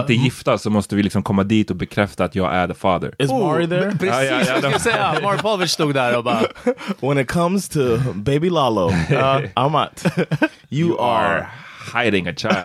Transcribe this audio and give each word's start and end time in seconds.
Inte 0.00 0.14
gifta 0.14 0.58
så 0.58 0.70
måste 0.70 0.96
vi 0.96 1.02
liksom 1.02 1.22
komma 1.22 1.42
dit 1.44 1.70
och 1.70 1.76
bekräfta 1.76 2.24
att 2.24 2.34
jag 2.34 2.54
är 2.54 2.68
the 2.68 2.74
father. 2.74 3.14
Is 3.18 3.30
Mari 3.30 3.66
there? 3.68 3.90
Precis 3.90 4.06
Ja, 4.06 4.22
ja, 4.22 4.30
ja, 4.30 4.38
vad 4.38 4.48
jag 4.48 4.80
skulle 4.80 4.94
säga. 4.94 5.14
Mari 5.22 5.38
Pavlovich 5.38 5.70
stod 5.70 5.94
där 5.94 6.16
och 6.16 6.24
bara... 6.24 6.42
When 7.00 7.18
it 7.18 7.30
comes 7.30 7.68
to 7.68 7.78
baby 8.14 8.50
Lalo, 8.50 8.88
uh, 9.10 9.74
out. 9.74 10.02
You, 10.70 10.88
You 10.88 10.98
are. 11.00 11.48
are 11.92 12.04
hiding 12.04 12.28
a 12.28 12.32
child. 12.36 12.64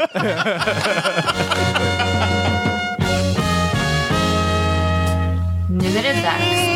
Nu 5.69 5.87
är 5.87 6.03
det 6.03 6.21
dags 6.21 6.68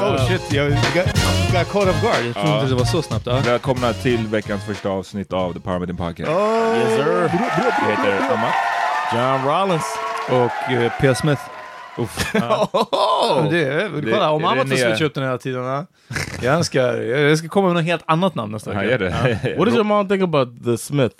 What 0.00 0.20
Oh 0.20 0.28
shit, 0.28 0.52
jag 0.52 0.70
got, 0.70 1.06
got 1.52 1.68
caught 1.72 1.88
off 1.88 2.02
guard. 2.02 2.24
Jag 2.26 2.34
trodde 2.34 2.48
Ja. 2.48 2.54
inte 2.60 2.68
det 2.72 2.74
var 2.78 2.84
så 2.84 3.02
snabbt. 3.02 3.26
Ja. 3.26 3.40
Välkomna 3.44 3.92
till 3.92 4.26
veckans 4.26 4.64
första 4.64 4.88
avsnitt 4.88 5.32
av 5.32 5.52
The 5.52 5.60
Power 5.60 5.78
Meeting 5.78 5.96
Podcast. 5.96 6.30
Yes 6.30 6.96
sir. 6.96 7.30
Jag 7.82 7.96
heter 7.96 8.34
Amat. 8.34 8.54
John 9.14 9.50
Rollins. 9.50 9.84
Och 10.28 10.72
uh, 10.74 10.92
P. 11.00 11.14
Smith. 11.14 11.42
Uff. 11.98 12.34
Men 12.34 13.50
det, 13.50 13.64
är- 13.64 13.88
Det- 14.02 14.12
kolla, 14.12 14.30
om 14.30 14.44
Amat 14.44 14.54
det 14.54 14.76
får 14.76 14.76
nya- 14.76 14.88
switcha 14.90 15.04
upp 15.04 15.14
den 15.14 15.24
hela 15.24 15.38
tiden. 15.38 15.64
ja. 15.64 15.86
Jag 16.42 16.54
önskar, 16.54 16.94
jag 16.96 17.38
ska 17.38 17.48
komma 17.48 17.66
med 17.66 17.76
något 17.76 17.84
helt 17.84 18.02
annat 18.06 18.34
namn 18.34 18.52
nästa 18.52 18.70
vecka. 18.72 18.98
det. 18.98 19.54
What 19.58 19.66
does 19.66 19.74
your 19.74 19.84
mom 19.84 20.08
think 20.08 20.22
about 20.22 20.64
the 20.64 20.78
Smith? 20.78 21.14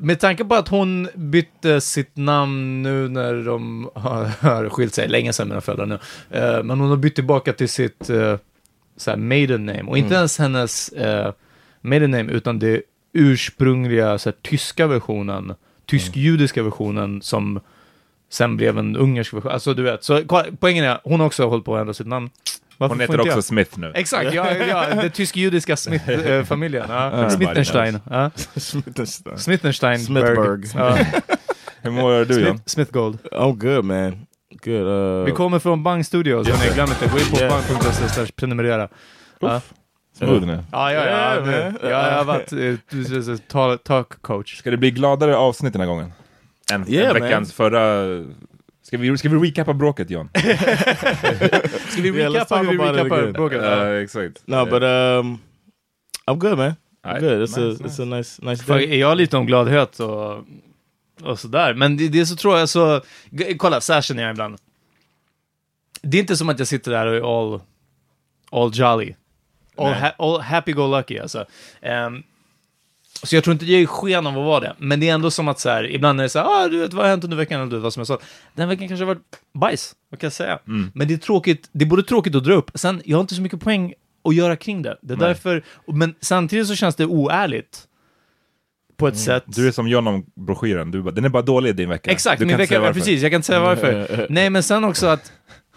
Med 0.00 0.20
tanke 0.20 0.44
på 0.44 0.54
att 0.54 0.68
hon 0.68 1.08
bytte 1.14 1.80
sitt 1.80 2.16
namn 2.16 2.82
nu 2.82 3.08
när 3.08 3.44
de 3.44 3.90
har, 3.94 4.68
skilt 4.68 4.94
sig, 4.94 5.08
länge 5.08 5.32
sedan 5.32 5.48
mina 5.48 5.60
föräldrar 5.60 5.86
nu, 5.86 5.98
Eh, 6.30 6.62
men 6.62 6.80
hon 6.80 6.90
har 6.90 6.96
bytt 6.96 7.14
tillbaka 7.14 7.52
till 7.52 7.68
sitt 7.68 8.10
uh, 8.10 8.36
såhär 8.96 9.16
maiden 9.18 9.66
name, 9.66 9.82
och 9.82 9.98
inte 9.98 10.14
ens 10.14 10.38
hennes 10.38 10.92
uh, 10.92 11.32
maiden 11.80 12.10
name, 12.10 12.32
utan 12.32 12.58
det 12.58 12.82
ursprungliga 13.12 14.18
såhär, 14.18 14.36
tyska 14.42 14.86
versionen, 14.86 15.54
tysk-judiska 15.86 16.62
versionen 16.62 17.22
som 17.22 17.60
sen 18.30 18.56
blev 18.56 18.78
en 18.78 18.96
ungersk 18.96 19.34
version. 19.34 19.52
Alltså 19.52 19.74
du 19.74 19.82
vet, 19.82 20.04
så 20.04 20.22
kolla, 20.26 20.44
poängen 20.60 20.84
är, 20.84 21.00
hon 21.04 21.20
har 21.20 21.26
också 21.26 21.46
hållit 21.46 21.64
på 21.64 21.76
att 21.76 21.80
ändra 21.80 21.94
sitt 21.94 22.06
namn. 22.06 22.30
Varför 22.78 22.94
Hon 22.94 23.00
heter 23.00 23.20
också 23.20 23.32
jag? 23.32 23.44
Smith 23.44 23.78
nu. 23.78 23.92
Exakt, 23.94 24.34
ja, 24.34 24.52
ja, 24.52 24.86
den 24.94 25.10
tysk-judiska 25.10 25.76
Smith-familjen. 25.76 26.86
Ja. 26.88 27.30
Smittenstein. 27.30 28.00
Ja. 28.10 28.30
Smittenstein. 29.36 29.98
Smithberg. 29.98 30.70
Ja. 30.74 30.98
Hur 31.82 31.90
mår 31.90 32.24
du 32.24 32.34
John? 32.40 32.44
Smith, 32.46 32.62
Smith 32.66 32.92
Gold. 32.92 33.18
I'm 33.32 33.56
good 33.56 33.84
man. 33.84 34.26
Good. 34.64 34.86
Uh, 34.86 35.24
Vi 35.24 35.32
kommer 35.32 35.58
från 35.58 35.82
Bang 35.82 36.06
Studios, 36.06 36.48
Yes, 36.48 36.74
glöm 36.74 36.88
inte. 36.88 37.08
Gå 37.12 37.18
in 37.18 37.24
på 37.30 37.36
Yeah. 37.36 37.50
bang.se 37.68 38.08
slash 38.08 38.26
prenumerera. 38.36 38.88
Ja. 39.40 39.60
Smooth 40.18 40.46
nu. 40.46 40.64
Ja, 40.72 40.92
ja, 40.92 41.06
ja. 41.06 41.40
Man. 41.40 41.78
Ja, 41.82 41.88
jag 41.90 42.16
har 42.16 42.24
varit 42.24 42.52
eh, 42.52 43.76
talk, 43.84 44.22
coach. 44.22 44.58
Ska 44.58 44.70
det 44.70 44.76
bli 44.76 44.90
gladare 44.90 45.36
avsnitt 45.36 45.72
den 45.72 45.80
här 45.80 45.88
gången? 45.88 46.12
Än 46.72 46.88
Yeah, 46.88 47.16
än 47.16 47.22
veckans 47.22 47.52
förra... 47.52 48.06
Ska 48.86 48.98
vi, 48.98 49.18
ska 49.18 49.28
vi 49.28 49.48
recappa 49.48 49.74
bråket 49.74 50.10
John? 50.10 50.28
Ska 51.88 52.02
vi 52.02 52.08
Yeah, 52.08 52.44
talk 52.46 52.66
hur 52.66 52.78
vi 52.78 53.00
again. 53.00 53.32
bråket? 53.32 53.62
Ja. 53.62 53.86
Ja, 53.86 54.00
exakt. 54.02 54.42
no, 54.46 54.64
but 54.64 54.82
um, 54.82 55.38
I'm 56.26 56.38
good, 56.38 56.58
man. 56.58 56.74
I'm 57.04 57.20
good. 57.20 57.42
It's 57.42 57.56
nice, 57.58 57.84
a 57.84 57.86
it's 57.86 58.02
a 58.02 58.04
nice 58.04 58.42
nice 58.42 58.64
För 58.64 58.74
day. 58.74 58.90
är 58.94 58.96
jag 58.96 59.16
lite 59.16 59.36
om 59.36 59.46
gladhet 59.46 60.00
och, 60.00 60.44
och 61.22 61.38
sådär. 61.38 61.74
Men 61.74 61.96
det, 61.96 62.08
det 62.08 62.20
är 62.20 62.24
så 62.24 62.36
tror 62.36 62.58
jag 62.58 62.68
så... 62.68 63.00
Kolla, 63.56 63.80
så 63.80 63.92
här 63.92 64.02
känner 64.02 64.22
jag 64.22 64.30
ibland. 64.30 64.56
Det 66.02 66.16
är 66.16 66.20
inte 66.20 66.36
som 66.36 66.48
att 66.48 66.58
jag 66.58 66.68
sitter 66.68 66.90
där 66.90 67.06
och 67.06 67.16
är 67.16 67.54
all, 67.54 67.60
all 68.50 68.70
jolly. 68.74 69.14
All, 69.76 69.92
ha, 69.94 70.10
all 70.18 70.40
happy-go-lucky 70.40 71.18
alltså. 71.18 71.44
Ehm, 71.82 72.22
så 73.22 73.36
jag 73.36 73.44
tror 73.44 73.52
inte 73.52 73.64
det 73.64 73.72
är 73.72 73.86
sken 73.86 74.26
av 74.26 74.38
att 74.38 74.44
vara 74.44 74.60
det. 74.60 74.74
Men 74.78 75.00
det 75.00 75.08
är 75.08 75.14
ändå 75.14 75.30
som 75.30 75.48
att 75.48 75.60
så 75.60 75.68
här, 75.68 75.90
ibland 75.90 76.20
är 76.20 76.22
det 76.22 76.28
så 76.28 76.38
här, 76.38 76.46
ah, 76.46 76.68
du 76.68 76.78
vet 76.78 76.92
vad 76.92 77.04
har 77.04 77.10
hänt 77.10 77.24
under 77.24 77.36
veckan? 77.36 77.60
Eller 77.60 77.70
du 77.70 77.76
vet 77.76 77.82
vad 77.82 77.92
som 77.92 78.00
jag 78.00 78.06
sa. 78.06 78.18
Den 78.54 78.68
veckan 78.68 78.88
kanske 78.88 79.04
har 79.04 79.14
varit 79.14 79.40
bajs, 79.54 79.94
vad 80.10 80.20
kan 80.20 80.26
jag 80.26 80.32
säga? 80.32 80.58
Men 80.94 81.08
det 81.08 81.14
är 81.14 81.18
tråkigt, 81.18 81.68
det 81.72 81.84
är 81.84 81.88
både 81.88 82.02
tråkigt 82.02 82.34
att 82.34 82.44
dra 82.44 82.54
upp. 82.54 82.70
Sen, 82.74 83.02
jag 83.04 83.16
har 83.16 83.20
inte 83.20 83.34
så 83.34 83.42
mycket 83.42 83.60
poäng 83.60 83.94
att 84.28 84.34
göra 84.34 84.56
kring 84.56 84.82
det. 84.82 84.98
Det 85.02 85.14
är 85.14 85.18
Nej. 85.18 85.28
därför, 85.28 85.62
men 85.86 86.14
samtidigt 86.20 86.66
så 86.66 86.74
känns 86.74 86.94
det 86.96 87.06
oärligt. 87.06 87.82
På 88.96 89.08
ett 89.08 89.18
sätt. 89.18 89.44
Du 89.46 89.68
är 89.68 89.72
som 89.72 89.88
John 89.88 90.06
om 90.06 90.26
broschyren, 90.34 90.90
du 90.90 91.02
bara, 91.02 91.10
den 91.10 91.24
är 91.24 91.28
bara 91.28 91.42
dålig 91.42 91.76
din 91.76 91.88
vecka. 91.88 92.10
Exakt, 92.10 92.40
du 92.40 92.46
min 92.46 92.56
vecka, 92.56 92.80
varför. 92.80 92.94
precis, 92.94 93.22
jag 93.22 93.30
kan 93.30 93.38
inte 93.38 93.46
säga 93.46 93.60
varför. 93.60 94.26
Nej, 94.30 94.50
men 94.50 94.62
sen 94.62 94.84
också 94.84 95.06
att, 95.06 95.32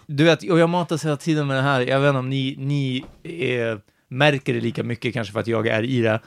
du 0.06 0.24
vet, 0.24 0.50
och 0.50 0.58
jag 0.58 0.70
matas 0.70 1.04
hela 1.04 1.16
tiden 1.16 1.46
med 1.46 1.56
det 1.56 1.62
här, 1.62 1.80
jag 1.80 2.00
vet 2.00 2.08
inte 2.08 2.18
om 2.18 2.28
ni, 2.28 2.56
ni 2.58 3.04
eh, 3.22 3.78
märker 4.08 4.54
det 4.54 4.60
lika 4.60 4.82
mycket 4.82 5.14
kanske 5.14 5.32
för 5.32 5.40
att 5.40 5.46
jag 5.46 5.66
är 5.66 5.82
i 5.82 6.00
det, 6.00 6.20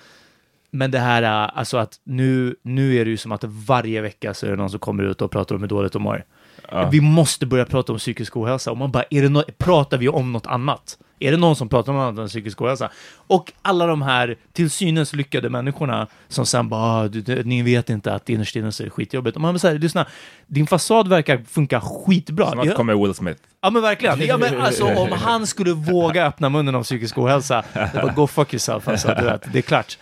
men 0.73 0.91
det 0.91 0.99
här, 0.99 1.23
eh, 1.23 1.57
alltså 1.57 1.77
att 1.77 1.99
nu, 2.03 2.55
nu 2.63 2.95
är 2.95 3.05
det 3.05 3.11
ju 3.11 3.17
som 3.17 3.31
att 3.31 3.43
varje 3.43 4.01
vecka 4.01 4.33
så 4.33 4.45
är 4.45 4.49
det 4.49 4.55
någon 4.55 4.69
som 4.69 4.79
kommer 4.79 5.03
ut 5.03 5.21
och 5.21 5.31
pratar 5.31 5.55
om 5.55 5.61
hur 5.61 5.67
dåligt 5.67 5.93
de 5.93 6.01
mår. 6.01 6.23
Ja. 6.71 6.89
Vi 6.89 7.01
måste 7.01 7.45
börja 7.45 7.65
prata 7.65 7.91
om 7.91 7.97
psykisk 7.97 8.37
ohälsa, 8.37 8.71
och 8.71 8.77
man 8.77 8.91
bara, 8.91 9.03
är 9.09 9.21
det 9.21 9.29
no 9.29 9.43
pratar 9.57 9.97
vi 9.97 10.09
om 10.09 10.31
något 10.31 10.47
annat? 10.47 10.97
Är 11.19 11.31
det 11.31 11.37
någon 11.37 11.55
som 11.55 11.69
pratar 11.69 11.91
om 11.91 11.97
något 11.97 12.03
annat 12.03 12.19
än 12.19 12.27
psykisk 12.27 12.61
ohälsa? 12.61 12.89
Och 13.27 13.51
alla 13.61 13.87
de 13.87 14.01
här 14.01 14.37
till 14.53 14.69
synes 14.69 15.13
lyckade 15.13 15.49
människorna 15.49 16.07
som 16.27 16.45
sen 16.45 16.69
bara, 16.69 16.81
ah, 16.81 17.07
du, 17.07 17.21
du, 17.21 17.43
ni 17.43 17.61
vet 17.61 17.89
inte 17.89 18.13
att 18.13 18.29
innerst 18.29 18.55
inne 18.55 18.71
så 18.71 18.83
är 18.83 18.85
det 18.85 18.91
skitjobbigt. 18.91 19.35
Och 19.35 19.41
man 19.41 19.59
säger, 19.59 19.79
lyssna, 19.79 20.05
din 20.47 20.67
fasad 20.67 21.07
verkar 21.07 21.41
funka 21.49 21.81
skitbra. 21.81 22.51
Snart 22.51 22.65
Ja, 22.65 22.75
kommer 22.75 22.95
Will 22.95 23.13
Smith. 23.13 23.41
ja 23.61 23.69
men 23.69 23.81
verkligen. 23.81 24.25
Ja, 24.25 24.37
men 24.37 24.61
alltså 24.61 24.85
om 24.85 25.11
han 25.11 25.47
skulle 25.47 25.73
våga 25.73 26.25
öppna 26.25 26.49
munnen 26.49 26.75
om 26.75 26.83
psykisk 26.83 27.17
ohälsa, 27.17 27.63
det 27.73 28.01
bara 28.01 28.13
go 28.13 28.27
fuck 28.27 28.53
yourself 28.53 28.87
alltså, 28.87 29.15
du 29.17 29.23
vet, 29.25 29.53
det 29.53 29.57
är 29.57 29.61
klart. 29.61 29.97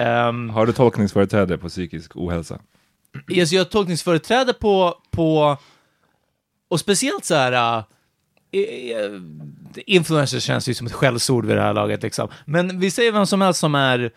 Um, 0.00 0.50
Har 0.50 0.66
du 0.66 0.72
tolkningsföreträde 0.72 1.58
på 1.58 1.68
psykisk 1.68 2.16
ohälsa? 2.16 2.58
Yes, 3.30 3.52
jag 3.52 3.60
har 3.60 3.64
tolkningsföreträde 3.64 4.52
på, 4.52 4.94
på 5.10 5.56
och 6.68 6.80
speciellt 6.80 7.24
så 7.24 7.34
här, 7.34 7.78
eh, 8.52 9.20
influencers 9.86 10.42
känns 10.42 10.68
ju 10.68 10.74
som 10.74 10.86
ett 10.86 10.92
skällsord 10.92 11.46
vid 11.46 11.56
det 11.56 11.62
här 11.62 11.74
laget 11.74 12.02
liksom. 12.02 12.28
Men 12.44 12.80
vi 12.80 12.90
säger 12.90 13.12
vem 13.12 13.26
som 13.26 13.40
helst 13.40 13.60
som 13.60 13.74
är 13.74 14.10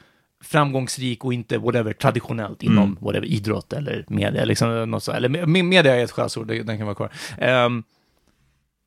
framgångsrik 0.44 1.25
och 1.25 1.34
inte 1.34 1.57
whatever 1.57 1.94
traditionellt 1.94 2.63
inom 2.63 2.97
whatever 3.01 3.25
idrott 3.28 3.73
eller 3.73 4.06
media, 4.07 4.46
liksom 4.46 4.91
något 4.91 5.03
så, 5.03 5.11
eller 5.11 5.29
me- 5.29 5.64
media 5.64 5.96
är 5.96 6.03
ett 6.03 6.11
skällsord, 6.11 6.47
den 6.47 6.78
kan 6.78 6.85
vara 6.85 6.96
kvar. 6.96 7.11
Ehm, 7.37 7.84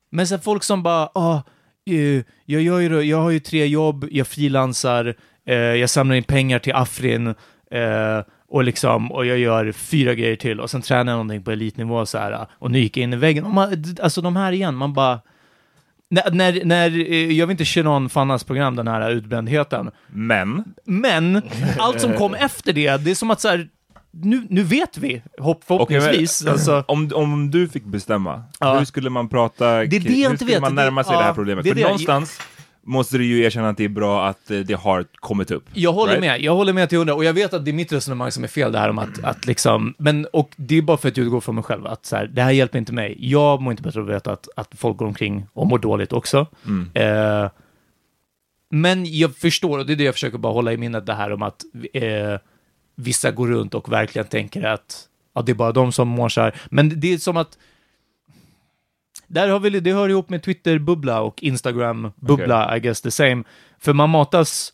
men 0.09 0.27
så 0.27 0.35
här, 0.35 0.41
folk 0.41 0.63
som 0.63 0.83
bara, 0.83 1.09
ah, 1.13 1.41
eh, 1.85 2.23
jag, 2.45 2.61
gör 2.61 2.79
ju, 2.79 3.01
jag 3.01 3.17
har 3.21 3.29
ju 3.29 3.39
tre 3.39 3.65
jobb, 3.65 4.07
jag 4.11 4.27
frilansar, 4.27 5.15
eh, 5.47 5.55
jag 5.55 5.89
samlar 5.89 6.15
in 6.15 6.23
pengar 6.23 6.59
till 6.59 6.73
Afrin, 6.73 7.27
eh, 7.71 8.21
och 8.49 8.63
liksom, 8.63 9.11
och 9.11 9.25
jag 9.25 9.37
gör 9.37 9.71
fyra 9.71 10.13
grejer 10.13 10.35
till, 10.35 10.59
och 10.59 10.69
sen 10.69 10.81
tränar 10.81 11.11
jag 11.11 11.17
någonting 11.17 11.43
på 11.43 11.51
elitnivå 11.51 12.05
så 12.05 12.17
här, 12.17 12.45
och 12.53 12.71
nu 12.71 12.79
gick 12.79 12.97
jag 12.97 13.03
in 13.03 13.13
i 13.13 13.15
väggen. 13.15 13.43
Och 13.43 13.51
man, 13.51 13.83
alltså 14.01 14.21
de 14.21 14.35
här 14.35 14.51
igen, 14.51 14.75
man 14.75 14.93
bara, 14.93 15.19
när, 16.09 16.31
när, 16.31 16.65
när 16.65 17.11
eh, 17.11 17.31
jag 17.31 17.47
vill 17.47 17.51
inte 17.53 17.65
Shinon 17.65 18.09
Fannas 18.09 18.43
program, 18.43 18.75
den 18.75 18.87
här 18.87 19.09
utbrändheten, 19.11 19.91
Men, 20.07 20.63
men 20.85 21.41
allt 21.79 22.01
som 22.01 22.13
kom 22.13 22.33
efter 22.33 22.73
det, 22.73 22.97
det 22.97 23.11
är 23.11 23.15
som 23.15 23.31
att 23.31 23.41
så 23.41 23.47
här, 23.47 23.67
nu, 24.11 24.47
nu 24.49 24.63
vet 24.63 24.97
vi, 24.97 25.21
hopp, 25.39 25.63
förhoppningsvis. 25.67 26.41
Okej, 26.41 26.45
men- 26.45 26.53
alltså, 26.53 26.83
om, 26.87 27.11
om 27.15 27.51
du 27.51 27.67
fick 27.67 27.83
bestämma, 27.85 28.43
Ja. 28.59 28.77
hur 28.77 28.85
skulle 28.85 29.09
man 29.09 29.29
prata, 29.29 29.77
det 29.77 29.87
kring- 29.87 30.01
jag 30.03 30.09
hur 30.11 30.25
inte 30.25 30.35
skulle 30.37 30.51
vet. 30.51 30.61
man 30.61 30.75
Det- 30.75 30.81
närma 30.83 31.03
sig 31.03 31.13
ja, 31.13 31.19
det 31.19 31.25
här 31.25 31.33
problemet? 31.33 31.63
det 31.63 31.69
är 31.69 31.71
För 31.73 31.79
det. 31.81 31.83
någonstans, 31.87 32.39
måste 32.83 33.17
du 33.17 33.25
ju 33.25 33.43
erkänna 33.43 33.69
att 33.69 33.77
det 33.77 33.83
är 33.83 33.89
bra 33.89 34.27
att 34.27 34.51
eh, 34.51 34.59
det 34.59 34.73
har 34.73 35.05
kommit 35.15 35.51
upp. 35.51 35.65
Jag 35.73 35.93
håller 35.93 36.13
Right? 36.13 36.21
med, 36.21 36.41
jag 36.41 36.55
håller 36.55 36.73
med 36.73 36.89
till 36.89 36.97
hundra, 36.97 37.15
och 37.15 37.25
jag 37.25 37.33
vet 37.33 37.53
att 37.53 37.65
det 37.65 37.71
är 37.71 37.73
mitt 37.73 37.93
resonemang 37.93 38.31
som 38.31 38.43
är 38.43 38.47
fel 38.47 38.71
det 38.71 38.79
här 38.79 38.89
om 38.89 38.99
att, 38.99 39.23
att 39.23 39.45
liksom, 39.45 39.93
men, 39.97 40.25
och 40.33 40.51
det 40.55 40.77
är 40.77 40.81
bara 40.81 40.97
för 40.97 41.07
att 41.07 41.17
jag 41.17 41.25
utgår 41.25 41.41
från 41.41 41.55
mig 41.55 41.63
själv, 41.63 41.87
att 41.87 42.05
så 42.05 42.15
här, 42.15 42.27
det 42.27 42.41
här 42.41 42.51
hjälper 42.51 42.79
inte 42.79 42.93
mig. 42.93 43.17
Jag 43.19 43.61
mår 43.61 43.71
inte 43.71 43.83
bättre 43.83 43.99
av 43.99 44.09
att 44.09 44.15
veta 44.15 44.31
att, 44.31 44.47
att 44.55 44.69
folk 44.75 44.97
går 44.97 45.05
omkring 45.05 45.45
och 45.53 45.67
mår 45.67 45.79
dåligt 45.79 46.13
också. 46.13 46.47
Eh, 46.93 47.49
men 48.69 49.17
jag 49.17 49.35
förstår, 49.35 49.79
och 49.79 49.85
det 49.85 49.93
är 49.93 49.97
det 49.97 50.03
jag 50.03 50.13
försöker 50.13 50.37
bara 50.37 50.53
hålla 50.53 50.73
i 50.73 50.77
minnet, 50.77 51.05
det 51.05 51.13
här 51.13 51.33
om 51.33 51.41
att 51.41 51.63
eh, 51.93 52.39
vissa 52.95 53.31
går 53.31 53.47
runt 53.47 53.73
och 53.73 53.91
verkligen 53.91 54.27
tänker 54.27 54.63
att 54.63 55.07
ja, 55.35 55.41
det 55.41 55.51
är 55.51 55.55
bara 55.55 55.71
de 55.71 55.91
som 55.91 56.07
mår 56.07 56.29
så 56.29 56.41
här. 56.41 56.55
Men 56.69 56.99
det 56.99 57.13
är 57.13 57.17
som 57.17 57.37
att 57.37 57.57
där 59.33 59.49
har 59.49 59.59
vi, 59.59 59.69
det 59.79 59.93
hör 59.93 60.09
ihop 60.09 60.29
med 60.29 60.43
Twitter-bubbla 60.43 61.21
och 61.21 61.43
Instagram-bubbla, 61.43 62.77
I 62.77 62.79
guess 62.79 63.01
the 63.01 63.11
same. 63.11 63.43
För 63.79 63.93
man 63.93 64.09
matas 64.09 64.73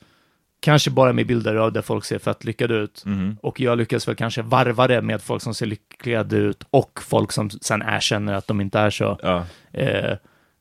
kanske 0.61 0.91
bara 0.91 1.13
med 1.13 1.27
bilder 1.27 1.55
av 1.55 1.73
där 1.73 1.81
folk 1.81 2.05
ser 2.05 2.19
fett 2.19 2.43
lyckade 2.43 2.75
ut. 2.75 3.03
Och 3.41 3.59
jag 3.59 3.77
lyckas 3.77 4.07
väl 4.07 4.15
kanske 4.15 4.41
varva 4.41 4.87
det 4.87 5.01
med 5.01 5.21
folk 5.21 5.41
som 5.41 5.53
ser 5.53 5.65
lyckade 5.65 6.35
ut 6.37 6.63
och 6.69 6.99
folk 7.07 7.31
som 7.31 7.49
sen 7.49 7.81
erkänner 7.81 8.33
att 8.33 8.47
de 8.47 8.61
inte 8.61 8.79
är 8.79 8.89
så 8.89 9.19
Ja. 9.23 9.45
eh, 9.73 10.17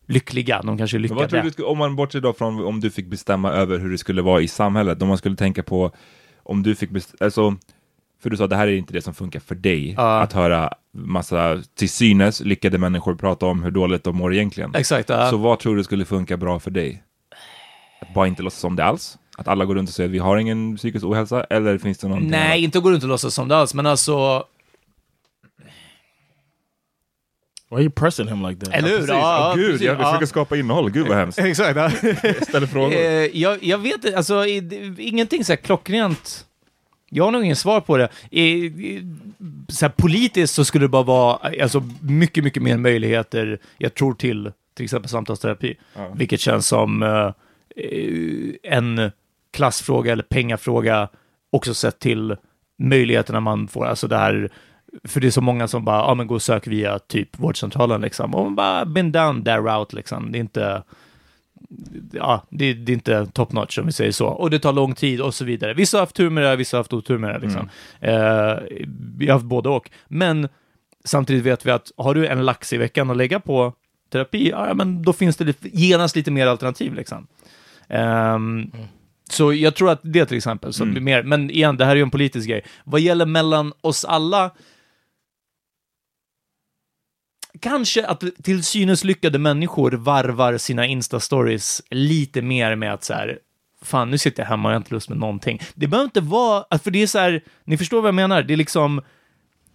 lyckliga. 0.07 0.63
De 0.63 0.79
kanske 0.79 0.97
är 0.97 0.99
lyckade. 0.99 1.51
du, 1.57 1.63
om 1.63 1.79
man 1.79 1.97
bortser 1.97 2.21
då 2.21 2.33
från 2.33 2.65
om 2.65 2.81
du 2.81 2.91
fick 2.91 3.07
bestämma 3.07 3.53
över 3.53 3.79
hur 3.79 3.91
det 3.91 3.99
skulle 3.99 4.23
vara 4.23 4.41
i 4.41 4.49
samhället, 4.49 5.03
om 5.03 5.09
man 5.09 5.19
skulle 5.19 5.37
tänka 5.37 5.63
på 5.63 5.93
om 6.43 6.63
du 6.63 6.75
fick 6.75 6.91
bestämma, 6.91 7.25
alltså, 7.25 7.57
för 8.23 8.31
du 8.31 8.37
sa 8.37 8.45
att 8.45 8.51
det 8.51 8.57
här 8.57 8.67
är 8.69 8.77
inte 8.77 8.93
det 8.93 9.03
som 9.03 9.15
funkar 9.15 9.41
för 9.41 9.55
dig, 9.55 9.95
Ja. 9.97 10.21
att 10.21 10.33
höra 10.33 10.73
massa 10.93 11.63
till 11.75 11.91
synes 11.91 12.41
lyckade 12.41 12.79
människor 12.79 13.15
prata 13.15 13.47
om 13.47 13.63
hur 13.63 13.71
dåligt 13.71 14.05
de 14.05 14.17
mår 14.17 14.35
egentligen. 14.35 14.75
Exakt. 14.75 15.09
ja. 15.09 15.31
Så 15.31 15.37
vad 15.37 15.59
tror 15.59 15.77
du 15.77 15.85
skulle 15.85 16.05
funka 16.05 16.37
bra 16.37 16.59
för 16.61 16.71
dig? 16.71 17.03
Att 18.01 18.15
bara 18.15 18.27
inte 18.27 18.43
låtsas 18.43 18.65
om 18.65 18.77
det 18.77 18.85
alls? 18.85 19.19
Att 19.39 19.49
alla 19.49 19.65
går 19.65 19.75
runt 19.75 19.89
och 19.89 19.95
säger 19.95 20.09
att 20.09 20.15
vi 20.15 20.19
har 20.19 20.37
ingen 20.37 20.77
psykisk 20.77 21.05
ohälsa? 21.05 21.45
Eller 21.45 21.79
finns 21.79 21.99
det 21.99 22.09
någonting 22.09 22.31
Nej, 22.31 22.47
annat? 22.47 22.59
inte 22.59 22.81
gå 22.81 22.91
runt 22.91 23.03
och 23.03 23.09
låtsas 23.09 23.35
som 23.35 23.49
det 23.49 23.57
alls, 23.57 23.75
men 23.75 23.87
alltså, 23.87 24.45
Why 27.71 27.77
are 27.77 27.83
you 27.83 27.91
pressing 27.91 28.29
him 28.29 28.43
like 28.47 28.65
that? 28.65 28.75
eller 28.75 28.89
hur? 28.89 28.97
Precis. 28.99 29.15
Åh, 29.15 29.55
gud, 29.57 29.71
precis, 29.71 29.87
jag 29.87 30.01
ja. 30.01 30.05
försöker 30.05 30.27
skapa 30.27 30.57
innehåll. 30.57 30.91
Gud 30.91 31.07
vad 31.09 31.17
hemskt. 31.17 31.39
Exakt. 31.39 31.77
ja. 31.77 31.91
Jag 32.23 32.43
ställer 32.49 32.67
frågor. 32.67 32.93
Eh, 32.97 33.01
jag, 33.39 33.65
jag 33.65 33.79
vet 33.79 33.95
inte, 34.05 34.17
alltså 34.17 34.47
ingenting 34.99 35.45
så 35.45 35.53
här 35.53 35.57
klockrent. 35.57 36.45
Jag 37.09 37.25
har 37.25 37.31
nog 37.31 37.45
ingen 37.45 37.57
svar 37.57 37.81
på 37.81 37.97
det. 37.97 38.09
I, 38.31 39.03
så 39.69 39.85
här, 39.85 39.93
politiskt 39.97 40.55
så 40.55 40.65
skulle 40.65 40.85
det 40.85 40.89
bara 40.89 41.03
vara 41.03 41.39
alltså, 41.63 41.83
mycket, 42.01 42.45
mycket 42.45 42.63
mer 42.63 42.77
möjligheter, 42.77 43.59
jag 43.79 43.95
tror, 43.95 44.15
till 44.15 44.53
till 44.79 44.85
exempel 44.85 45.09
samtalsterapi. 45.09 45.77
Ja. 45.95 46.09
Vilket 46.15 46.41
känns 46.41 46.67
som 46.67 47.03
eh, 47.03 47.33
eh, 47.77 48.55
en 48.63 49.11
klassfråga 49.51 50.13
eller 50.13 50.23
pengafråga, 50.23 51.09
också 51.51 51.75
sett 51.75 51.99
till 51.99 52.37
möjligheterna 52.79 53.41
man 53.41 53.69
får. 53.69 53.87
Alltså 53.87 54.09
det 54.09 54.17
här, 54.17 54.51
för 55.05 55.21
det 55.21 55.27
är 55.27 55.31
så 55.31 55.41
många 55.41 55.69
som 55.69 55.85
bara, 55.85 55.97
ja 55.97 56.15
men 56.15 56.27
gå 56.27 56.35
och 56.35 56.43
sök 56.43 56.67
via 56.67 56.99
typ 56.99 57.39
vårdcentralen 57.39 58.01
liksom. 58.01 58.35
Och 58.35 58.45
man 58.45 58.55
bara, 58.55 58.85
been 58.85 59.13
down 59.13 59.45
that 59.45 59.59
route 59.59 59.97
liksom. 59.97 60.33
Det 60.33 60.39
är 60.39 60.41
inte 60.41 60.83
ja, 62.13 62.47
det, 62.51 62.73
det 62.75 62.93
är 62.93 62.95
inte 62.95 63.27
top 63.27 63.53
notch 63.53 63.79
om 63.79 63.87
vi 63.87 63.93
säger 63.93 64.13
så. 64.13 64.27
Och 64.27 64.51
det 64.51 64.59
tar 64.59 64.73
lång 64.73 64.95
tid 64.95 65.21
och 65.21 65.35
så 65.35 65.45
vidare. 65.45 65.75
Vissa 65.75 65.97
har 65.97 66.03
haft 66.03 66.17
tur 66.17 66.31
med 66.31 66.45
det, 66.45 66.57
vissa 66.57 66.77
har 66.77 66.81
haft 66.81 66.93
otur 66.93 67.19
med 67.19 67.35
det. 67.35 67.39
Liksom. 67.39 67.69
Eh, 68.01 68.13
jag 68.13 69.27
har 69.27 69.33
haft 69.33 69.45
både 69.45 69.69
och. 69.69 69.91
Men 70.09 70.49
samtidigt 71.05 71.45
vet 71.45 71.67
vi 71.67 71.71
att 71.71 71.93
har 71.97 72.15
du 72.15 72.27
en 72.27 72.45
lax 72.45 72.73
i 72.73 72.77
veckan 72.77 73.11
att 73.11 73.17
lägga 73.17 73.41
på 73.41 73.73
terapi, 74.13 74.51
ja, 74.51 74.75
men 74.75 75.03
då 75.03 75.13
finns 75.13 75.37
det 75.37 75.45
lite, 75.45 75.69
genast 75.79 76.17
lite 76.17 76.31
mer 76.31 76.47
alternativ. 76.47 76.95
Liksom. 76.95 77.27
Ehm, 77.89 78.71
Så 79.31 79.53
jag 79.53 79.75
tror 79.75 79.91
att 79.91 80.01
det 80.03 80.27
till 80.27 80.37
exempel, 80.37 80.73
så 80.73 80.85
blir 80.85 81.01
mer, 81.01 81.23
men 81.23 81.51
igen, 81.51 81.77
det 81.77 81.85
här 81.85 81.93
är 81.93 81.97
ju 81.97 82.03
en 82.03 82.11
politisk 82.11 82.49
grej. 82.49 82.65
Vad 82.85 83.01
gäller 83.01 83.27
mellan 83.27 83.73
oss 83.81 84.05
alla, 84.05 84.51
kanske 87.61 88.07
att 88.07 88.25
till 88.43 88.65
synes 88.65 89.05
lyckade 89.05 89.39
människor 89.39 89.93
varvar 89.93 90.59
sina 90.59 90.87
Insta-stories 90.87 91.83
lite 91.91 92.43
mer 92.43 92.77
med 92.77 92.93
att 92.93 93.05
så 93.05 93.15
här, 93.15 93.39
fan 93.83 94.11
nu 94.11 94.19
sitter 94.19 94.43
jag 94.43 94.49
hemma 94.49 94.69
och 94.69 94.73
jag 94.73 94.77
har 94.77 94.81
inte 94.81 94.95
lust 94.95 95.09
med 95.09 95.19
någonting. 95.19 95.61
Det 95.75 95.87
behöver 95.87 96.05
inte 96.05 96.21
vara, 96.21 96.79
för 96.79 96.91
det 96.91 97.03
är 97.03 97.07
så 97.07 97.19
här, 97.19 97.43
ni 97.65 97.79
förstår 97.79 98.01
vad 98.03 98.09
jag 98.09 98.15
menar, 98.15 98.43
det 98.43 98.53
är 98.53 98.57
liksom 98.57 99.03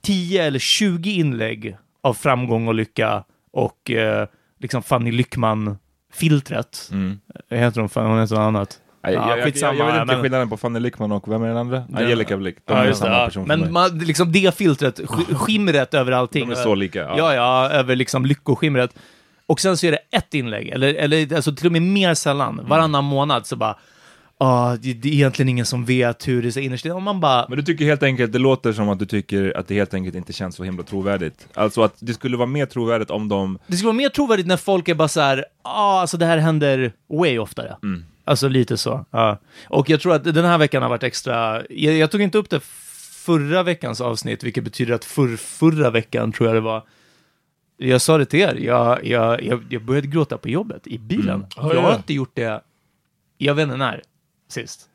10 0.02 0.44
eller 0.44 0.60
20 0.60 1.12
inlägg 1.12 1.78
av 2.02 2.14
framgång 2.14 2.68
och 2.68 2.76
lycka 2.76 3.24
och 3.52 3.92
eh, 3.92 4.28
liksom 4.60 4.84
Fanny 4.84 5.12
Lyckman-filtret. 5.12 6.90
Mm. 6.92 7.20
Heter 7.50 7.82
hon? 7.82 7.90
Hon 8.08 8.20
heter 8.20 8.36
något 8.36 8.42
annat. 8.42 8.80
Jag, 9.04 9.14
jag, 9.14 9.38
jag, 9.38 9.44
skitsamma, 9.46 9.74
jag 9.78 9.86
vet 9.86 10.02
inte 10.02 10.14
men- 10.14 10.22
skillnaden 10.22 10.50
på 10.50 10.58
Fanny 10.58 10.80
Lyckman 10.80 11.12
och 11.12 11.32
vem 11.32 11.44
är 11.44 11.48
den 11.48 11.58
andra? 11.58 11.84
Angelica 11.96 12.38
Blick. 12.38 12.56
De 12.66 12.74
Ja, 12.74 12.84
är 12.84 12.88
det. 12.88 12.96
samma 12.96 13.18
Ja. 13.20 13.26
person. 13.26 13.48
Men 13.48 13.74
man, 13.74 14.00
liksom 14.00 14.32
det 14.32 14.56
filtret, 14.58 15.00
sk- 15.00 15.34
skimret 15.36 15.94
över 15.94 16.12
allting. 16.12 16.46
De 16.50 16.52
är 16.52 16.64
så 16.64 16.76
lika. 16.76 17.00
Ja, 17.00 17.16
ja, 17.18 17.34
ja 17.34 17.70
över 17.70 17.96
liksom 17.96 18.26
lyckoskimret. 18.26 18.96
Och 19.46 19.60
sen 19.60 19.78
så 19.78 19.86
är 19.88 19.92
det 19.92 20.00
ett 20.18 20.34
inlägg, 20.34 20.68
eller, 20.70 20.94
eller 20.94 21.36
alltså 21.36 21.56
till 21.56 21.66
och 21.66 21.72
med 21.72 21.82
mer 21.82 22.14
sällan, 22.14 22.54
Mm. 22.54 22.70
varannan 22.70 23.04
månad 23.04 23.46
så 23.48 23.56
bara, 23.56 23.76
ah, 24.38 24.76
det, 24.76 24.94
det 24.94 25.10
är 25.10 25.14
egentligen 25.14 25.50
ingen 25.50 25.66
som 25.66 25.86
vet 25.86 26.28
hur 26.28 26.42
det 26.42 26.58
är 26.58 26.62
innerst 26.62 26.86
inne. 26.86 27.00
Man 27.00 27.20
bara, 27.20 27.46
Men 27.50 27.58
du 27.58 27.64
tycker 27.64 27.86
helt 27.86 28.04
enkelt, 28.04 28.34
det 28.34 28.40
låter 28.40 28.74
som 28.74 28.90
att 28.90 29.00
du 29.00 29.06
tycker 29.06 29.58
att 29.58 29.68
det 29.68 29.76
helt 29.76 29.94
enkelt 29.94 30.16
inte 30.16 30.34
känns 30.34 30.56
så 30.56 30.64
himla 30.64 30.84
trovärdigt. 30.84 31.48
Alltså 31.54 31.82
att 31.82 31.96
det 32.00 32.14
skulle 32.14 32.38
vara 32.38 32.48
mer 32.48 32.66
trovärdigt 32.66 33.12
om 33.12 33.30
de... 33.30 33.60
det 33.68 33.76
skulle 33.78 33.88
vara 33.88 33.98
mer 33.98 34.10
trovärdigt 34.10 34.48
när 34.48 34.58
folk 34.58 34.88
är 34.90 34.96
bara 34.96 35.08
så 35.08 35.22
här, 35.22 35.46
ah, 35.64 36.02
alltså 36.02 36.18
det 36.18 36.26
här 36.26 36.38
händer 36.38 36.92
way 37.20 37.40
oftare. 37.40 37.76
Mm. 37.84 38.06
Alltså 38.26 38.48
lite 38.48 38.78
så. 38.78 39.06
Ja. 39.12 39.38
Och 39.68 39.90
jag 39.90 40.02
tror 40.02 40.14
att 40.14 40.24
den 40.24 40.46
här 40.46 40.58
veckan 40.58 40.82
har 40.82 40.90
varit 40.90 41.04
extra, 41.04 41.64
jag, 41.70 41.94
jag 41.94 42.12
tog 42.12 42.22
inte 42.22 42.38
upp 42.38 42.50
det 42.50 42.64
förra 43.26 43.64
veckans 43.64 44.02
avsnitt, 44.02 44.44
vilket 44.44 44.64
betyder 44.64 44.94
att 44.94 45.06
för, 45.06 45.38
förra 45.38 45.90
veckan 45.90 46.32
tror 46.32 46.50
jag 46.50 46.56
det 46.56 46.62
var, 46.62 46.84
jag 47.78 48.02
sa 48.02 48.18
det 48.18 48.26
till 48.26 48.40
er, 48.40 48.56
jag, 48.56 49.06
jag, 49.06 49.44
jag, 49.44 49.64
jag 49.70 49.84
började 49.86 50.08
gråta 50.08 50.38
på 50.38 50.50
jobbet, 50.50 50.88
i 50.88 50.98
bilen. 51.00 51.46
Oh, 51.58 51.74
jag 51.74 51.82
har 51.82 51.90
ja. 51.90 51.96
inte 51.96 52.14
gjort 52.14 52.32
det, 52.34 52.62
jag 53.38 53.56
vet 53.56 53.64
inte 53.64 53.78
när, 53.78 54.02
sist. 54.50 54.90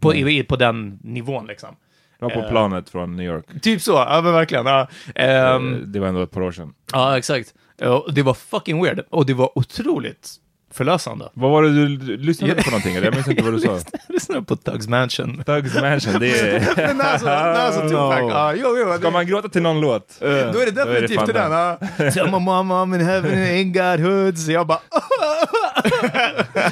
På, 0.00 0.14
i, 0.14 0.42
på 0.42 0.56
den 0.56 0.98
nivån 1.02 1.46
liksom. 1.46 1.76
Var 2.18 2.30
på 2.30 2.40
Eh. 2.40 2.48
planet 2.48 2.88
från 2.90 3.16
New 3.16 3.26
York. 3.26 3.62
Typ 3.62 3.82
så, 3.82 3.92
ja 3.92 4.20
men 4.24 4.32
verkligen. 4.32 4.66
Ja. 4.66 4.88
Eh, 5.14 5.60
det 5.86 6.00
var 6.00 6.06
ändå 6.06 6.22
ett 6.22 6.30
par 6.30 6.40
år 6.40 6.52
sedan. 6.52 6.74
Ja, 6.92 7.18
exakt. 7.18 7.54
Och 7.80 8.14
det 8.14 8.22
var 8.22 8.34
fucking 8.34 8.82
weird. 8.82 9.04
Och 9.10 9.26
det 9.26 9.34
var 9.34 9.58
otroligt 9.58 10.36
förlösande. 10.70 11.28
Vad 11.34 11.50
var 11.50 11.62
det 11.62 11.68
du 11.68 12.16
lyssnade 12.16 12.54
på 12.54 12.70
någonting? 12.70 12.96
Eller? 12.96 13.06
Jag 13.06 13.14
minns 13.14 13.28
inte 13.28 13.42
vad 13.42 13.52
du 13.52 13.60
sa. 13.60 13.68
Jag 14.08 14.14
lyssnade 14.14 14.42
på 14.42 14.56
Thugs 14.56 14.88
Mansion. 14.88 15.42
Thugs 15.46 15.74
Mansion, 15.74 16.20
det 16.20 16.40
är... 16.40 16.76
Men 16.76 17.00
alltså, 17.00 17.28
alltså 17.28 17.80
Tupac, 17.80 18.20
ja, 18.20 18.54
jo, 18.56 18.76
jo. 18.78 18.98
Ska 18.98 19.10
man 19.10 19.26
gråta 19.26 19.48
till 19.48 19.62
någon 19.62 19.80
låt? 19.80 20.16
Då 20.20 20.26
är 20.26 20.66
det 20.66 20.84
definitivt 20.84 21.24
till 21.24 21.34
den. 21.34 21.52
ja. 21.52 21.78
Tell 21.96 22.26
my 22.26 22.38
mom 22.38 22.72
I'm 22.72 22.94
in 22.94 23.06
heaven 23.06 23.32
ain't 23.32 23.72
got 23.72 24.06
hoods. 24.06 24.48
Jag 24.48 24.66
bara... 24.66 24.78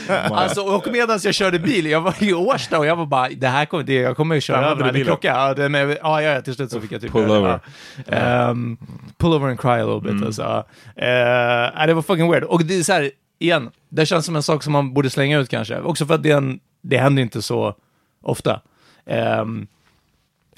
alltså, 0.30 0.61
och 0.61 0.87
medan 0.92 1.18
jag 1.23 1.35
körde 1.35 1.59
bil, 1.59 1.87
jag 1.87 2.00
var 2.00 2.14
i 2.18 2.32
Årsta 2.32 2.78
och 2.78 2.87
jag 2.87 2.97
var 2.97 3.06
bara, 3.06 3.28
det 3.28 3.49
här 3.49 3.66
kommer, 3.66 3.85
det, 3.85 3.94
jag 3.94 4.16
kommer 4.16 4.35
ju 4.35 4.40
köra 4.40 4.66
över 4.66 4.92
bilen? 4.92 5.06
klocka. 5.06 5.28
Ja, 5.28 5.54
det, 5.54 5.68
men, 5.68 5.97
ja, 6.02 6.23
ja, 6.23 6.40
till 6.40 6.54
slut 6.54 6.70
så 6.70 6.80
fick 6.80 6.92
jag 6.92 7.00
typ... 7.00 7.12
Pull 7.12 7.30
over. 7.30 7.61
det. 8.06 8.16
Ehm, 8.16 8.76
pull 9.18 9.32
over 9.32 9.49
and 9.49 9.61
cry 9.61 9.70
a 9.70 9.85
little 9.85 10.12
bit. 10.12 10.26
Alltså. 10.26 10.42
Uh, 10.42 11.87
det 11.87 11.94
var 11.94 12.02
fucking 12.02 12.30
weird. 12.30 12.44
Och 12.44 12.64
det 12.64 12.76
är 12.78 12.82
så 12.82 12.92
här, 12.92 13.11
igen, 13.38 13.71
det 13.88 14.07
känns 14.07 14.26
som 14.26 14.37
en 14.37 14.43
sak 14.43 14.62
som 14.62 14.73
man 14.73 14.95
borde 14.95 15.11
slänga 15.11 15.38
ut 15.38 15.49
kanske. 15.49 15.81
Också 15.81 16.07
för 16.07 16.14
att 16.14 16.23
det, 16.23 16.31
är 16.31 16.37
en, 16.37 16.61
det 16.83 16.99
händer 16.99 17.23
inte 17.23 17.43
så 17.43 17.75
ofta. 18.23 18.61
Ehm, 19.07 19.66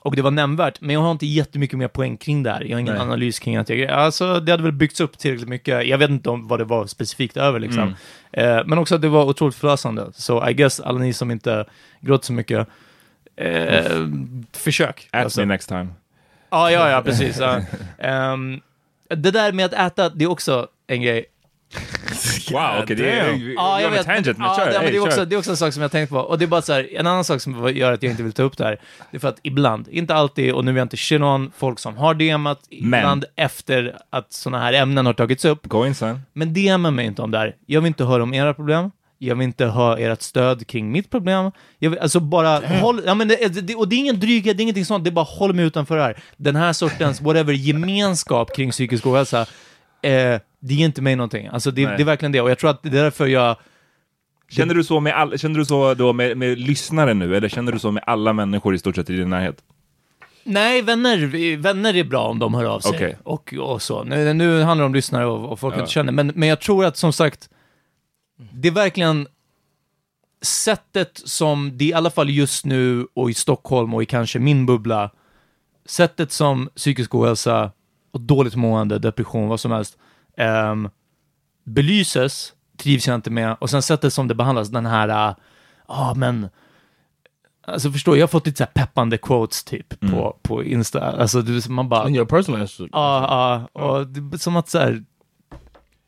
och 0.01 0.17
det 0.17 0.23
var 0.23 0.31
nämnvärt, 0.31 0.81
men 0.81 0.95
jag 0.95 1.01
har 1.01 1.11
inte 1.11 1.27
jättemycket 1.27 1.79
mer 1.79 1.89
poäng 1.89 2.17
kring 2.17 2.43
det 2.43 2.51
här. 2.51 2.61
Jag 2.61 2.77
har 2.77 2.81
ingen 2.81 2.95
Nej. 2.95 3.03
analys 3.03 3.39
kring 3.39 3.57
att 3.57 3.69
jag... 3.69 3.91
Alltså, 3.91 4.41
det 4.41 4.53
hade 4.53 4.63
väl 4.63 4.73
byggts 4.73 5.01
upp 5.01 5.19
tillräckligt 5.19 5.49
mycket. 5.49 5.87
Jag 5.87 5.99
vet 5.99 6.11
inte 6.11 6.31
om 6.31 6.49
vad 6.49 6.61
det 6.61 6.65
var 6.65 6.87
specifikt 6.87 7.37
över 7.37 7.61
liksom. 7.61 7.95
Mm. 8.33 8.59
Eh, 8.59 8.65
men 8.67 8.79
också 8.79 8.95
att 8.95 9.03
det 9.03 9.09
var 9.09 9.25
otroligt 9.25 9.55
förlösande. 9.55 10.07
Så 10.15 10.49
I 10.49 10.55
guess 10.55 10.81
alla 10.81 10.99
ni 10.99 11.13
som 11.13 11.31
inte 11.31 11.65
gråter 12.01 12.27
så 12.27 12.33
mycket, 12.33 12.69
eh, 13.37 14.09
försök. 14.53 15.09
Ask 15.13 15.25
Alltså. 15.25 15.41
me 15.41 15.47
next 15.47 15.69
time. 15.69 15.89
Ja, 16.51 16.71
ja, 16.71 16.91
ja, 16.91 17.03
precis. 17.03 17.39
ja. 17.39 17.61
Ehm, 17.99 18.61
det 19.09 19.31
där 19.31 19.53
med 19.53 19.65
att 19.65 19.73
äta, 19.73 20.09
det 20.09 20.25
är 20.25 20.31
också 20.31 20.69
en 20.87 21.03
grej. 21.03 21.25
Wow, 22.53 22.83
okej, 22.83 22.97
det 22.97 23.11
är... 23.11 23.31
damn. 23.31 23.53
Ja, 23.53 23.63
har 23.63 23.81
jag 23.81 23.91
vet. 23.91 24.07
Tangent, 24.07 24.39
men 24.39 24.47
ja, 24.47 24.57
kör. 24.57 24.81
Hey, 24.81 24.91
det, 24.91 24.97
är 24.97 25.01
också, 25.01 25.25
det 25.25 25.35
är 25.35 25.39
också 25.39 25.51
en 25.51 25.57
sak 25.57 25.73
som 25.73 25.83
jag 25.83 25.93
tänkt 25.93 26.11
på. 26.11 26.19
Och 26.19 26.39
det 26.39 26.45
är 26.45 26.47
bara 26.47 26.63
så 26.63 26.73
här, 26.73 26.89
en 26.97 27.07
annan 27.07 27.25
sak 27.25 27.41
som 27.41 27.77
gör 27.77 27.93
att 27.93 28.03
jag 28.03 28.11
inte 28.11 28.23
vill 28.23 28.33
ta 28.33 28.43
upp 28.43 28.57
det 28.57 28.65
här, 28.65 28.81
det 29.11 29.17
är 29.17 29.21
för 29.21 29.29
att 29.29 29.41
ibland, 29.43 29.89
inte 29.89 30.15
alltid, 30.15 30.53
och 30.53 30.65
nu 30.65 30.73
vill 30.73 30.79
jag 30.79 30.85
inte 30.85 31.25
on 31.25 31.53
folk 31.59 31.79
som 31.79 31.97
har 31.97 32.15
DMat, 32.15 32.61
ibland 32.71 33.25
efter 33.37 33.97
att 34.11 34.33
sådana 34.33 34.65
här 34.65 34.73
ämnen 34.73 35.07
har 35.07 35.13
tagits 35.13 35.45
upp, 35.45 35.67
Go 35.67 35.87
in 35.87 35.95
son. 35.95 36.21
men 36.33 36.55
DMa 36.55 36.91
mig 36.91 37.07
inte 37.07 37.23
om 37.23 37.31
det 37.31 37.39
här. 37.39 37.57
Jag 37.67 37.81
vill 37.81 37.89
inte 37.89 38.05
höra 38.05 38.23
om 38.23 38.35
era 38.35 38.55
problem. 38.55 38.91
Jag 39.21 39.37
vill 39.37 39.45
inte 39.45 39.67
ha 39.67 39.99
ert 39.99 40.23
stöd 40.23 40.67
kring 40.67 40.93
mitt 40.93 41.11
problem. 41.11 41.51
Jag 41.79 41.91
vill, 41.91 41.99
alltså 41.99 42.21
bara 42.21 42.59
håll, 42.67 43.03
ja, 43.07 43.15
men 43.15 43.29
det, 43.29 43.67
det, 43.67 43.75
och 43.75 43.89
det 43.89 43.97
är 43.97 43.99
ingen 43.99 44.21
dryghet, 44.21 44.57
det 44.57 44.61
är 44.61 44.63
ingenting 44.63 44.85
sånt, 44.85 45.05
det 45.05 45.11
är 45.11 45.13
bara 45.13 45.25
håll 45.25 45.55
mig 45.55 45.65
utanför 45.65 45.97
det 45.97 46.03
här. 46.03 46.19
Den 46.37 46.57
här 46.57 46.73
sortens, 46.73 47.21
whatever, 47.21 47.53
gemenskap 47.53 48.57
kring 48.57 48.71
psykisk 48.71 49.07
ohälsa, 49.07 49.47
eh, 50.03 50.41
det 50.61 50.75
ger 50.75 50.85
inte 50.85 51.03
mig 51.03 51.17
någonting. 51.17 51.47
Alltså 51.47 51.71
det, 51.71 51.87
det 51.87 52.03
är 52.03 52.05
verkligen 52.05 52.33
det, 52.33 52.41
och 52.41 52.51
jag 52.51 52.59
tror 52.59 52.71
att 52.71 52.83
det 52.83 52.89
är 52.89 53.03
därför 53.03 53.27
jag 53.27 53.57
Känner 54.51 54.75
du 54.75 54.85
så 54.85 55.01
med, 55.01 55.15
all, 55.15 55.39
känner 55.39 55.59
du 55.59 55.65
så 55.65 55.95
då 55.95 56.13
med, 56.13 56.37
med 56.37 56.59
lyssnare 56.59 57.15
nu, 57.15 57.37
eller 57.37 57.49
känner 57.49 57.73
du 57.73 57.79
så 57.79 57.91
med 57.91 58.03
alla 58.07 58.33
människor 58.33 58.75
i 58.75 58.79
stort 58.79 58.97
sett 58.97 59.11
i 59.11 59.17
din 59.17 59.31
närhet? 59.31 59.63
Nej, 60.45 60.83
vänner, 60.83 61.57
vänner 61.57 61.97
är 61.97 62.05
bra 62.05 62.29
om 62.29 62.39
de 62.39 62.55
hör 62.55 62.65
av 62.65 62.81
sig. 62.81 62.91
Okej. 62.95 63.19
Och, 63.23 63.55
och 63.55 63.83
så. 63.83 64.05
Nu, 64.05 64.33
nu 64.35 64.63
handlar 64.63 64.83
det 64.83 64.87
om 64.87 64.95
lyssnare 64.95 65.27
och, 65.27 65.53
och 65.53 65.61
folk 65.61 65.75
Ja. 65.75 65.81
inte 65.81 65.93
känner. 65.93 66.13
Men, 66.13 66.33
men 66.35 66.49
jag 66.49 66.61
tror 66.61 66.85
att 66.85 66.97
som 66.97 67.13
sagt, 67.13 67.49
det 68.53 68.69
är 68.69 68.73
verkligen 68.73 69.29
sättet 70.43 71.23
som 71.25 71.79
det 71.79 71.85
i 71.85 71.93
alla 71.93 72.11
fall 72.11 72.31
just 72.31 72.65
nu 72.65 73.07
och 73.15 73.31
i 73.31 73.35
Stockholm 73.35 73.95
och 73.95 74.03
i 74.03 74.07
kanske 74.07 74.39
min 74.39 74.67
bubbla, 74.67 75.11
sättet 75.87 76.33
som 76.33 76.69
psykisk 76.77 77.15
ohälsa 77.15 77.71
och 78.11 78.21
dåligt 78.21 78.57
mående, 78.57 78.99
depression, 78.99 79.49
vad 79.49 79.61
som 79.61 79.73
helst, 79.73 79.99
ehm, 80.37 80.91
belyses, 81.65 82.53
trivs 82.77 83.07
jag 83.07 83.15
inte 83.15 83.31
med, 83.31 83.57
och 83.61 83.71
sen 83.71 83.83
sättet 83.83 84.13
som 84.13 84.29
det 84.29 84.35
behandlas, 84.35 84.69
den 84.69 84.87
här, 84.87 85.09
ja 85.09 85.37
ah, 85.87 86.15
men, 86.15 86.49
alltså 87.67 87.93
förstår 87.93 88.17
jag 88.17 88.23
har 88.23 88.29
fått 88.29 88.47
lite 88.47 88.59
så 88.59 88.65
här 88.65 88.71
peppande 88.71 89.19
quotes 89.19 89.65
typ 89.65 90.01
på, 90.01 90.37
på 90.43 90.65
Insta, 90.65 91.01
alltså 91.01 91.43
du, 91.43 91.61
man 91.69 91.89
bara, 91.89 92.09
In 92.09 92.17
your 92.17 92.27
personal 92.27 92.69
ja, 92.79 93.67
ja, 93.73 93.83
och 93.83 94.07
det, 94.07 94.39
som 94.39 94.57
att 94.57 94.69
så 94.69 94.79
här, 94.79 95.05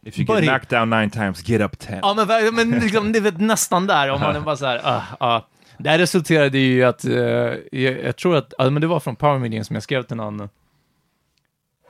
If 0.02 0.19
you 0.19 0.26
Buddy. 0.26 0.47
get 0.47 0.50
knocked 0.50 0.78
down 0.78 0.90
nine 0.90 1.11
times, 1.11 1.49
get 1.49 1.61
up 1.61 1.78
ten. 1.78 1.99
Ja, 2.02 2.14
men, 2.14 2.54
men 2.54 2.71
liksom, 2.80 3.12
det 3.12 3.19
är 3.19 3.33
nästan 3.33 3.87
där, 3.87 4.11
om 4.11 4.21
man 4.21 4.37
är 4.37 4.40
bara 4.40 4.57
så 4.57 4.66
här, 4.66 4.80
ah, 4.85 5.02
ah. 5.21 5.40
Det 5.78 5.90
här 5.90 5.99
resulterade 5.99 6.59
ju 6.59 6.78
i 6.78 6.85
att, 6.85 7.04
eh, 7.04 7.12
jag, 7.12 8.04
jag 8.04 8.16
tror 8.16 8.37
att, 8.37 8.54
ja, 8.59 8.71
men 8.71 8.80
det 8.80 8.87
var 8.87 9.00
från 9.00 9.16
Power 9.16 9.38
Meeting 9.38 9.64
som 9.64 9.76
jag 9.76 9.83
skrev 9.83 10.02
till 10.02 10.16
någon, 10.16 10.49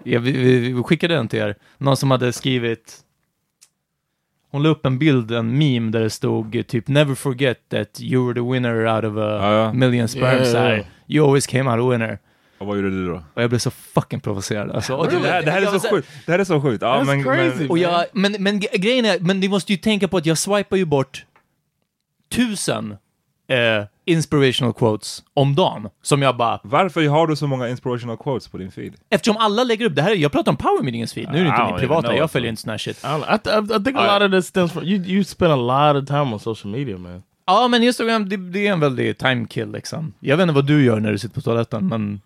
jag, 0.05 0.21
vi, 0.21 0.33
vi, 0.33 0.73
vi 0.73 0.83
skickade 0.83 1.15
den 1.15 1.29
till 1.29 1.39
er, 1.39 1.55
någon 1.79 1.97
som 1.97 2.11
hade 2.11 2.33
skrivit, 2.33 2.97
hon 4.51 4.63
la 4.63 4.69
upp 4.69 4.87
en 4.87 4.99
bild, 4.99 5.31
en 5.31 5.59
meme 5.59 5.91
där 5.91 6.01
det 6.01 6.11
stod 6.11 6.67
typ 6.67 6.89
“Never 6.89 7.15
forget 7.15 7.69
that 7.69 8.01
you 8.01 8.27
were 8.27 8.35
the 8.35 8.53
winner 8.53 8.97
out 8.97 9.05
of 9.05 9.17
a 9.17 9.39
Ja, 9.41 9.53
ja. 9.55 9.73
million 9.73 10.09
sperms”, 10.09 10.25
Ja, 10.33 10.35
ja, 10.37 10.45
ja. 10.45 10.53
så 10.53 10.59
här, 10.59 10.87
“You 11.07 11.27
always 11.27 11.47
came 11.47 11.71
out 11.71 11.81
a 11.81 11.91
winner”. 11.91 12.19
Och 12.59 12.67
vad 12.67 12.77
gjorde 12.77 12.91
du 12.91 13.07
då? 13.07 13.23
Och 13.35 13.43
jag 13.43 13.51
blev 13.51 13.59
så 13.59 13.71
fucking 13.71 14.21
provocerad. 14.21 14.71
Alltså, 14.71 14.95
och 14.95 15.07
Det 15.11 15.19
här, 15.19 15.43
det 15.43 15.51
här 15.51 15.63
är 15.63 15.79
så 15.79 15.89
sjukt. 15.89 16.09
Det 16.27 16.33
här 16.33 16.39
är 16.39 16.45
så 16.45 16.61
sjukt. 16.61 16.83
Ja, 16.83 17.05
men, 17.05 17.25
crazy. 17.25 17.59
men, 17.59 17.71
och 17.71 17.79
jag, 17.79 18.05
men, 18.13 18.37
men 18.39 18.61
grejen 18.61 19.05
är, 19.05 19.19
men 19.21 19.41
ni 19.41 19.49
måste 19.49 19.73
ju 19.73 19.79
tänka 19.79 20.09
på 20.09 20.17
att 20.17 20.27
jag 20.27 20.39
swipar 20.39 20.77
ju 20.77 20.85
bort 20.85 21.25
tusen 22.29 22.97
eh, 23.49 23.85
inspirational 24.11 24.73
quotes 24.75 25.23
om 25.35 25.55
dagen. 25.55 25.89
Som 26.03 26.23
jag 26.23 26.37
bara, 26.37 26.61
varför 26.63 27.09
har 27.09 27.27
du 27.27 27.37
så 27.37 27.47
många 27.47 27.69
inspirational 27.69 28.17
quotes 28.17 28.49
på 28.49 28.59
din 28.59 28.71
feed? 28.71 28.95
eftersom 29.11 29.37
alla 29.37 29.65
lägger 29.65 29.87
upp, 29.87 29.95
det 29.97 30.03
här, 30.03 30.15
jag 30.15 30.33
pratar 30.33 30.53
om 30.53 30.57
Power 30.57 30.83
Meetings 30.83 31.15
feed, 31.15 31.29
nu 31.33 31.39
är 31.39 31.45
det 31.45 31.49
inte 31.51 31.65
min 31.65 31.77
privata, 31.79 32.17
jag 32.17 32.31
följer 32.31 32.49
inte 32.51 32.63
sån 32.63 32.71
här 32.71 32.79
shit. 32.79 33.05
I, 33.05 33.07
I, 33.07 33.11
th- 33.37 33.81
I 33.81 33.85
think 33.85 33.97
a 33.97 34.19
lot 34.19 34.23
of 34.27 34.33
this 34.39 34.47
stems 34.47 34.73
from 34.73 34.85
you. 34.85 35.05
You 35.05 35.25
spend 35.25 35.53
a 35.53 35.57
lot 35.57 36.03
of 36.03 36.09
time 36.09 36.33
on 36.33 36.41
social 36.41 36.73
media, 36.73 36.99
man. 36.99 37.23
Ja, 37.47 37.69
men 37.69 37.83
Instagram, 37.83 38.29
det, 38.29 38.37
det 38.37 38.67
är 38.67 38.73
en 38.73 38.81
väldig 38.81 39.19
time 39.19 39.47
kill 39.47 39.73
liksom. 39.73 40.13
Jag 40.21 40.37
vet 40.37 40.43
inte 40.43 40.55
vad 40.55 40.67
du 40.67 40.85
gör 40.85 41.01
när 41.01 41.13
du 41.13 41.19
sitter 41.19 41.35
på 41.35 41.41
toaletten, 41.41 41.87
men 41.89 42.21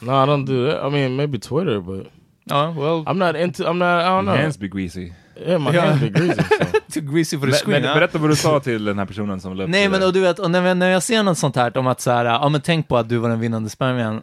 No, 0.00 0.10
I 0.10 0.26
don't 0.26 0.46
do 0.46 0.70
that. 0.70 0.86
I 0.86 0.90
mean, 0.90 1.16
maybe 1.16 1.38
Twitter, 1.38 1.80
but 1.80 2.06
ja, 2.44 2.70
well, 2.76 3.04
I'm 3.06 3.14
not 3.18 3.36
into. 3.36 3.64
I'm 3.64 3.78
not. 3.78 4.02
I 4.02 4.08
don't 4.08 4.22
know. 4.24 4.36
Hands 4.36 4.58
be 4.58 4.68
greasy. 4.68 5.12
Yeah, 5.46 5.58
my 5.58 5.78
hands 5.78 6.00
be 6.00 6.08
greasy. 6.08 6.42
So. 6.42 6.64
too 7.00 7.00
greasy 7.12 7.38
for 7.38 7.46
the 7.46 7.50
Men, 7.50 7.58
screen. 7.58 7.82
men, 7.82 7.94
berätta 7.94 8.18
vad 8.18 8.30
du 8.30 8.36
sa 8.36 8.60
till 8.60 8.84
den 8.84 8.98
här 8.98 9.06
personen 9.06 9.40
som 9.40 9.60
upp 9.60 9.68
Nej, 9.68 9.88
men 9.88 10.02
och 10.02 10.12
du 10.12 10.20
vet, 10.20 10.38
och 10.38 10.50
när, 10.50 10.74
när 10.74 10.90
jag 10.90 11.02
ser 11.02 11.22
något 11.22 11.38
sånt 11.38 11.56
här 11.56 11.76
om 11.76 11.86
att 11.86 12.00
så 12.00 12.10
här, 12.10 12.24
ja 12.24 12.48
men 12.48 12.60
tänk 12.60 12.88
på 12.88 12.96
att 12.96 13.08
du 13.08 13.16
var 13.18 13.28
den 13.28 13.40
vinnande 13.40 13.70
spermien. 13.70 14.22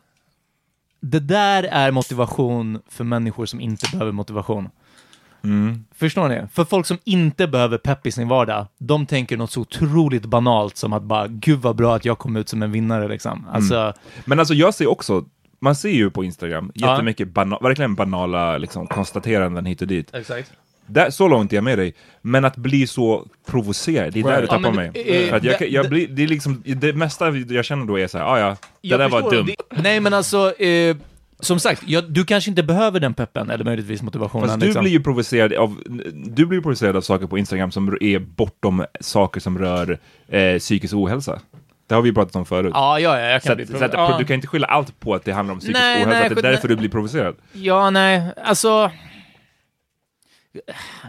Det 1.02 1.20
där 1.20 1.64
är 1.64 1.92
motivation 1.92 2.80
för 2.90 3.04
människor 3.04 3.46
som 3.46 3.62
inte 3.62 3.88
behöver 3.92 4.12
motivation. 4.12 4.70
Mm. 5.44 5.86
Förstår 5.96 6.28
ni? 6.30 6.42
För 6.54 6.66
folk 6.66 6.86
som 6.86 6.98
inte 7.04 7.48
behöver 7.48 7.78
pepp 7.78 8.08
i 8.08 8.12
sin 8.12 8.28
vardag, 8.28 8.68
de 8.78 9.06
tänker 9.06 9.38
något 9.38 9.52
så 9.52 9.62
otroligt 9.62 10.26
banalt 10.26 10.78
som 10.78 10.94
att 10.94 11.04
bara, 11.04 11.28
gud 11.28 11.60
vad 11.60 11.76
bra 11.76 11.96
att 11.96 12.06
jag 12.06 12.18
kom 12.20 12.36
ut 12.36 12.50
som 12.50 12.64
en 12.64 12.72
vinnare 12.72 13.08
liksom. 13.08 13.48
Alltså, 13.52 13.94
Men 14.26 14.40
alltså 14.40 14.54
jag 14.54 14.74
ser 14.74 14.88
också, 14.88 15.26
man 15.60 15.76
ser 15.76 15.90
ju 15.90 16.10
på 16.10 16.24
Instagram 16.24 16.72
Ja. 16.76 16.92
jättemycket 16.92 17.28
bana, 17.34 17.58
verkligen 17.62 17.96
banala 17.96 18.58
liksom, 18.58 18.88
konstateranden 18.88 19.66
hit 19.66 19.82
och 19.82 19.88
dit. 19.88 20.14
exakt. 20.16 20.52
Där, 20.88 21.10
så 21.10 21.28
långt 21.28 21.52
är 21.54 21.58
jag 21.58 21.64
med 21.64 21.78
dig. 21.78 21.94
Men 22.22 22.46
att 22.46 22.56
bli 22.56 22.88
så 22.88 23.28
provocerad, 23.48 24.14
det 24.14 24.20
är 24.20 24.24
där 24.24 24.30
Right. 24.30 24.42
du 24.42 24.48
tappar 24.48 24.64
Ja, 24.64 24.72
men 24.72 24.92
mig. 24.94 25.30
För 25.30 25.38
att 25.38 25.44
jag, 25.44 25.70
jag 25.70 25.90
blir, 25.90 26.08
det 26.08 26.24
är 26.24 26.28
liksom, 26.28 26.64
det 26.66 26.94
mesta 26.94 27.30
jag 27.38 27.66
känner 27.66 27.86
då 27.86 28.00
är 28.00 28.08
så 28.08 28.18
här, 28.18 28.26
ah, 28.26 28.40
ja, 28.40 28.50
det 28.50 28.56
Jag 28.82 29.00
där 29.00 29.10
var 29.10 29.32
dumt. 29.32 29.46
det- 29.46 29.82
Nej, 29.82 30.00
men 30.00 30.14
alltså, 30.14 30.62
eh, 30.62 30.96
som 31.40 31.60
sagt, 31.60 31.82
jag, 31.86 32.04
du 32.12 32.26
kanske 32.26 32.50
inte 32.50 32.64
behöver 32.64 33.00
den 33.00 33.14
peppen, 33.14 33.50
eller 33.50 33.66
möjligtvis 33.66 34.02
motivationen. 34.02 34.48
Fast 34.48 34.60
du 34.60 34.66
liksom. 34.66 34.82
blir 34.84 34.92
ju 34.92 35.04
provocerad 35.04 35.54
av, 35.54 35.76
du 36.14 36.46
blir 36.46 36.62
provocerad 36.62 36.96
av 36.96 37.02
saker 37.02 37.28
på 37.28 37.38
Instagram 37.38 37.72
som 37.72 37.98
är 38.02 38.20
bortom 38.20 38.86
saker 39.00 39.40
som 39.42 39.58
rör 39.58 40.00
eh, 40.28 40.58
psykisk 40.60 40.94
ohälsa. 40.94 41.40
Det 41.88 41.96
har 41.96 42.02
vi 42.02 42.14
pratat 42.14 42.36
om 42.36 42.46
förut. 42.46 42.72
Ja, 42.74 43.00
ja, 43.00 43.20
ja, 43.20 43.26
jag 43.28 43.42
Så 43.42 43.48
kan 43.48 43.62
att, 43.62 43.68
bli 43.70 43.80
så 43.80 43.86
att, 43.86 43.94
ja. 43.94 44.16
Du 44.20 44.26
kan 44.26 44.34
inte 44.36 44.48
skylla 44.48 44.68
allt 44.68 45.00
på 45.00 45.16
att 45.16 45.26
det 45.26 45.32
handlar 45.32 45.54
om 45.54 45.60
psykisk 45.60 45.80
Nej, 45.80 45.96
ohälsa, 46.04 46.20
nej, 46.20 46.30
för 46.30 46.36
det 46.36 46.42
är 46.42 46.44
nej. 46.44 46.52
därför 46.52 46.68
du 46.68 46.76
blir 46.76 46.90
provocerad. 46.90 47.36
Ja, 47.54 47.90
nej, 47.90 48.22
alltså... 48.46 48.92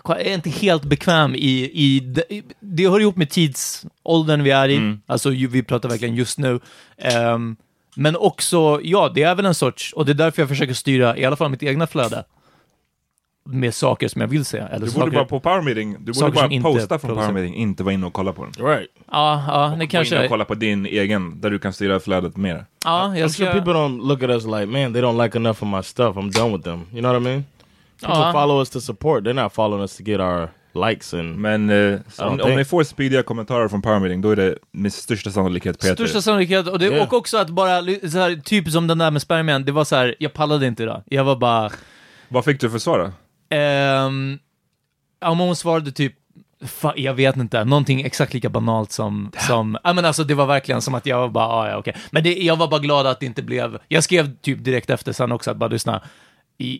Jag 0.05 0.21
är 0.21 0.35
inte 0.35 0.51
helt 0.51 0.85
bekväm 0.85 1.35
i, 1.35 1.71
i, 1.75 2.01
det- 2.01 2.43
det 2.61 2.89
hör 2.89 3.01
ihop 3.01 3.17
med 3.17 3.31
tidsåldern 3.31 4.43
vi 4.43 4.51
är 4.51 4.69
i, 4.69 4.77
Mm. 4.77 5.01
alltså 5.07 5.31
vi 5.31 5.63
pratar 5.63 5.89
verkligen 5.89 6.15
just 6.15 6.39
nu. 6.39 6.61
Ehm, 6.99 7.57
men 7.97 8.17
också, 8.17 8.81
ja, 8.83 9.13
det 9.15 9.23
är 9.23 9.35
väl 9.35 9.47
en 9.47 9.55
sorts, 9.55 9.93
och 9.93 10.07
det 10.07 10.13
är 10.13 10.15
därför 10.15 10.43
jag 10.43 10.49
försöker 10.49 10.75
styra 10.75 11.17
i 11.17 11.25
alla 11.25 11.37
fall 11.37 11.51
mitt 11.51 11.63
egna 11.63 11.87
flöde 11.87 12.25
med 13.49 13.75
saker 13.75 14.09
som 14.09 14.21
jag 14.21 14.29
vill 14.29 14.45
se. 14.45 14.59
Eller 14.59 14.87
Du 14.87 14.91
saker, 14.91 15.01
borde 15.01 15.13
bara 15.17 15.25
på 15.25 15.41
Power 15.41 15.63
Meeting, 15.63 15.97
du 16.01 16.13
borde 16.13 16.33
bara 16.33 16.61
posta 16.63 16.99
från. 16.99 17.15
Power 17.17 17.33
Meeting, 17.33 17.55
inte 17.55 17.83
vara 17.83 17.95
inne 17.95 18.07
och 18.07 18.13
kolla 18.13 18.33
på 18.33 18.45
den. 18.45 18.67
right. 18.67 18.89
Ja, 19.13 19.45
ja, 19.49 19.63
det 19.69 19.69
Gå 19.69 19.75
in 19.77 19.83
och 19.83 19.91
kanske... 19.91 20.29
kolla 20.29 20.45
på 20.45 20.55
din 20.55 20.87
egen, 20.87 21.41
där 21.41 21.51
du 21.51 21.59
kan 21.59 21.73
styra 21.73 22.01
flödet 22.01 22.37
mer. 22.37 22.65
Ja, 22.85 22.91
I'm 22.91 23.17
jag 23.19 23.31
sure 23.31 23.47
ska... 23.49 23.55
people 23.55 23.73
don't 23.73 24.09
look 24.09 24.23
at 24.23 24.31
us 24.31 24.45
like, 24.45 24.67
man, 24.67 24.93
they 24.93 25.03
don't 25.03 25.23
like 25.25 25.39
enough 25.39 25.63
of 25.63 25.69
my 25.69 25.83
stuff. 25.83 26.17
I'm 26.17 26.31
done 26.39 26.53
with 26.53 26.65
them. 26.65 26.81
You 26.93 27.01
know 27.01 27.13
what 27.13 27.23
I 27.23 27.25
mean? 27.25 27.45
People 28.01 28.17
Ja. 28.17 28.33
follow 28.33 28.61
us 28.61 28.71
to 28.71 28.81
support. 28.81 29.25
They're 29.25 29.43
not 29.43 29.53
following 29.55 29.83
us 29.83 29.97
to 29.97 30.03
get 30.03 30.21
our 30.21 30.49
likes 30.89 31.15
and. 31.15 31.37
Men 31.37 31.69
Ja, 32.19 32.27
om, 32.27 32.41
om 32.41 32.55
ni 32.57 32.65
får 32.65 32.85
speediga 32.85 33.23
kommentarer 33.23 33.69
från 33.69 33.83
Power 33.83 33.99
Meeting, 34.01 34.21
då 34.21 34.31
är 34.31 34.37
det 34.37 34.59
med 34.73 34.93
största 34.93 35.31
sannolikhet 35.31 35.81
Peter. 35.81 35.95
Största 35.95 36.23
sannolikhet, 36.23 36.69
och, 36.69 36.79
det, 36.79 36.87
Yeah. 36.87 37.03
och 37.07 37.13
också 37.13 37.39
att 37.39 37.51
bara, 37.51 37.83
så 38.11 38.19
här, 38.19 38.41
typ 38.45 38.69
som 38.71 38.87
den 38.87 38.99
där 38.99 39.11
med 39.11 39.23
spermien, 39.23 39.65
det 39.65 39.73
var 39.73 39.85
så 39.85 39.97
här, 39.97 40.15
jag 40.19 40.33
pallade 40.33 40.67
inte 40.67 40.83
idag. 40.83 41.03
Jag 41.07 41.25
var 41.25 41.37
bara... 41.37 41.71
Vad 42.29 42.45
fick 42.45 42.61
du 42.61 42.71
för 42.71 42.79
svar 42.79 42.99
då? 42.99 43.13
Ja, 45.21 45.31
men 45.35 45.39
hon 45.47 45.57
svarade 45.57 45.93
typ, 45.93 46.13
fa, 46.67 46.93
jag 46.97 47.15
vet 47.15 47.37
inte, 47.37 47.65
någonting 47.65 48.03
exakt 48.03 48.35
lika 48.35 48.49
banalt 48.49 48.93
som, 48.93 49.31
som 49.39 49.79
ja 49.85 49.93
men 49.93 50.05
alltså 50.05 50.25
det 50.25 50.35
var 50.35 50.47
verkligen 50.47 50.83
som 50.83 50.95
att 50.95 51.07
jag 51.07 51.19
var 51.19 51.29
bara, 51.29 51.47
ah, 51.47 51.69
ja 51.69 51.77
okej. 51.77 51.97
Men 52.11 52.23
det, 52.23 52.35
jag 52.35 52.57
var 52.57 52.69
bara 52.69 52.81
glad 52.81 53.07
att 53.07 53.21
det 53.21 53.27
inte 53.27 53.43
blev, 53.43 53.79
jag 53.89 54.05
skrev 54.05 54.37
typ 54.37 54.65
direkt 54.65 54.91
efter 54.91 55.13
sen 55.13 55.33
också 55.33 55.51
att 55.51 55.57
bara 55.57 55.71
lyssna, 55.71 56.03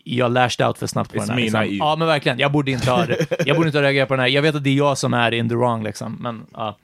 jag 0.03 0.31
lashed 0.31 0.67
out 0.67 0.77
för 0.77 0.87
snabbt 0.87 1.13
på 1.13 1.17
It's 1.19 1.27
den 1.27 1.29
här. 1.29 1.65
Liksom. 1.65 1.77
Ja 1.77 1.95
men 1.95 2.07
verkligen, 2.07 2.39
jag 2.39 2.51
borde 2.51 2.71
inte 2.71 2.91
ha, 2.91 3.05
jag 3.45 3.55
borde 3.55 3.67
inte 3.67 3.77
ha 3.77 3.83
reagerat 3.83 4.07
på 4.07 4.13
den 4.13 4.21
här. 4.21 4.27
Jag 4.27 4.41
vet 4.41 4.55
att 4.55 4.63
det 4.63 4.69
är 4.69 4.73
jag 4.75 4.97
som 4.97 5.13
är 5.13 5.31
in 5.33 5.49
the 5.49 5.55
wrong 5.55 5.83
liksom, 5.83 6.17
men 6.21 6.45
ja. 6.53 6.77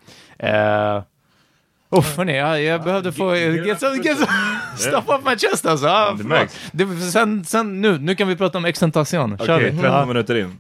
Uh, 0.44 1.04
Uff, 2.00 2.18
hörni, 2.18 2.38
jag, 2.38 2.62
jag 2.64 2.84
behövde 2.84 3.12
få 3.12 3.36
get 3.36 3.80
some, 3.80 3.96
get 3.98 4.18
some 4.18 4.32
stuff 4.78 5.10
off 5.10 5.22
my 5.26 5.38
chest 5.38 5.66
alltså. 5.66 5.88
Ja, 5.88 6.16
det 6.18 6.24
märks. 6.24 6.60
det, 6.72 6.88
sen, 6.88 7.46
sen, 7.46 7.82
nu, 7.82 7.98
nu 8.00 8.16
kan 8.16 8.28
vi 8.28 8.36
prata 8.36 8.58
om 8.58 8.66
extentation. 8.66 9.38
Okej, 9.40 9.64
vi. 9.64 9.70
13 9.72 9.86
Ja. 9.86 10.06
minuter 10.06 10.36
in. 10.36 10.58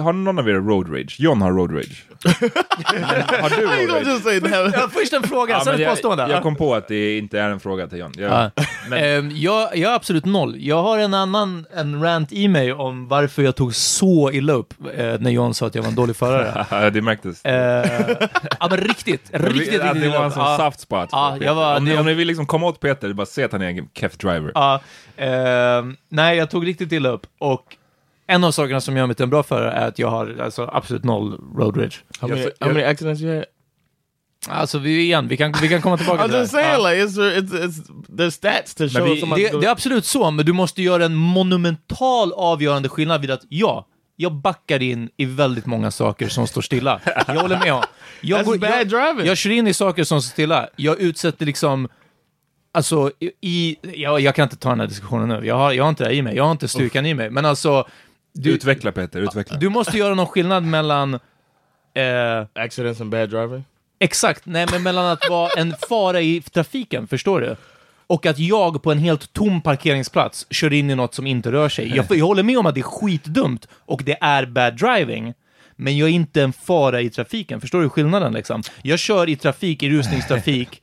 Har 0.00 0.12
någon 0.12 0.38
av 0.38 0.48
er 0.48 0.54
road 0.54 0.88
rage? 0.94 1.16
John 1.18 1.42
har 1.42 1.52
road 1.52 1.72
rage. 1.76 2.04
har 2.24 3.50
du 3.56 3.66
road 3.66 3.96
rage? 3.96 4.06
just 4.08 4.24
say 4.24 4.40
that? 4.40 4.70
Ja, 4.74 4.88
först 4.92 5.12
en 5.12 5.22
fråga, 5.22 5.54
Ja, 5.54 5.60
sen 5.64 5.72
men 5.74 5.82
ett 5.82 5.88
påstående. 5.90 6.22
jag, 6.22 6.30
jag 6.30 6.42
kom 6.42 6.56
på 6.56 6.74
att 6.74 6.88
det 6.88 7.18
inte 7.18 7.40
är 7.40 7.50
en 7.50 7.60
fråga 7.60 7.86
till 7.86 7.98
John. 7.98 8.12
Jag, 8.18 8.30
Ja. 8.32 8.50
men, 8.88 9.04
Ehm, 9.04 9.30
jag, 9.34 9.76
jag 9.76 9.90
är 9.92 9.96
absolut 9.96 10.24
noll. 10.24 10.54
Jag 10.58 10.82
har 10.82 10.98
en 10.98 11.14
annan 11.14 11.66
en 11.76 12.02
rant 12.02 12.32
i 12.32 12.48
mig 12.48 12.72
om 12.72 13.08
varför 13.08 13.42
jag 13.42 13.56
tog 13.56 13.74
så 13.74 14.30
illa 14.32 14.52
upp 14.52 14.74
eh, 14.96 15.04
när 15.20 15.30
John 15.30 15.54
sa 15.54 15.66
att 15.66 15.74
jag 15.74 15.82
var 15.82 15.88
en 15.88 15.94
dålig 15.94 16.16
förare. 16.16 16.90
det 16.90 17.02
märktes. 17.02 17.44
Eh, 17.44 18.16
ja 18.60 18.66
men 18.70 18.78
riktigt, 18.78 19.30
riktigt, 19.32 19.34
att 19.34 19.42
riktigt 19.52 19.80
det 19.94 20.06
illa 20.06 20.18
var 20.18 20.20
en 20.24 20.26
upp. 20.26 20.32
sån 20.34 20.42
Ja. 20.44 20.56
soft 20.58 20.80
spot. 20.80 21.08
Ja, 21.12 21.28
för 21.30 21.32
Peter. 21.38 21.46
jag 21.46 21.54
var- 21.54 21.76
om, 21.76 21.84
ni, 21.84 21.90
det- 21.90 22.00
om 22.00 22.06
ni 22.06 22.14
vill 22.14 22.28
liksom 22.28 22.46
komma 22.46 22.66
åt 22.66 22.80
Peter, 22.80 23.08
det 23.08 23.14
bara 23.14 23.26
se 23.26 23.44
att 23.44 23.52
han 23.52 23.62
är 23.62 23.68
en 23.68 23.88
keff 23.94 24.16
driver. 24.16 24.52
Ja, 24.54 24.80
ehm, 25.16 25.96
nej, 26.08 26.36
jag 26.36 26.50
tog 26.50 26.66
riktigt 26.66 26.92
illa 26.92 27.08
upp. 27.08 27.26
Och 27.38 27.76
en 28.30 28.44
av 28.44 28.50
sakerna 28.52 28.80
som 28.80 28.96
gör 28.96 29.06
mig 29.06 29.16
till 29.16 29.22
en 29.22 29.30
bra 29.30 29.42
förare 29.42 29.72
är 29.72 29.88
att 29.88 29.98
jag 29.98 30.08
har 30.10 30.36
alltså, 30.42 30.70
absolut 30.72 31.04
noll 31.04 31.40
road 31.56 31.76
rage. 31.76 32.04
How 32.20 32.28
many, 32.28 32.40
jag- 32.42 32.66
how 32.66 32.72
many 32.74 32.84
accidents 32.86 33.22
you 33.22 33.34
had? 33.36 33.44
Alltså, 34.48 34.78
vi 34.78 35.00
igen, 35.00 35.28
vi 35.28 35.36
kan, 35.36 35.54
vi 35.62 35.68
kan 35.68 35.82
komma 35.82 35.96
tillbaka 35.96 36.22
till 36.24 36.32
det. 36.32 36.38
just 36.38 36.52
saying, 36.52 36.82
like 36.84 37.04
it's 37.04 37.38
it's 37.38 37.64
it's 37.64 37.82
there's 38.08 38.30
stats 38.30 38.74
to 38.74 38.88
show 38.88 39.04
vi-. 39.04 39.20
Det, 39.50 39.60
det 39.60 39.66
är 39.66 39.70
absolut 39.70 40.04
så, 40.04 40.30
men 40.30 40.46
du 40.46 40.52
måste 40.52 40.82
göra 40.82 41.04
en 41.04 41.14
monumental 41.14 42.32
avgörande 42.32 42.88
skillnad 42.88 43.20
vid 43.20 43.30
att 43.30 43.42
ja, 43.48 43.86
jag 44.16 44.32
backar 44.34 44.82
in 44.82 45.08
i 45.16 45.24
väldigt 45.24 45.66
många 45.66 45.90
saker 45.90 46.28
som 46.28 46.46
står 46.46 46.62
stilla. 46.62 47.00
Jag 47.26 47.34
håller 47.34 47.58
med 47.58 47.74
om. 47.74 47.82
Jag, 48.20 48.40
That's 48.46 48.58
bad 48.58 48.70
jag, 48.70 48.88
driving. 48.88 49.26
jag 49.26 49.36
kör 49.36 49.50
in 49.50 49.66
i 49.66 49.74
saker 49.74 50.04
som 50.04 50.22
står 50.22 50.32
stilla. 50.32 50.68
Jag 50.76 51.00
utsätter 51.00 51.46
liksom 51.46 51.88
Alltså, 52.72 53.10
i, 53.20 53.30
i, 53.40 53.76
jag, 53.94 54.20
jag 54.20 54.34
kan 54.34 54.42
inte 54.42 54.56
ta 54.56 54.68
den 54.68 54.80
här 54.80 54.86
diskussionen 54.86 55.28
nu. 55.28 55.46
Jag 55.46 55.54
har, 55.54 55.72
jag 55.72 55.84
har 55.84 55.88
inte 55.88 56.04
det 56.04 56.14
i 56.14 56.22
mig. 56.22 56.36
Jag 56.36 56.44
har 56.44 56.52
inte 56.52 56.68
styrkan 56.68 57.06
i 57.06 57.14
mig. 57.14 57.30
Men 57.30 57.44
alltså, 57.44 57.88
du, 58.32 58.50
Utveckla 58.50 58.92
Peter, 58.92 59.20
utveckla. 59.20 59.56
du 59.58 59.68
måste 59.68 59.98
göra 59.98 60.14
någon 60.14 60.26
skillnad 60.26 60.64
mellan... 60.64 61.14
Eh, 61.94 62.46
Accidents 62.54 63.00
and 63.00 63.10
bad 63.10 63.30
driving. 63.30 63.64
exakt, 63.98 64.46
nej 64.46 64.66
men 64.72 64.82
mellan 64.82 65.06
att 65.06 65.28
vara 65.30 65.50
en 65.56 65.74
fara 65.88 66.20
i 66.20 66.42
trafiken, 66.42 67.06
förstår 67.08 67.40
du? 67.40 67.56
Och 68.06 68.26
att 68.26 68.38
jag 68.38 68.82
på 68.82 68.92
en 68.92 68.98
helt 68.98 69.32
tom 69.32 69.60
parkeringsplats 69.62 70.46
kör 70.50 70.72
in 70.72 70.90
i 70.90 70.94
något 70.94 71.14
som 71.14 71.26
inte 71.26 71.52
rör 71.52 71.68
sig. 71.68 71.96
Jag, 71.96 72.06
jag 72.10 72.26
håller 72.26 72.42
med 72.42 72.58
om 72.58 72.66
att 72.66 72.74
det 72.74 72.80
är 72.80 72.82
skitdumt 72.82 73.68
och 73.72 74.02
det 74.04 74.18
är 74.20 74.46
bad 74.46 74.76
driving. 74.76 75.34
Men 75.76 75.96
jag 75.98 76.08
är 76.08 76.12
inte 76.12 76.42
en 76.42 76.52
fara 76.52 77.00
i 77.00 77.10
trafiken. 77.10 77.60
Förstår 77.60 77.82
du 77.82 77.88
skillnaden 77.88 78.32
liksom? 78.32 78.62
Jag 78.82 78.98
kör 78.98 79.28
i 79.28 79.36
trafik, 79.36 79.82
i 79.82 79.90
rusningstrafik, 79.90 80.82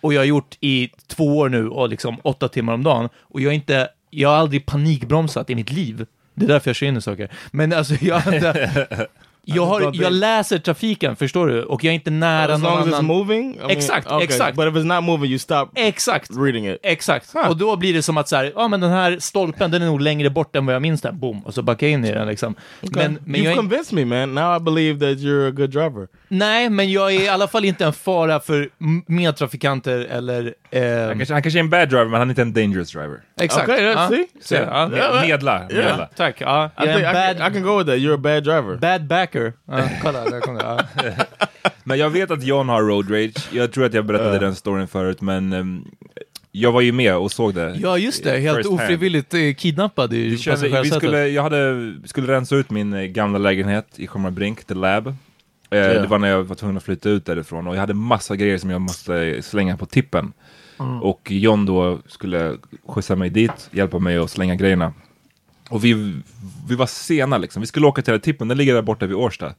och 0.00 0.14
jag 0.14 0.20
har 0.20 0.24
gjort 0.24 0.56
i 0.60 0.90
två 1.06 1.38
år 1.38 1.48
nu 1.48 1.68
och 1.68 1.88
liksom 1.88 2.16
åtta 2.22 2.48
timmar 2.48 2.72
om 2.72 2.82
dagen. 2.84 3.08
Och 3.16 3.40
jag 3.40 3.50
är 3.50 3.54
inte, 3.54 3.88
jag 4.10 4.28
har 4.28 4.36
aldrig 4.36 4.66
panikbromsat 4.66 5.50
i 5.50 5.54
mitt 5.54 5.72
liv. 5.72 6.06
Det 6.34 6.44
är 6.44 6.48
därför 6.48 6.68
jag 6.70 6.76
kör 6.76 6.86
in 6.86 6.96
i 6.96 7.02
saker. 7.02 7.28
Men 7.50 7.72
alltså, 7.72 7.94
jag. 7.94 8.22
Jag, 9.44 9.66
har, 9.66 9.90
jag 9.94 10.12
läser 10.12 10.58
trafiken, 10.58 11.16
förstår 11.16 11.46
du? 11.46 11.62
Och 11.62 11.84
jag 11.84 11.90
är 11.90 11.94
inte 11.94 12.10
nära 12.10 12.54
As 12.54 12.62
long 12.62 12.70
någon 12.72 12.80
as 12.82 12.86
it's 12.86 12.92
annan... 12.94 13.04
moving? 13.04 13.54
I 13.54 13.58
mean, 13.58 13.70
Exakt, 13.70 14.06
okay. 14.06 14.24
exakt. 14.24 14.56
But 14.56 14.66
if 14.68 14.74
it's 14.74 14.94
not 14.94 15.04
moving 15.04 15.30
you 15.30 15.38
stop 15.38 15.66
Exakt! 15.74 16.30
reading 16.36 16.68
it. 16.68 16.78
Exakt. 16.82 17.34
Och 17.48 17.56
då 17.56 17.76
blir 17.76 17.94
det 17.94 18.02
som 18.02 18.16
att 18.16 18.28
så 18.28 18.36
här, 18.36 18.52
ja 18.56 18.68
men 18.68 18.80
den 18.80 18.90
här 18.90 19.18
stolpen, 19.18 19.70
den 19.70 19.82
är 19.82 19.86
nog 19.86 20.00
längre 20.00 20.30
bort 20.30 20.56
än 20.56 20.66
vad 20.66 20.74
jag 20.74 20.82
minns 20.82 21.00
den. 21.00 21.18
Boom! 21.18 21.40
Och 21.46 21.54
så 21.54 21.62
backar 21.62 21.86
jag 21.86 21.92
in 21.94 22.04
i 22.04 22.12
den 22.12 22.26
liksom. 22.28 22.54
Men, 22.80 23.18
men 23.24 23.40
You've 23.40 23.44
jag 23.44 23.52
är, 23.52 23.56
convinced 23.56 23.92
me 23.92 24.04
man. 24.04 24.34
Now 24.34 24.56
I 24.56 24.60
believe 24.60 25.00
that 25.00 25.18
you're 25.18 25.48
a 25.48 25.50
good 25.50 25.70
driver. 25.70 26.08
nej, 26.28 26.70
men 26.70 26.90
jag 26.92 27.14
är 27.14 27.20
i 27.20 27.28
alla 27.28 27.48
fall 27.48 27.64
inte 27.64 27.84
en 27.84 27.92
fara 27.92 28.40
för 28.40 28.68
medtrafikanter 29.06 29.98
eller... 30.10 30.42
Han 30.42 30.52
Eh, 30.82 31.08
kanske, 31.16 31.34
han 31.34 31.42
kanske 31.42 31.58
är 31.58 31.60
en 31.60 31.70
bad 31.70 31.88
driver, 31.88 32.04
men 32.04 32.18
han 32.20 32.28
är 32.28 32.30
inte 32.30 32.42
en 32.42 32.52
dangerous 32.52 32.92
driver. 32.92 33.20
exakt. 33.40 33.68
Okay, 33.68 33.82
yeah, 33.84 34.08
see? 34.08 34.26
Så, 34.40 34.54
ja. 34.54 34.88
Med- 34.88 35.20
Medla, 35.22 35.66
medla. 35.70 36.08
Tack. 36.16 36.40
Ja. 36.40 36.70
I, 36.78 36.86
think 36.86 36.98
I, 36.98 37.02
can, 37.02 37.36
I 37.36 37.54
can 37.54 37.62
go 37.62 37.78
with 37.78 37.90
that. 37.90 37.98
You're 37.98 38.14
a 38.14 38.18
bad 38.18 38.44
driver. 38.44 38.76
bad 38.76 39.08
backer. 39.32 39.52
Ja, 39.66 39.88
kolla, 40.02 40.24
där 40.24 40.40
kom 40.40 40.54
det. 40.54 40.62
Ja. 40.62 41.24
Men 41.84 41.98
jag 41.98 42.10
vet 42.10 42.30
att 42.30 42.42
John 42.44 42.68
har 42.68 42.82
road 42.82 43.10
rage. 43.10 43.48
Jag 43.52 43.72
tror 43.72 43.84
att 43.84 43.94
jag 43.94 44.06
berättade 44.06 44.38
den 44.38 44.54
storyn 44.54 44.88
förut, 44.88 45.20
men 45.20 45.52
ehm, 45.52 45.84
jag 46.52 46.72
var 46.72 46.80
ju 46.80 46.92
med 46.92 47.16
och 47.16 47.32
såg 47.32 47.54
det. 47.54 47.76
ja, 47.82 47.98
just 47.98 48.24
det. 48.24 48.38
Helt 48.38 48.56
First 48.56 48.70
hand. 48.70 48.80
ofrivilligt 48.80 49.34
eh, 49.34 49.54
kidnappad 49.54 50.12
i 50.12 50.28
Vi, 50.28 50.38
körde, 50.38 50.82
vi 50.82 50.90
skulle, 50.90 51.28
jag 51.28 51.42
hade, 51.42 51.94
skulle 52.04 52.32
rensa 52.32 52.56
ut 52.56 52.70
min 52.70 52.92
eh, 52.92 53.02
gamla 53.02 53.38
lägenhet 53.38 53.86
i 53.96 54.08
Brink, 54.30 54.64
The 54.64 54.74
Lab. 54.74 55.14
Ja. 55.70 55.78
Det 55.78 56.06
var 56.06 56.18
när 56.18 56.28
jag 56.28 56.42
var 56.44 56.56
tvungen 56.56 56.76
att 56.76 56.82
flytta 56.82 57.08
ut 57.08 57.26
därifrån 57.26 57.66
och 57.66 57.74
jag 57.74 57.80
hade 57.80 57.94
massa 57.94 58.36
grejer 58.36 58.58
som 58.58 58.70
jag 58.70 58.80
måste 58.80 59.42
slänga 59.42 59.76
på 59.76 59.86
tippen. 59.86 60.32
Och 61.02 61.30
John 61.30 61.66
då 61.66 61.98
skulle 62.06 62.56
skjutsa 62.86 63.16
mig 63.16 63.30
dit, 63.30 63.70
hjälpa 63.70 63.98
mig 63.98 64.16
att 64.16 64.30
slänga 64.30 64.54
grejerna. 64.54 64.92
Och 65.72 65.84
vi, 65.84 66.20
vi 66.68 66.74
var 66.74 66.86
sena 66.86 67.38
liksom. 67.38 67.60
Vi 67.60 67.66
skulle 67.66 67.86
åka 67.86 68.02
till 68.02 68.12
den 68.12 68.20
tippen, 68.20 68.48
den 68.48 68.58
ligger 68.58 68.74
där 68.74 68.82
borta 68.82 69.06
vid 69.06 69.16
Årsta. 69.16 69.54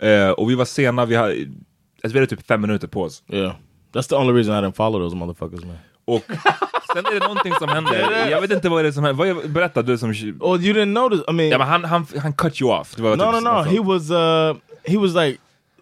Eh, 0.00 0.30
och 0.30 0.50
vi 0.50 0.54
var 0.54 0.64
sena, 0.64 1.04
vi 1.04 1.16
hade, 1.16 1.32
alltså, 1.32 2.12
vi 2.12 2.14
hade 2.14 2.26
typ 2.26 2.46
fem 2.46 2.60
minuter 2.60 2.88
på 2.88 3.02
oss. 3.02 3.22
Yeah. 3.28 3.54
That's 3.92 4.08
the 4.08 4.14
only 4.14 4.32
reason 4.32 4.54
I 4.54 4.66
didn't 4.66 4.76
follow 4.76 5.00
those 5.00 5.16
motherfuckers 5.16 5.64
man. 5.64 5.78
Och 6.04 6.22
sen 6.94 7.06
är 7.06 7.20
det 7.20 7.26
någonting 7.26 7.54
som 7.58 7.68
händer, 7.68 8.28
jag 8.30 8.40
vet 8.40 8.50
inte 8.50 8.68
vad 8.68 8.84
det 8.84 8.88
är 8.88 8.92
som 8.92 9.04
händer. 9.04 9.48
Berätta 9.48 9.82
du 9.82 9.98
som... 9.98 10.10
Oh, 10.10 10.64
you 10.64 10.74
didn't 10.74 10.84
notice? 10.84 11.24
I 11.28 11.32
mean, 11.32 11.50
Ja 11.50 11.58
men 11.58 11.68
han, 11.68 11.84
han, 11.84 12.06
han 12.22 12.32
cut 12.32 12.60
you 12.60 12.80
off. 12.80 12.94
Det 12.96 13.02
var 13.02 13.16
no, 13.16 13.32
typ 13.32 13.44
no, 13.44 13.50
no. 13.50 13.64
så. 13.64 13.70
He 13.70 13.80
was 13.80 14.10
uh, 14.10 14.56
he 14.84 14.98
was 14.98 15.14
like 15.14 15.38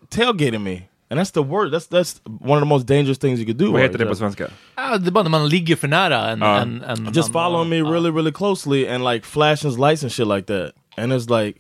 tailgating 0.08 0.62
me, 0.62 0.82
and 1.10 1.18
that's 1.18 1.30
the 1.32 1.42
word. 1.42 1.70
That's 1.72 1.86
that's 1.86 2.20
one 2.40 2.58
of 2.58 2.62
the 2.62 2.66
most 2.74 2.86
dangerous 2.86 3.18
things 3.18 3.38
you 3.40 3.46
could 3.46 3.58
do. 3.58 3.64
Vad 3.72 3.74
while 3.74 3.82
heter 3.88 3.98
det 3.98 4.04
you're 4.04 4.08
på 4.08 4.14
driving. 4.14 4.34
svenska? 4.36 4.50
Ja, 4.76 4.98
det 4.98 5.08
är 5.08 5.10
bara 5.12 5.22
när 5.22 5.30
man 5.30 5.48
ligger 5.48 5.76
för 5.76 5.88
nära 5.88 6.30
en... 6.30 6.40
Ja. 6.40 6.60
en, 6.60 6.82
en 6.82 7.04
Just 7.14 7.30
annan- 7.30 7.32
following 7.32 7.68
me 7.68 7.82
really, 7.82 8.10
really 8.10 8.32
closely 8.32 8.86
and 8.88 9.04
like 9.04 9.24
flashing 9.26 9.70
his 9.70 9.78
lights 9.78 10.02
and 10.02 10.12
shit 10.12 10.26
like 10.26 10.46
that. 10.46 10.72
And 10.96 11.12
it's 11.12 11.30
like, 11.30 11.58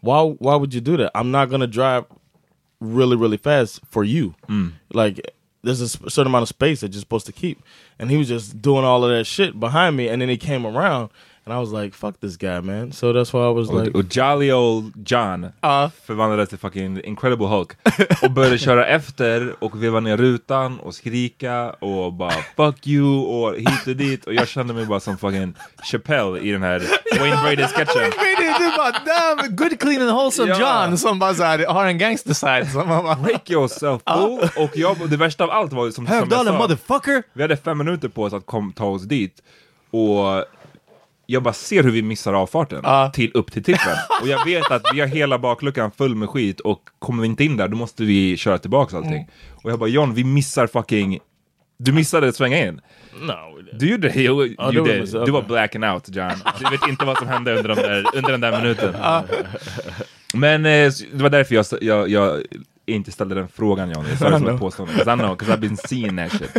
why 0.00 0.36
why 0.38 0.56
would 0.56 0.74
you 0.74 0.80
do 0.80 0.96
that? 0.96 1.10
I'm 1.14 1.30
not 1.30 1.48
gonna 1.50 1.66
drive 1.66 2.04
really, 2.80 3.16
really 3.16 3.38
fast 3.38 3.80
for 3.90 4.04
you. 4.04 4.34
Like 4.92 5.20
there's 5.62 5.80
a 5.80 5.88
certain 5.88 6.26
amount 6.26 6.42
of 6.42 6.48
space 6.48 6.80
that 6.80 6.92
you're 6.92 7.00
supposed 7.00 7.26
to 7.26 7.32
keep. 7.32 7.58
And 7.98 8.10
he 8.10 8.16
was 8.18 8.28
just 8.28 8.60
doing 8.60 8.84
all 8.84 9.04
of 9.04 9.10
that 9.10 9.24
shit 9.26 9.58
behind 9.58 9.96
me, 9.96 10.08
and 10.08 10.20
then 10.20 10.28
he 10.28 10.36
came 10.36 10.66
around, 10.66 11.10
and 11.46 11.56
I 11.56 11.58
was 11.60 11.82
like, 11.82 11.96
"Fuck 11.96 12.20
this 12.20 12.36
guy, 12.36 12.60
man." 12.60 12.92
So 12.92 13.12
that's 13.12 13.32
why 13.34 13.50
I 13.50 13.54
was 13.54 13.68
Och, 13.68 13.84
like, 13.84 13.98
och 13.98 14.04
Jolly 14.16 14.52
old 14.52 14.92
John 15.10 15.46
Ja. 15.60 15.90
förvandlades 16.04 16.48
till 16.48 16.58
fucking 16.58 17.00
Incredible 17.04 17.46
Hulk 17.46 17.68
och 18.22 18.30
började 18.30 18.58
köra 18.58 18.86
efter 18.86 19.54
och 19.64 19.82
veva 19.82 20.00
ner 20.00 20.16
rutan 20.16 20.78
och 20.80 20.94
skrika 20.94 21.70
och 21.70 22.12
bara 22.12 22.34
fuck 22.56 22.86
you 22.86 23.18
och 23.26 23.56
hit 23.56 23.86
och 23.86 23.96
dit 23.96 24.24
och 24.26 24.34
jag 24.34 24.48
kände 24.48 24.74
mig 24.74 24.86
bara 24.86 25.00
som 25.00 25.18
fucking 25.18 25.54
Chappelle 25.82 26.38
i 26.40 26.50
den 26.52 26.62
här 26.62 26.82
Wayne 27.20 27.36
Brady-sketchen. 27.36 28.10
Du 28.58 28.70
bara, 28.76 28.92
damn, 29.06 29.56
good 29.56 29.80
clean 29.80 30.02
and 30.02 30.10
wholesome 30.10 30.48
Ja. 30.48 30.84
John 30.86 30.98
som 30.98 31.18
bara 31.18 31.34
så 31.34 31.42
här, 31.42 31.66
har 31.66 31.86
en 31.86 31.98
gangster 31.98 32.34
side. 32.34 32.70
Som 32.72 32.88
man 32.88 33.04
bara, 33.04 33.16
Break 33.16 33.50
yourself 33.50 34.02
fool! 34.06 34.48
Och 34.64 34.70
jag, 34.76 35.10
det 35.10 35.16
värsta 35.16 35.44
av 35.44 35.50
allt 35.50 35.72
var 35.72 35.90
som, 35.90 36.06
som 36.06 36.16
jag 36.30 36.44
sa, 36.46 36.52
motherfucker! 36.58 37.22
vi 37.32 37.42
hade 37.42 37.56
fem 37.56 37.78
minuter 37.78 38.08
på 38.08 38.22
oss 38.22 38.32
att 38.32 38.46
kom, 38.46 38.72
ta 38.72 38.84
oss 38.86 39.02
dit 39.02 39.42
och 39.90 40.44
jag 41.26 41.42
bara 41.42 41.54
ser 41.54 41.82
hur 41.82 41.90
vi 41.90 42.02
missar 42.02 42.32
avfarten 42.32 42.80
Ja. 42.82 43.10
till, 43.14 43.30
upp 43.34 43.52
till 43.52 43.64
tippen. 43.64 43.96
Och 44.22 44.28
jag 44.28 44.44
vet 44.44 44.70
att 44.70 44.82
vi 44.94 45.00
har 45.00 45.06
hela 45.06 45.38
bakluckan 45.38 45.90
full 45.90 46.14
med 46.14 46.28
skit 46.28 46.60
och 46.60 46.80
kommer 46.98 47.22
vi 47.22 47.28
inte 47.28 47.44
in 47.44 47.56
där 47.56 47.68
då 47.68 47.76
måste 47.76 48.04
vi 48.04 48.36
köra 48.36 48.58
tillbaka 48.58 48.96
allting. 48.96 49.28
Och 49.64 49.70
jag 49.70 49.78
bara 49.78 49.88
John, 49.88 50.14
vi 50.14 50.24
missar 50.24 50.66
fucking... 50.66 51.18
Du 51.78 51.92
missade 51.92 52.28
att 52.28 52.36
svänga 52.36 52.66
in. 52.66 52.80
"No." 53.20 53.26
we 53.56 53.62
didn't." 53.62 53.78
Du 53.78 53.90
gjorde 53.90 54.08
det, 54.08 54.20
you, 54.22 54.46
you 54.46 54.56
var 54.58 54.72
did. 54.72 55.00
missat, 55.00 55.26
Du 55.26 55.32
var 55.32 55.42
blacking 55.42 55.84
out 55.84 56.08
John. 56.08 56.30
Du 56.58 56.70
vet 56.70 56.88
inte 56.88 57.04
vad 57.04 57.18
som 57.18 57.28
hände 57.28 57.56
under, 57.58 57.68
de 57.68 57.82
där, 57.82 58.04
under 58.14 58.30
den 58.30 58.40
där 58.40 58.60
minuten. 58.62 58.94
Men 60.34 60.66
eh, 60.66 60.92
det 61.12 61.22
var 61.22 61.30
därför 61.30 61.54
jag, 61.54 61.64
jag, 61.80 62.08
jag 62.08 62.42
inte 62.86 63.12
ställde 63.12 63.34
den 63.34 63.48
frågan 63.48 63.90
John. 63.90 64.04
Jag 64.08 64.18
sa 64.18 64.30
det 64.30 64.38
som 64.38 64.48
ett 64.48 64.60
påstående. 64.60 64.94
'Cause 64.94 65.14
I 65.14 65.18
know, 65.18 65.36
'cause 65.36 65.52
I've 65.52 65.60
been 65.60 65.76
seeing 65.76 66.16
that 66.16 66.32
shit. 66.32 66.50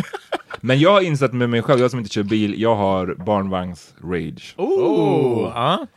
Men 0.62 0.80
jag 0.80 0.92
har 0.92 1.02
insett 1.02 1.34
med 1.34 1.50
mig 1.50 1.62
själv, 1.62 1.80
jag 1.82 1.92
som 1.92 2.00
inte 2.00 2.12
kör 2.14 2.24
bil, 2.24 2.62
jag 2.62 2.76
har 2.76 3.16
barnvagns-rage. 3.18 4.54
Oh. 4.58 5.52
Ja. 5.56 5.88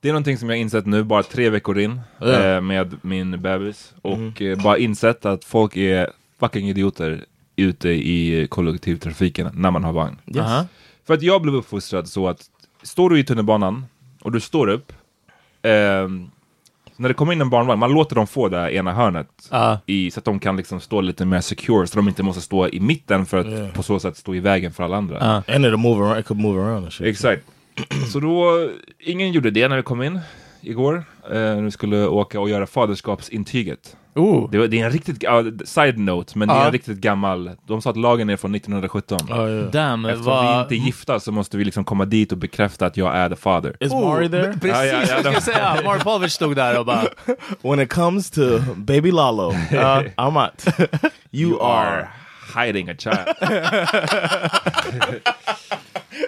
Det 0.00 0.08
är 0.08 0.12
någonting 0.12 0.38
som 0.38 0.48
jag 0.50 0.56
har 0.56 0.60
insett 0.60 0.86
nu, 0.86 1.02
bara 1.02 1.22
tre 1.22 1.50
veckor 1.50 1.78
in 1.78 2.00
eh, 2.20 2.60
med 2.60 2.96
min 3.02 3.42
bebis. 3.42 3.94
Och 4.02 4.42
eh, 4.42 4.62
bara 4.62 4.78
insett 4.78 5.26
att 5.26 5.44
folk 5.44 5.76
är 5.76 6.10
fucking 6.40 6.68
idioter 6.68 7.24
ute 7.56 7.88
i 7.88 8.46
kollektivtrafiken 8.50 9.50
när 9.54 9.70
man 9.70 9.84
har 9.84 9.92
vagn. 9.92 10.18
Aha. 10.38 10.66
För 11.06 11.14
att 11.14 11.22
jag 11.22 11.42
blev 11.42 11.54
uppfostrad 11.54 12.08
så 12.08 12.28
att 12.28 12.40
står 12.82 13.10
du 13.10 13.18
i 13.18 13.24
tunnelbanan 13.24 13.84
och 14.22 14.32
du 14.32 14.40
står 14.40 14.68
upp, 14.68 14.92
ehm, 15.62 16.30
när 16.96 17.08
det 17.08 17.14
kommer 17.14 17.32
in 17.32 17.40
en 17.40 17.50
barnvagn, 17.50 17.78
man 17.80 17.92
låter 17.92 18.16
dem 18.16 18.26
få 18.26 18.48
det 18.48 18.74
ena 18.74 18.92
hörnet 18.92 19.28
Ja. 19.50 19.78
i, 19.86 20.10
så 20.10 20.18
att 20.18 20.24
de 20.24 20.38
kan 20.38 20.56
liksom 20.56 20.80
stå 20.80 21.00
lite 21.00 21.24
mer 21.24 21.40
secure, 21.40 21.86
så 21.86 21.96
de 21.96 22.08
inte 22.08 22.22
måste 22.22 22.40
stå 22.42 22.68
i 22.68 22.80
mitten 22.80 23.26
för 23.26 23.38
att 23.38 23.46
Ja. 23.58 23.68
på 23.74 23.82
så 23.82 23.98
sätt 24.00 24.16
stå 24.16 24.34
i 24.34 24.40
vägen 24.40 24.72
för 24.72 24.84
alla 24.84 24.96
andra. 24.96 25.16
Ja. 25.20 25.54
And 25.54 25.66
it'll 25.66 25.76
move 25.76 26.04
around. 26.04 26.20
It 26.20 26.26
could 26.26 26.40
move 26.40 26.62
around 26.62 26.84
and 26.84 26.92
shit. 26.92 27.06
Exakt. 27.06 27.42
Så 28.12 28.20
då, 28.20 28.68
ingen 28.98 29.32
gjorde 29.32 29.50
det 29.50 29.68
när 29.68 29.76
vi 29.76 29.82
kom 29.82 30.02
in 30.02 30.20
igår, 30.60 31.04
eh, 31.24 31.30
när 31.32 31.62
vi 31.62 31.70
skulle 31.70 32.06
åka 32.06 32.40
och 32.40 32.50
göra 32.50 32.66
faderskapsintyget. 32.66 33.96
Oh. 34.14 34.50
Det, 34.50 34.58
var, 34.58 34.66
det 34.66 34.80
är 34.80 34.84
en 34.84 34.90
riktigt, 34.90 35.22
ja, 35.22 35.44
side 35.64 35.98
note, 35.98 36.38
men 36.38 36.48
det 36.48 36.54
är 36.54 36.66
en 36.66 36.72
riktigt 36.72 36.98
gammal, 36.98 37.50
de 37.66 37.82
sa 37.82 37.90
att 37.90 37.96
lagen 37.96 38.30
är 38.30 38.36
från 38.36 38.54
1917. 38.54 39.18
Oh 39.30 39.50
yeah. 39.50 39.70
Damn, 39.70 40.04
Eftersom 40.04 40.32
vad... 40.32 40.56
vi 40.56 40.62
inte 40.62 40.74
är 40.74 40.86
gifta 40.86 41.20
så 41.20 41.32
måste 41.32 41.56
vi 41.56 41.64
liksom 41.64 41.84
komma 41.84 42.04
dit 42.04 42.32
och 42.32 42.38
bekräfta 42.38 42.86
att 42.86 42.96
jag 42.96 43.16
är 43.16 43.28
the 43.28 43.36
father. 43.36 43.76
Is 43.80 43.92
Oh, 43.92 44.00
Mari 44.00 44.28
there? 44.28 44.52
Precis 44.52 44.68
Ja, 44.68 44.84
ja, 44.84 44.92
ja, 44.92 45.20
vad 45.22 45.34
jag 45.34 45.42
skulle 45.42 45.56
säga. 45.56 45.80
Mark 45.84 46.04
Pavlich 46.04 46.32
stod 46.32 46.56
där 46.56 46.78
och 46.78 46.86
bara... 46.86 47.04
When 47.62 47.80
it 47.80 47.92
comes 47.92 48.30
to 48.30 48.58
baby 48.76 49.10
Lalo, 49.10 49.50
uh, 49.50 49.56
I'm 50.16 50.36
out. 50.36 50.64
you, 51.30 51.60
are. 51.60 52.08
hiding 52.54 52.88
a 52.88 52.94
child. 52.94 53.26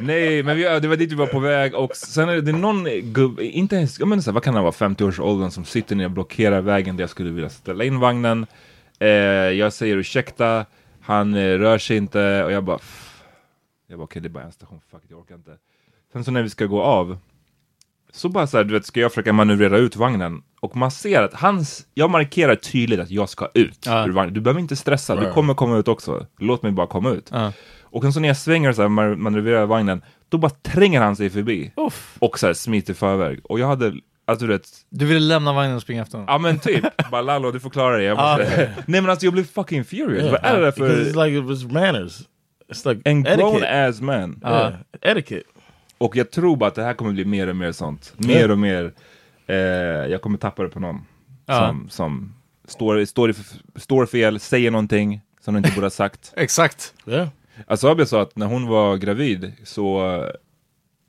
Nej, 0.00 0.42
men 0.42 0.56
vi, 0.56 0.62
det 0.62 0.88
var 0.88 0.96
dit 0.96 1.12
vi 1.12 1.16
var 1.16 1.26
på 1.26 1.38
väg 1.38 1.74
och 1.74 1.96
sen 1.96 2.28
är 2.28 2.40
det, 2.40 2.52
någon 2.52 2.84
gubbe, 3.02 3.44
inte 3.44 3.76
ens, 3.76 3.98
jag 3.98 4.08
menar 4.08 4.22
så 4.22 4.30
här, 4.30 4.34
vad 4.34 4.42
kan 4.42 4.54
han 4.54 4.62
vara, 4.62 4.72
50-årsåldern 4.72 5.50
som 5.50 5.64
sitter 5.64 5.96
ner 5.96 6.04
och 6.04 6.10
blockerar 6.10 6.60
vägen 6.60 6.96
där 6.96 7.02
jag 7.02 7.10
skulle 7.10 7.30
vilja 7.30 7.50
ställa 7.50 7.84
in 7.84 8.00
vagnen. 8.00 8.46
Eh, 8.98 9.08
jag 9.08 9.72
säger 9.72 9.96
ursäkta, 9.96 10.66
han 11.00 11.34
eh, 11.34 11.38
rör 11.58 11.78
sig 11.78 11.96
inte 11.96 12.44
och 12.44 12.52
jag 12.52 12.64
bara, 12.64 12.78
jag 13.86 13.98
bara 13.98 14.04
okej 14.04 14.22
det 14.22 14.28
är 14.28 14.30
bara 14.30 14.44
en 14.44 14.52
station, 14.52 14.80
fuck 14.90 15.02
jag 15.08 15.18
orkar 15.18 15.34
inte. 15.34 15.50
Sen 16.12 16.24
så 16.24 16.30
när 16.30 16.42
vi 16.42 16.50
ska 16.50 16.66
gå 16.66 16.82
av, 16.82 17.18
så 18.12 18.28
bara 18.28 18.46
så 18.46 18.56
här, 18.56 18.64
du 18.64 18.72
vet, 18.74 18.86
ska 18.86 19.00
jag 19.00 19.12
försöka 19.12 19.32
manövrera 19.32 19.78
ut 19.78 19.96
vagnen 19.96 20.42
och 20.60 20.76
man 20.76 20.90
ser 20.90 21.22
att 21.22 21.34
hans, 21.34 21.86
jag 21.94 22.10
markerar 22.10 22.54
tydligt 22.56 23.00
att 23.00 23.10
jag 23.10 23.28
ska 23.28 23.48
ut 23.54 23.84
Ja. 23.86 24.06
ur 24.06 24.12
vagnen. 24.12 24.34
Du 24.34 24.40
behöver 24.40 24.60
inte 24.60 24.76
stressa, 24.76 25.16
du 25.16 25.32
kommer 25.32 25.54
komma 25.54 25.76
ut 25.78 25.88
också. 25.88 26.26
Låt 26.38 26.62
mig 26.62 26.72
bara 26.72 26.86
komma 26.86 27.10
ut. 27.10 27.28
Ja. 27.32 27.52
Och 27.94 28.02
sen 28.02 28.12
så 28.12 28.20
när 28.20 28.28
jag 28.28 28.36
svänger 28.36 28.72
så 28.72 28.82
här, 28.82 28.88
man- 28.88 29.22
manövrerar 29.22 29.66
vagnen, 29.66 30.02
då 30.28 30.38
bara 30.38 30.50
tränger 30.50 31.00
han 31.00 31.16
sig 31.16 31.30
förbi 31.30 31.72
Uff. 31.76 32.16
och 32.18 32.38
så 32.38 32.46
här 32.46 32.54
smiter 32.54 32.92
i 32.92 32.96
förväg. 32.96 33.40
Och 33.44 33.58
jag 33.60 33.66
hade, 33.66 33.94
alltså 34.24 34.46
du 34.46 34.52
vet, 34.52 34.68
Du 34.90 35.06
ville 35.06 35.20
lämna 35.20 35.52
vagnen 35.52 35.76
och 35.76 35.82
springa 35.82 36.02
efter 36.02 36.18
honom? 36.18 36.32
ja 36.32 36.38
men 36.38 36.58
typ, 36.58 36.84
bara 37.10 37.22
Lalo 37.22 37.50
du 37.50 37.60
får 37.60 37.70
klara 37.70 37.96
dig. 37.96 38.04
Jag 38.06 38.16
måste... 38.16 38.72
Nej 38.86 39.00
men 39.00 39.10
alltså 39.10 39.26
jag 39.26 39.32
blev 39.32 39.44
fucking 39.44 39.84
furious. 39.84 40.30
Vad 40.32 40.44
är 40.44 40.56
det 40.58 40.64
där 40.64 40.72
för... 40.72 40.90
it's 41.04 41.24
like 41.26 41.38
it 41.38 41.44
was 41.44 41.64
manners. 41.72 42.20
It's 42.72 42.88
like 42.94 43.10
En 43.10 43.22
grown 43.22 43.62
ass 43.64 44.00
man. 44.00 44.40
Yeah, 44.44 44.72
etiquette. 45.02 45.48
Och 45.98 46.16
jag 46.16 46.30
tror 46.30 46.56
bara 46.56 46.68
att 46.68 46.74
det 46.74 46.82
här 46.82 46.94
kommer 46.94 47.12
bli 47.12 47.24
mer 47.24 47.46
och 47.48 47.56
mer 47.56 47.72
sånt. 47.72 48.12
Mer 48.16 48.50
och 48.50 48.58
mer, 48.58 48.92
eh, 49.46 49.56
jag 49.56 50.22
kommer 50.22 50.38
tappa 50.38 50.62
det 50.62 50.68
på 50.68 50.80
någon. 50.80 51.00
Ja. 51.46 51.66
Som, 51.68 51.88
som 51.90 52.34
står, 52.68 53.04
står, 53.04 53.30
i- 53.30 53.34
står 53.76 54.06
fel, 54.06 54.40
säger 54.40 54.70
någonting 54.70 55.20
som 55.40 55.54
de 55.54 55.58
inte 55.58 55.70
borde 55.74 55.84
ha 55.86 55.90
sagt. 55.90 56.32
Exakt. 56.36 56.94
Yeah. 57.06 57.28
Alltså 57.66 57.88
Abia 57.88 58.06
sa 58.06 58.22
att 58.22 58.36
när 58.36 58.46
hon 58.46 58.66
var 58.66 58.96
gravid 58.96 59.52
så 59.64 60.00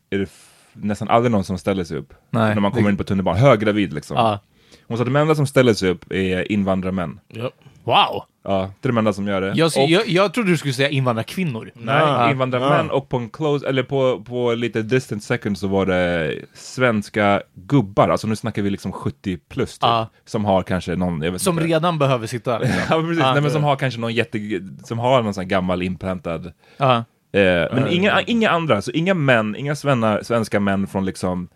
är 0.10 0.18
det 0.18 0.30
nästan 0.74 1.08
aldrig 1.10 1.32
någon 1.32 1.44
som 1.44 1.58
ställer 1.58 1.84
sig 1.84 1.98
upp. 1.98 2.14
Nej, 2.30 2.54
när 2.56 2.62
man 2.62 2.72
kommer 2.72 2.88
det- 2.88 2.92
in 2.92 2.98
på 2.98 3.04
tunnelbanan, 3.04 3.40
höggravid 3.42 3.94
liksom. 3.94 4.18
Ja. 4.18 4.40
Hon 4.88 4.98
sa 4.98 5.02
att 5.04 5.08
de 5.08 5.16
enda 5.16 5.36
som 5.36 5.48
ställer 5.48 5.74
sig 5.74 5.90
upp 5.90 6.12
är 6.12 6.52
invandrarmän. 6.52 7.20
Yep. 7.36 7.54
Wow! 7.86 8.24
Ja, 8.44 8.72
det 8.82 8.88
är 8.88 8.92
de 8.92 8.98
enda 8.98 9.14
som 9.14 9.28
gör 9.28 9.42
det. 9.42 9.54
Jag, 9.56 9.66
och, 9.78 9.90
jag, 9.90 10.08
jag 10.08 10.34
trodde 10.34 10.50
du 10.50 10.58
skulle 10.58 10.74
säga 10.74 10.90
invandrarkvinnor. 10.90 11.72
nej, 11.76 11.96
Ah, 12.04 12.32
invandrarmän 12.32 12.92
ah. 12.92 12.94
och 12.94 13.10
på 13.10 13.18
en 13.18 13.30
close, 13.30 13.68
eller 13.68 13.84
på, 13.84 14.24
på 14.24 14.54
lite 14.54 14.82
distant 14.82 15.24
second 15.24 15.58
så 15.58 15.68
var 15.68 15.86
det 15.86 16.36
svenska 16.54 17.42
gubbar, 17.54 18.10
alltså 18.10 18.28
nu 18.28 18.36
snackar 18.36 18.62
vi 18.62 18.70
liksom 18.70 18.92
70 18.92 19.38
plus 19.50 19.74
typ, 19.74 19.80
Ja. 19.84 20.08
som 20.26 20.46
har 20.46 20.64
kanske 20.64 20.96
någon, 20.96 21.22
jag 21.22 21.32
vet 21.32 21.42
Som 21.42 21.58
inte. 21.60 21.68
redan 21.74 22.00
behöver 22.00 22.28
sitta. 22.28 22.60
Liksom. 22.60 22.78
Ja, 22.90 23.02
precis. 23.08 23.24
Ah. 23.24 23.34
Nej, 23.34 23.42
men 23.42 23.52
som 23.52 23.64
har 23.64 23.76
kanske 23.76 24.00
någon 24.00 24.14
jätte, 24.14 24.40
som 24.84 25.00
har 25.00 25.22
någon 25.24 25.34
sån 25.34 25.42
här 25.42 25.50
gammal 25.50 25.82
inpräntad 25.82 26.52
Ja. 26.78 26.96
Eh, 27.34 27.74
men 27.74 27.88
inga, 27.88 28.22
inga 28.22 28.50
andra, 28.50 28.82
så 28.82 28.92
inga 28.92 29.14
män, 29.14 29.56
inga 29.56 29.76
svenna, 29.76 30.24
svenska 30.24 30.60
män 30.60 30.88
från 30.88 31.06
liksom 31.06 31.48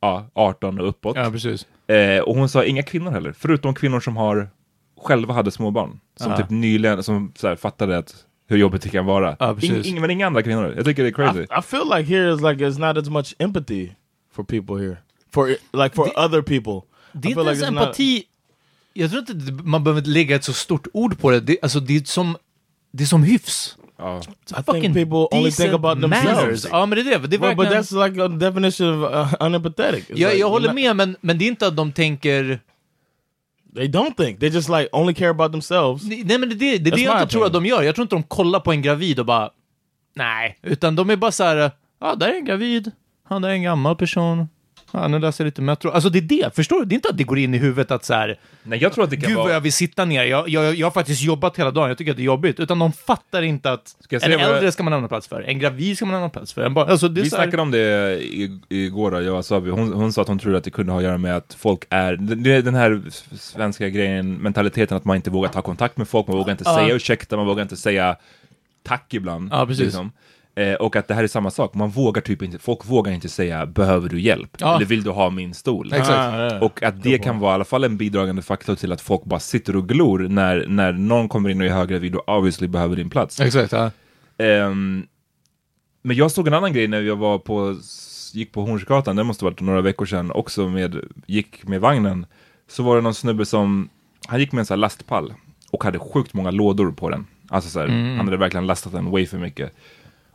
ja, 0.00 0.26
18 0.34 0.80
och 0.80 0.88
uppåt. 0.88 1.16
ja, 1.16 1.30
precis. 1.30 1.66
Eh, 1.88 2.20
och 2.22 2.34
hon 2.36 2.48
sa 2.48 2.64
inga 2.64 2.82
kvinnor 2.82 3.10
heller, 3.10 3.32
förutom 3.38 3.74
kvinnor 3.74 4.00
som 4.00 4.16
har 4.16 4.48
själva 4.98 5.34
hade 5.34 5.50
små 5.50 5.70
barn. 5.70 6.00
Som 6.16 6.36
typ 6.36 6.50
nyligen, 6.50 7.02
som 7.02 7.32
så 7.36 7.48
här, 7.48 7.56
fattade 7.56 7.98
att, 7.98 8.14
hur 8.48 8.56
jobbigt 8.56 8.82
det 8.82 8.88
kan 8.88 9.06
vara. 9.06 9.36
Ing, 9.60 9.84
ing, 9.84 10.00
men 10.00 10.10
inga 10.10 10.26
andra 10.26 10.42
kvinnor. 10.42 10.72
Jag 10.76 10.84
tycker 10.84 11.02
det 11.02 11.08
är 11.08 11.12
crazy. 11.12 11.40
I, 11.40 11.42
I 11.58 11.62
feel 11.62 11.84
like 11.96 12.14
here 12.14 12.34
is 12.34 12.40
like 12.40 12.64
there's 12.64 12.78
not 12.88 13.02
as 13.02 13.08
much 13.08 13.34
empathy 13.38 13.90
for 14.32 14.44
people 14.44 14.76
here. 14.86 14.96
For 15.30 15.46
like 15.72 15.94
for 15.94 16.18
other 16.24 16.42
people. 16.42 16.88
Det 17.12 17.28
är 17.28 17.30
inte 17.30 17.40
ens 17.42 17.62
it's 17.62 17.70
not- 17.70 17.82
empati. 17.82 18.22
Jag 18.92 19.10
tror 19.10 19.20
inte 19.20 19.32
det- 19.32 19.62
man 19.62 19.84
behöver 19.84 20.02
lägga 20.02 20.36
ett 20.36 20.44
så 20.44 20.52
stort 20.52 20.86
ord 20.92 21.18
på 21.18 21.30
det. 21.30 21.40
det 21.40 21.58
alltså, 21.62 21.80
det 21.80 21.96
är 21.96 22.04
som, 22.04 22.36
det 22.92 23.04
är 23.04 23.06
som 23.06 23.22
hyfs. 23.22 23.76
Ja. 23.96 24.20
I 24.50 24.62
think 24.80 24.94
people 24.94 25.38
only 25.38 25.50
think 25.50 25.74
about 25.74 26.00
themselves. 26.00 26.66
Ja, 26.70 26.86
men 26.86 26.96
det 26.98 27.02
är 27.02 27.04
det. 27.04 27.10
det 27.10 27.14
är 27.16 27.20
But, 27.20 27.30
but 27.40 27.40
verkligen- 27.66 27.82
that's 27.82 28.08
like 28.08 28.22
a 28.22 28.28
definition 28.28 29.04
of 29.04 29.12
uh, 29.12 29.34
unempathetic. 29.40 30.04
It's 30.08 30.16
jag, 30.16 30.28
like 30.30 30.40
jag 30.40 30.50
håller 30.50 30.68
not- 30.68 30.74
med, 30.74 30.96
men, 30.96 31.16
men 31.20 31.38
det 31.38 31.44
är 31.44 31.48
inte 31.48 31.66
att 31.66 31.76
de 31.76 31.92
tänker... 31.92 32.60
They 33.74 33.88
don't 33.88 34.16
think. 34.16 34.40
They 34.40 34.48
just 34.48 34.68
like 34.68 34.88
only 34.92 35.14
care 35.14 35.30
about 35.30 35.52
themselves. 35.52 36.04
Nej, 36.04 36.38
men 36.38 36.48
det, 36.48 36.54
det, 36.54 36.78
det 36.78 36.90
är 36.90 36.96
det 36.96 37.00
jag 37.00 37.20
inte 37.22 37.32
tror 37.32 37.46
att 37.46 37.52
de 37.52 37.66
gör. 37.66 37.82
Jag 37.82 37.94
tror 37.94 38.02
inte 38.02 38.16
de 38.16 38.22
kollar 38.22 38.60
på 38.60 38.72
en 38.72 38.82
gravid 38.82 39.18
och 39.18 39.26
bara... 39.26 39.50
Nej, 40.14 40.58
utan 40.62 40.96
de 40.96 41.10
är 41.10 41.16
bara 41.16 41.32
så 41.32 41.44
här... 41.44 41.70
Ja, 42.00 42.14
där 42.14 42.28
är 42.28 42.34
en 42.34 42.44
gravid. 42.44 42.90
Ja, 43.30 43.38
där 43.38 43.48
är 43.48 43.52
en 43.52 43.62
gammal 43.62 43.96
person. 43.96 44.48
Ja, 44.92 45.08
nu 45.08 45.18
läser 45.18 45.44
jag 45.44 45.46
lite 45.46 45.62
Metro. 45.62 45.90
Alltså 45.90 46.10
det 46.10 46.18
är 46.18 46.22
det, 46.22 46.54
förstår 46.56 46.78
du? 46.78 46.84
Det 46.84 46.92
är 46.92 46.96
inte 46.96 47.08
att 47.08 47.16
det 47.18 47.24
går 47.24 47.38
in 47.38 47.54
i 47.54 47.58
huvudet 47.58 47.90
att 47.90 48.04
så 48.04 48.14
här... 48.14 48.38
Nej, 48.62 48.78
jag 48.82 48.92
tror 48.92 49.04
att 49.04 49.10
det 49.10 49.16
kan 49.16 49.28
Gud 49.28 49.36
vad 49.36 49.54
jag 49.54 49.60
vill 49.60 49.72
sitta 49.72 50.04
ner. 50.04 50.24
Jag, 50.24 50.48
jag, 50.48 50.74
jag 50.74 50.86
har 50.86 50.90
faktiskt 50.90 51.22
jobbat 51.22 51.58
hela 51.58 51.70
dagen, 51.70 51.88
jag 51.88 51.98
tycker 51.98 52.10
att 52.10 52.16
det 52.16 52.22
är 52.22 52.24
jobbigt. 52.24 52.60
Utan 52.60 52.78
de 52.78 52.92
fattar 52.92 53.42
inte 53.42 53.72
att 53.72 53.96
en 54.10 54.20
vad 54.20 54.30
jag- 54.30 54.40
äldre 54.40 54.72
ska 54.72 54.82
man 54.82 54.92
lämna 54.92 55.08
plats 55.08 55.28
för, 55.28 55.42
en 55.42 55.58
gravid 55.58 55.96
ska 55.96 56.06
man 56.06 56.12
lämna 56.14 56.28
plats 56.28 56.52
för. 56.52 56.62
En 56.62 56.74
barn, 56.74 56.90
alltså 56.90 57.08
det 57.08 57.20
är 57.20 57.22
Vi 57.22 57.30
så 57.30 57.36
här, 57.36 57.42
snackade 57.44 57.62
om 57.62 57.70
det 57.70 58.20
igår, 58.68 59.10
då, 59.10 59.22
jag 59.22 59.36
och 59.36 59.44
Sabi. 59.44 59.70
Hon, 59.70 59.92
hon 59.92 60.12
sa 60.12 60.22
att 60.22 60.28
hon 60.28 60.38
trodde 60.38 60.58
att 60.58 60.64
det 60.64 60.70
kunde 60.70 60.92
ha 60.92 60.98
att 60.98 61.04
göra 61.04 61.18
med 61.18 61.36
att 61.36 61.56
folk 61.58 61.84
är, 61.90 62.16
det 62.16 62.52
är 62.54 62.62
den 62.62 62.74
här 62.74 63.02
svenska 63.38 63.88
grejen, 63.88 64.34
mentaliteten 64.34 64.96
att 64.96 65.04
man 65.04 65.16
inte 65.16 65.30
vågar 65.30 65.48
ta 65.50 65.62
kontakt 65.62 65.96
med 65.96 66.08
folk, 66.08 66.26
man 66.26 66.36
vågar 66.36 66.50
inte 66.52 66.64
säga 66.64 66.94
ursäkta, 66.94 67.36
man 67.36 67.46
vågar 67.46 67.62
inte 67.62 67.76
säga 67.76 68.16
tack 68.82 69.14
ibland. 69.14 69.48
Ja, 69.52 69.66
precis. 69.66 69.84
liksom. 69.84 70.12
Eh, 70.58 70.74
och 70.74 70.96
att 70.96 71.08
det 71.08 71.14
här 71.14 71.24
är 71.24 71.28
samma 71.28 71.50
sak, 71.50 71.74
man 71.74 71.90
vågar 71.90 72.22
typ 72.22 72.42
inte, 72.42 72.58
folk 72.58 72.86
vågar 72.86 73.12
inte 73.12 73.28
säga 73.28 73.66
behöver 73.66 74.08
du 74.08 74.20
hjälp? 74.20 74.56
Ja. 74.58 74.76
Eller 74.76 74.86
vill 74.86 75.02
du 75.02 75.10
ha 75.10 75.30
min 75.30 75.54
stol? 75.54 75.92
Exakt. 75.92 76.10
Ah. 76.10 76.58
Och 76.60 76.82
att 76.82 77.02
det 77.02 77.18
kan 77.18 77.38
vara 77.38 77.52
i 77.52 77.54
alla 77.54 77.64
fall 77.64 77.84
en 77.84 77.96
bidragande 77.96 78.42
faktor 78.42 78.74
till 78.74 78.92
att 78.92 79.00
folk 79.00 79.24
bara 79.24 79.40
sitter 79.40 79.76
och 79.76 79.88
glor 79.88 80.18
när, 80.18 80.66
när 80.68 80.92
någon 80.92 81.28
kommer 81.28 81.48
in 81.48 81.60
och 81.60 81.66
är 81.66 81.70
höggravid 81.70 82.14
och 82.14 82.28
obviously 82.28 82.68
behöver 82.68 82.96
din 82.96 83.10
plats. 83.10 83.40
Exakt, 83.40 83.72
ja. 83.72 83.90
Ehm, 84.38 85.06
men 86.02 86.16
jag 86.16 86.30
såg 86.30 86.46
en 86.46 86.54
annan 86.54 86.72
grej 86.72 86.88
när 86.88 87.02
jag 87.02 87.16
var 87.16 87.38
på, 87.38 87.76
gick 88.32 88.52
på 88.52 88.62
Hornsgatan, 88.62 89.16
det 89.16 89.24
måste 89.24 89.44
varit 89.44 89.60
några 89.60 89.80
veckor 89.80 90.06
sedan, 90.06 90.30
också 90.30 90.68
med, 90.68 90.96
gick 91.26 91.66
med 91.66 91.80
vagnen. 91.80 92.26
Så 92.68 92.82
var 92.82 92.96
det 92.96 93.02
någon 93.02 93.14
snubbe 93.14 93.46
som, 93.46 93.88
han 94.26 94.40
gick 94.40 94.52
med 94.52 94.60
en 94.60 94.66
sån 94.66 94.74
här 94.74 94.80
lastpall 94.80 95.34
och 95.70 95.84
hade 95.84 95.98
sjukt 95.98 96.34
många 96.34 96.50
lådor 96.50 96.92
på 96.92 97.10
den. 97.10 97.26
Alltså 97.48 97.70
så 97.70 97.80
här, 97.80 97.88
han 97.88 98.26
hade 98.26 98.36
verkligen 98.36 98.66
lastat 98.66 98.92
den 98.92 99.10
way 99.10 99.26
för 99.26 99.38
mycket. 99.38 99.72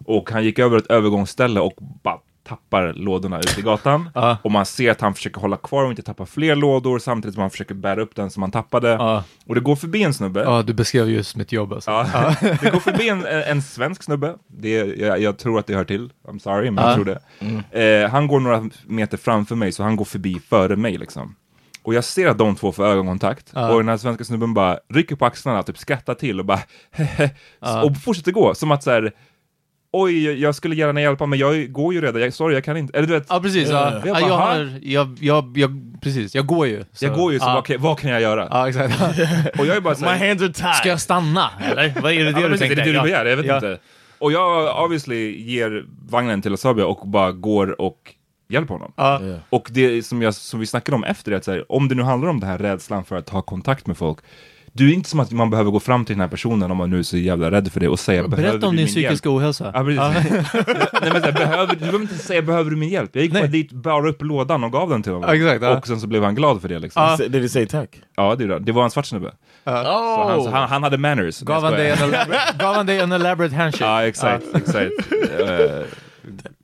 Och 0.05 0.31
han 0.31 0.43
gick 0.43 0.59
över 0.59 0.77
ett 0.77 0.87
övergångsställe 0.87 1.59
och 1.59 1.73
bara 2.03 2.17
tappar 2.47 2.93
lådorna 2.93 3.39
ut 3.39 3.57
i 3.57 3.61
gatan. 3.61 4.09
Ja. 4.15 4.37
Och 4.43 4.51
man 4.51 4.65
ser 4.65 4.91
att 4.91 5.01
han 5.01 5.13
försöker 5.13 5.41
hålla 5.41 5.57
kvar 5.57 5.83
och 5.83 5.89
inte 5.89 6.01
tappa 6.01 6.25
fler 6.25 6.55
lådor 6.55 6.99
samtidigt 6.99 7.33
som 7.33 7.41
han 7.41 7.49
försöker 7.51 7.75
bära 7.75 8.01
upp 8.01 8.15
den 8.15 8.29
som 8.29 8.43
han 8.43 8.51
tappade. 8.51 8.89
Ja. 8.89 9.23
Och 9.47 9.55
det 9.55 9.61
går 9.61 9.75
förbi 9.75 10.03
en 10.03 10.13
snubbe. 10.13 10.43
ja, 10.43 10.61
du 10.61 10.73
beskrev 10.73 11.09
just 11.09 11.35
mitt 11.35 11.51
jobb 11.51 11.73
alltså. 11.73 11.91
Det 12.61 12.71
går 12.71 12.79
förbi 12.79 13.09
en, 13.09 13.25
en 13.25 13.61
svensk 13.61 14.03
snubbe. 14.03 14.35
Det, 14.47 14.69
jag, 14.99 15.21
jag 15.21 15.37
tror 15.37 15.59
att 15.59 15.67
det 15.67 15.75
hör 15.75 15.83
till. 15.85 16.09
I'm 16.27 16.39
sorry, 16.39 16.71
men 16.71 16.83
Ja. 16.83 16.89
jag 16.89 16.95
tror 16.95 17.19
det. 17.71 18.03
Eh, 18.03 18.09
han 18.09 18.27
går 18.27 18.39
några 18.39 18.69
meter 18.87 19.17
framför 19.17 19.55
mig, 19.55 19.71
så 19.71 19.83
han 19.83 19.95
går 19.95 20.05
förbi 20.05 20.39
före 20.49 20.75
mig 20.75 20.97
liksom. 20.97 21.35
Och 21.83 21.93
jag 21.93 22.03
ser 22.03 22.27
att 22.27 22.37
de 22.37 22.55
två 22.55 22.71
får 22.71 22.85
ögonkontakt. 22.85 23.51
Ja. 23.53 23.71
Och 23.71 23.77
den 23.79 23.89
här 23.89 23.97
svenska 23.97 24.23
snubben 24.23 24.53
bara 24.53 24.79
rycker 24.93 25.15
på 25.15 25.25
axlarna, 25.25 25.63
typ 25.63 25.77
skrattar 25.77 26.13
till 26.13 26.39
och 26.39 26.45
bara. 26.45 26.59
Och 27.83 27.97
fortsätter 28.03 28.31
gå. 28.31 28.55
Som 28.55 28.71
att 28.71 28.83
så 28.83 28.91
här. 28.91 29.11
Oj, 29.93 30.41
jag 30.41 30.55
skulle 30.55 30.75
gärna 30.75 31.01
hjälpa, 31.01 31.25
men 31.25 31.39
jag 31.39 31.71
går 31.71 31.93
ju 31.93 32.01
redan. 32.01 32.21
Jag, 32.21 32.33
sorry, 32.33 32.53
jag 32.55 32.63
kan 32.63 32.77
inte. 32.77 32.97
Eller 32.97 33.07
du 33.07 33.13
vet, 33.13 33.25
Ja, 33.29 33.39
precis. 33.39 33.69
Ja. 33.69 33.91
Jag 33.91 34.07
Ja, 34.07 34.13
bara, 34.13 34.19
jag, 34.21 34.27
"Ha?" 34.37 34.53
har, 34.53 34.79
jag, 34.81 35.17
jag, 35.21 35.57
jag, 35.57 35.99
precis, 36.01 36.35
jag 36.35 36.45
går 36.45 36.67
ju. 36.67 36.83
jag 36.99 37.15
går 37.15 37.33
ju, 37.33 37.39
så 37.39 37.45
ja. 37.45 37.53
vad, 37.53 37.65
kan- 37.65 37.81
vad 37.81 37.99
kan 37.99 38.11
jag 38.11 38.21
göra? 38.21 38.47
Ja, 38.51 38.69
exakt. 38.69 39.01
Och 39.59 39.65
jag 39.65 39.75
är 39.77 39.81
bara 39.81 39.95
så 39.95 40.05
My 40.05 40.27
hands 40.27 40.43
are 40.43 40.53
tied. 40.53 40.75
Ska 40.75 40.89
jag 40.89 41.01
stanna, 41.01 41.49
eller? 41.71 41.93
Vad 42.01 42.11
är 42.11 42.23
det, 42.23 42.31
det 42.31 42.41
Ja, 42.41 42.47
du 42.47 42.57
tänkte? 42.57 42.81
är 42.81 42.85
det 42.85 42.91
det 42.91 42.97
du 42.97 43.01
begär? 43.03 43.25
Jag 43.25 43.37
vet 43.37 43.45
Ja. 43.45 43.55
inte. 43.55 43.77
Och 44.19 44.31
jag 44.31 44.83
obviously 44.85 45.41
ger 45.43 45.85
vagnen 46.09 46.41
till 46.41 46.53
Asabia 46.53 46.85
och 46.85 47.07
bara 47.07 47.31
går 47.31 47.81
och 47.81 48.13
hjälper 48.49 48.73
honom. 48.73 48.93
Ja. 48.95 49.21
Och 49.49 49.67
det 49.71 50.05
som, 50.05 50.21
jag, 50.21 50.33
som 50.33 50.59
vi 50.59 50.65
snackade 50.65 50.95
om 50.95 51.03
efter 51.03 51.31
det, 51.31 51.37
att 51.37 51.43
så 51.45 51.51
här, 51.51 51.71
om 51.71 51.87
det 51.87 51.95
nu 51.95 52.03
handlar 52.03 52.29
om 52.29 52.39
det 52.39 52.45
här 52.45 52.57
rädslan 52.57 53.05
för 53.05 53.15
att 53.15 53.25
ta 53.25 53.41
kontakt 53.41 53.87
med 53.87 53.97
folk, 53.97 54.17
det 54.75 54.83
är 54.83 54.93
inte 54.93 55.09
som 55.09 55.19
att 55.19 55.31
man 55.31 55.49
behöver 55.49 55.71
gå 55.71 55.79
fram 55.79 56.05
till 56.05 56.15
den 56.15 56.21
här 56.21 56.27
personen 56.27 56.71
om 56.71 56.77
man 56.77 56.89
nu 56.89 56.99
är 56.99 57.03
så 57.03 57.17
jävla 57.17 57.51
rädd 57.51 57.71
för 57.71 57.79
det 57.79 57.87
och 57.87 57.99
säga 57.99 58.27
behöver 58.27 58.51
Berätta 58.51 58.67
om 58.67 58.75
du 58.75 58.77
din 58.77 58.85
min 58.85 58.87
psykiska 58.93 59.29
hjälp? 59.29 59.37
ohälsa. 59.41 59.71
Ja, 59.73 59.83
precis. 59.83 60.53
Nej, 61.01 61.11
men 61.13 61.21
så 61.21 61.31
behöver, 61.31 61.67
du 61.73 61.79
behöver 61.79 61.99
inte 61.99 62.17
säga 62.17 62.41
behöver 62.41 62.69
du 62.71 62.75
min 62.77 62.89
hjälp? 62.89 63.09
Jag 63.13 63.23
gick 63.23 63.33
bara 63.33 63.47
dit, 63.47 63.71
bar 63.71 64.07
upp 64.07 64.21
lådan 64.21 64.63
och 64.63 64.71
gav 64.71 64.89
den 64.89 65.03
till 65.03 65.11
honom. 65.11 65.29
Ja, 65.29 65.35
exakt, 65.35 65.63
ja. 65.63 65.77
Och 65.77 65.87
sen 65.87 65.99
så 65.99 66.07
blev 66.07 66.23
han 66.23 66.35
glad 66.35 66.61
för 66.61 66.69
det 66.69 66.79
liksom. 66.79 67.17
Say- 67.17 67.27
Did 67.27 67.41
he 67.41 67.49
say 67.49 67.65
tack? 67.65 67.89
Ja, 68.15 68.35
det, 68.35 68.43
är 68.43 68.47
det. 68.47 68.59
det 68.59 68.71
var 68.71 68.83
en 68.83 68.91
svart 68.91 69.05
snubbe. 69.05 69.31
Så 69.63 69.69
Oh, 69.71 70.27
han, 70.29 70.43
så 70.43 70.49
han, 70.49 70.69
han 70.69 70.83
hade 70.83 70.97
manners. 70.97 71.39
Gav 71.41 71.63
han, 71.63 71.73
dig 71.73 71.89
en 71.89 71.97
elaborate, 71.97 72.55
gav 72.59 72.75
han 72.75 72.85
dig 72.85 72.99
en 72.99 73.11
elaborate 73.11 73.55
handshake? 73.55 73.85
Ja, 73.85 74.03
exakt, 74.07 74.45
exakt. 74.55 74.91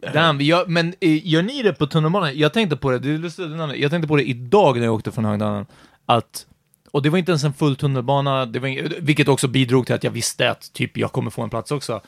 Eh, 0.04 0.12
Damn, 0.14 0.42
jag, 0.42 0.70
men 0.70 0.94
eh, 1.02 1.28
gör 1.28 1.42
ni 1.42 1.64
det 1.64 1.74
på 1.74 1.88
tunnelbanan? 1.88 2.38
Jag 2.38 2.54
tänkte 2.54 2.76
på 2.78 2.92
det, 2.92 3.00
det 3.00 3.18
det 3.18 3.42
är 3.44 3.76
jag 3.76 3.92
tänkte 3.92 4.08
på 4.08 4.16
det 4.16 4.24
idag 4.30 4.78
när 4.78 4.86
jag 4.86 4.94
åkte 4.94 5.12
från 5.12 5.26
Högdalen, 5.26 5.66
att 6.06 6.46
och 6.92 7.02
det 7.02 7.10
var 7.10 7.18
inte 7.18 7.32
ens 7.32 7.44
en 7.44 7.54
full 7.54 7.76
tunnelbana, 7.76 8.46
det 8.46 8.60
var, 8.60 9.02
vilket 9.02 9.28
också 9.28 9.48
bidrog 9.48 9.86
till 9.86 9.96
att 9.96 10.04
jag 10.04 10.12
visste 10.12 10.52
att 10.52 10.74
typ 10.74 10.98
jag 10.98 11.12
kommer 11.12 11.32
få 11.32 11.42
en 11.42 11.50
plats 11.50 11.72
också. 11.72 12.02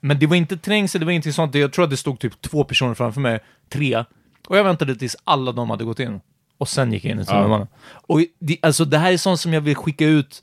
Men 0.00 0.18
det 0.18 0.26
var 0.26 0.36
inte 0.36 0.56
trängsel, 0.56 1.00
det 1.00 1.04
var 1.04 1.12
ingenting 1.12 1.32
sånt. 1.32 1.54
Jag 1.54 1.72
tror 1.72 1.84
att 1.84 1.90
det 1.90 1.96
stod 1.96 2.18
typ 2.18 2.40
två 2.42 2.64
personer 2.64 2.94
framför 2.94 3.20
mig, 3.20 3.40
tre. 3.68 4.04
Och 4.46 4.58
jag 4.58 4.64
väntade 4.64 4.96
tills 4.96 5.16
alla 5.24 5.52
de 5.52 5.70
hade 5.70 5.84
gått 5.84 6.00
in. 6.00 6.20
Och 6.58 6.68
sen 6.68 6.92
gick 6.92 7.04
jag 7.04 7.12
in 7.12 7.20
i 7.20 7.24
tunnelbanan. 7.24 7.66
Och 7.84 8.20
det, 8.38 8.58
alltså 8.62 8.84
det 8.84 8.98
här 8.98 9.12
är 9.12 9.16
sånt 9.16 9.40
som 9.40 9.52
jag 9.52 9.60
vill 9.60 9.76
skicka 9.76 10.06
ut 10.06 10.42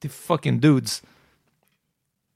till 0.00 0.10
fucking 0.10 0.60
dudes. 0.60 1.02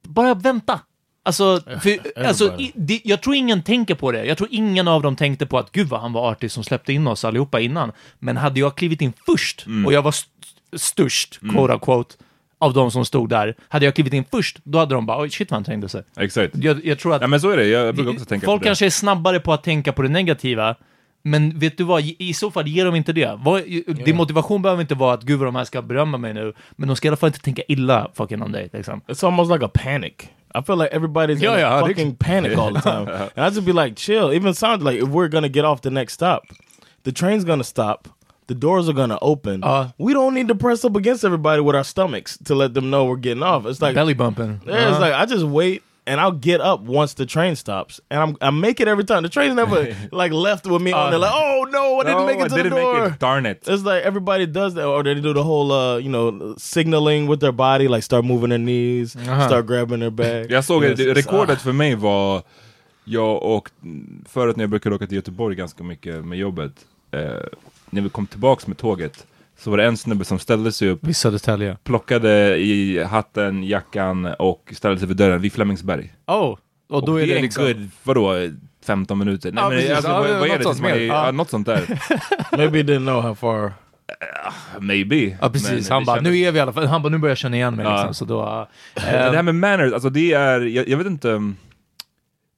Bara 0.02 0.34
vänta! 0.34 0.80
Alltså, 1.22 1.61
för, 1.80 2.24
alltså 2.26 2.61
i, 2.61 2.72
det, 2.74 3.00
jag 3.04 3.22
tror 3.22 3.35
ingen 3.35 3.62
tänker 3.62 3.94
på 3.94 4.12
det. 4.12 4.24
Jag 4.24 4.38
tror 4.38 4.48
ingen 4.52 4.88
av 4.88 5.02
dem 5.02 5.16
tänkte 5.16 5.46
på 5.46 5.59
att 5.59 5.72
gud 5.72 5.88
vad 5.88 6.00
han 6.00 6.12
var 6.12 6.30
artig 6.30 6.50
som 6.50 6.64
släppte 6.64 6.92
in 6.92 7.06
oss 7.06 7.24
allihopa 7.24 7.61
innan. 7.61 7.92
Men 8.18 8.37
hade 8.37 8.61
jag 8.61 8.76
klivit 8.76 9.00
in 9.00 9.12
först, 9.26 9.66
och 9.87 9.92
jag 9.92 10.02
var 10.02 10.11
st 10.11 10.30
störst, 10.76 11.40
quote 11.40 11.72
unquote, 11.72 12.14
av 12.59 12.72
de 12.72 12.90
som 12.90 13.04
stod 13.04 13.28
där, 13.28 13.54
hade 13.68 13.85
jag 13.85 13.94
klivit 13.94 14.12
in 14.12 14.24
först, 14.30 14.59
då 14.64 14.78
hade 14.78 14.94
de 14.94 15.06
bara 15.06 15.22
oj 15.22 15.30
shit 15.30 15.50
vad 15.50 15.56
han 15.56 15.64
trängde 15.64 15.88
sig. 15.88 16.02
exakt. 16.16 16.56
Jag, 16.56 16.87
jag 16.87 16.98
tror 16.98 17.14
att 17.14 17.20
Ja 17.20 17.26
men 17.26 17.40
så 17.40 17.50
är 17.50 17.56
det, 17.56 17.66
jag 17.66 17.94
brukar 17.94 18.12
också 18.12 18.24
tänka 18.24 18.46
folk 18.46 18.61
på 18.61 18.64
det. 18.64 18.68
kanske 18.68 18.87
är 18.87 18.90
snabbare 18.90 19.40
på 19.40 19.52
att 19.52 19.64
tänka 19.64 19.92
på 19.92 20.02
det 20.02 20.09
negativa, 20.09 20.76
men 21.22 21.59
vet 21.59 21.78
du 21.78 21.85
vad, 21.85 22.02
i, 22.18 22.35
så 22.35 22.50
fall 22.50 22.66
ger 22.66 22.85
de 22.85 22.94
inte 22.94 23.12
det. 23.12 23.38
Vad, 23.38 23.62
Din 24.04 24.16
motivation 24.16 24.62
behöver 24.62 24.83
inte 24.83 24.94
vara 24.94 25.14
att 25.14 25.22
gud 25.22 25.38
vad 25.38 25.48
de 25.48 25.54
här 25.56 25.64
ska 25.64 25.83
berömma 25.83 26.18
mig 26.18 26.35
nu, 26.35 26.52
men 26.70 26.88
de 26.88 26.96
ska 26.96 27.09
i 27.09 27.11
alla 27.11 27.16
fall 27.16 27.28
inte 27.28 27.40
tänka 27.40 27.62
illa 27.68 28.11
fucking 28.14 28.42
om 28.42 28.52
dig. 28.52 28.70
Liksom. 28.72 29.00
It's 29.09 29.26
almost 29.26 29.52
like 29.52 29.64
a 29.64 29.70
panic. 29.74 30.14
I 30.54 30.60
feel 30.62 30.76
like 30.76 30.90
everybody's 30.92 31.40
Yeah, 31.40 31.52
in 31.54 31.58
yeah, 31.60 31.80
fucking 31.80 32.16
panic 32.16 32.56
all 32.58 32.72
the 32.72 32.80
time. 32.80 33.08
and 33.08 33.44
I 33.44 33.50
just 33.50 33.64
be 33.64 33.72
like, 33.72 33.96
chill. 33.96 34.32
Even 34.32 34.54
sounds 34.54 34.82
like 34.82 35.00
if 35.00 35.08
we're 35.08 35.28
gonna 35.28 35.48
get 35.48 35.64
off 35.64 35.82
the 35.82 35.90
next 35.90 36.14
stop, 36.14 36.44
the 37.04 37.12
train's 37.12 37.44
gonna 37.44 37.64
stop. 37.64 38.08
the 38.46 38.54
doors 38.56 38.88
are 38.88 38.92
gonna 38.92 39.18
open. 39.22 39.62
Uh. 39.62 39.92
we 39.96 40.12
don't 40.12 40.34
need 40.34 40.48
to 40.48 40.56
press 40.56 40.84
up 40.84 40.96
against 40.96 41.24
everybody 41.24 41.60
with 41.62 41.76
our 41.76 41.84
stomachs 41.84 42.36
to 42.44 42.54
let 42.56 42.74
them 42.74 42.90
know 42.90 43.04
we're 43.04 43.14
getting 43.16 43.44
off. 43.44 43.64
It's 43.64 43.80
like 43.80 43.94
Belly 43.94 44.12
bumping. 44.14 44.60
Yeah, 44.66 44.90
it's 44.90 44.98
like 44.98 45.12
I 45.14 45.24
just 45.24 45.44
wait 45.44 45.84
and 46.06 46.20
I'll 46.20 46.38
get 46.40 46.60
up 46.60 46.80
once 46.80 47.14
the 47.14 47.26
train 47.26 47.56
stops, 47.56 48.00
and 48.10 48.20
I'm 48.22 48.36
I 48.40 48.50
make 48.50 48.80
it 48.80 48.88
every 48.88 49.04
time. 49.04 49.22
The 49.22 49.28
train's 49.28 49.54
never 49.54 49.96
like 50.12 50.32
left 50.32 50.66
with 50.66 50.82
me 50.82 50.92
on 50.92 51.10
there 51.10 51.18
like, 51.20 51.32
oh 51.34 51.66
no, 51.70 52.00
I 52.00 52.04
didn't 52.04 52.18
No, 52.20 52.26
make 52.26 52.38
it 52.40 52.44
I 52.44 52.48
to 52.48 52.54
didn't 52.62 52.70
the 52.74 52.80
door. 52.80 53.06
it. 53.06 53.18
Darn 53.18 53.46
it. 53.46 53.68
It's 53.68 53.84
like 53.84 54.02
everybody 54.06 54.46
does 54.46 54.74
that, 54.74 54.86
or 54.86 55.02
they 55.04 55.14
do 55.14 55.32
the 55.32 55.42
whole 55.42 55.72
uh, 55.72 55.98
you 55.98 56.08
know 56.10 56.54
signaling 56.58 57.28
with 57.30 57.40
their 57.40 57.52
body, 57.52 57.88
like 57.88 58.02
start 58.02 58.24
moving 58.24 58.48
their 58.50 58.58
knees, 58.58 59.12
start 59.12 59.66
grabbing 59.66 60.00
their 60.00 60.10
back. 60.10 60.50
Jag 60.50 60.64
såg 60.64 60.84
Yes, 60.84 60.98
det, 60.98 61.14
rekordet 61.14 61.60
för 61.62 61.72
mig 61.72 61.94
var 61.94 62.42
Jag 63.04 63.42
och 63.42 63.70
förut 64.28 64.56
när 64.56 64.62
jag 64.62 64.70
brukade 64.70 64.94
åka 64.94 65.06
till 65.06 65.16
Göteborg 65.16 65.56
ganska 65.56 65.84
mycket 65.84 66.24
med 66.24 66.38
jobbet 66.38 66.72
eh, 67.12 67.20
När 67.90 68.02
vi 68.02 68.08
kom 68.08 68.26
tillbaks 68.26 68.66
med 68.66 68.78
tåget 68.78 69.26
Så 69.60 69.70
var 69.70 69.78
det 69.78 69.84
en 69.84 69.96
snubbe 69.96 70.24
som 70.24 70.38
ställde 70.38 70.72
sig 70.72 70.88
upp 70.88 70.98
Vid 71.04 71.16
Södertälje. 71.16 71.76
Plockade 71.84 72.56
i 72.56 73.02
hatten, 73.04 73.64
jackan 73.64 74.24
och 74.38 74.72
ställde 74.76 74.98
sig 74.98 75.08
vid 75.08 75.16
dörren 75.16 75.40
vid 75.40 75.52
Flemingsberg 75.52 76.12
Oh, 76.26 76.56
och 76.88 77.06
då 77.06 77.12
och 77.12 77.20
är 77.20 77.26
det 77.26 77.36
en 77.36 77.42
liksom... 77.42 77.64
good, 77.64 77.90
vadå, 78.04 78.34
15 78.84 79.18
minuter? 79.18 79.52
Nej, 79.52 79.62
Ja, 79.64 79.68
men, 79.68 79.78
precis. 79.78 79.90
alltså, 79.96 80.10
Ja, 80.10 80.18
vad, 80.20 80.30
vad 80.30 80.48
är 80.48 80.48
något 80.48 80.58
det? 80.58 80.62
sånt 80.64 80.76
Tills 80.76 80.82
man 80.82 80.90
är. 80.92 81.06
Ja. 81.06 81.30
något 81.32 81.50
sånt 81.50 81.66
där 81.66 82.00
Maybe 82.56 82.78
he 82.78 82.84
didn't 82.84 83.06
know 83.06 83.22
how 83.22 83.34
far. 83.34 83.72
Maybe 84.80 85.38
Ja 85.40 85.50
precis, 85.50 85.70
Men 85.88 85.92
han 85.94 86.02
det 86.02 86.06
bara, 86.06 86.16
kändes- 86.16 86.32
nu 86.32 86.38
är 86.38 86.52
vi 86.52 86.58
i 86.58 86.60
alla 86.60 86.72
fall, 86.72 86.86
han 86.86 87.02
bara, 87.02 87.08
nu 87.08 87.18
börjar 87.18 87.30
jag 87.30 87.38
känna 87.38 87.56
igen 87.56 87.76
mig 87.76 87.84
Ja. 87.86 87.92
liksom, 87.96 88.14
så 88.14 88.24
då... 88.24 88.68
Men 88.94 89.04
Det 89.30 89.36
här 89.36 89.42
med 89.42 89.54
manners, 89.54 89.92
alltså 89.92 90.10
det 90.10 90.32
är, 90.32 90.60
jag, 90.60 90.88
jag 90.88 90.98
vet 90.98 91.06
inte 91.06 91.28
um, 91.28 91.56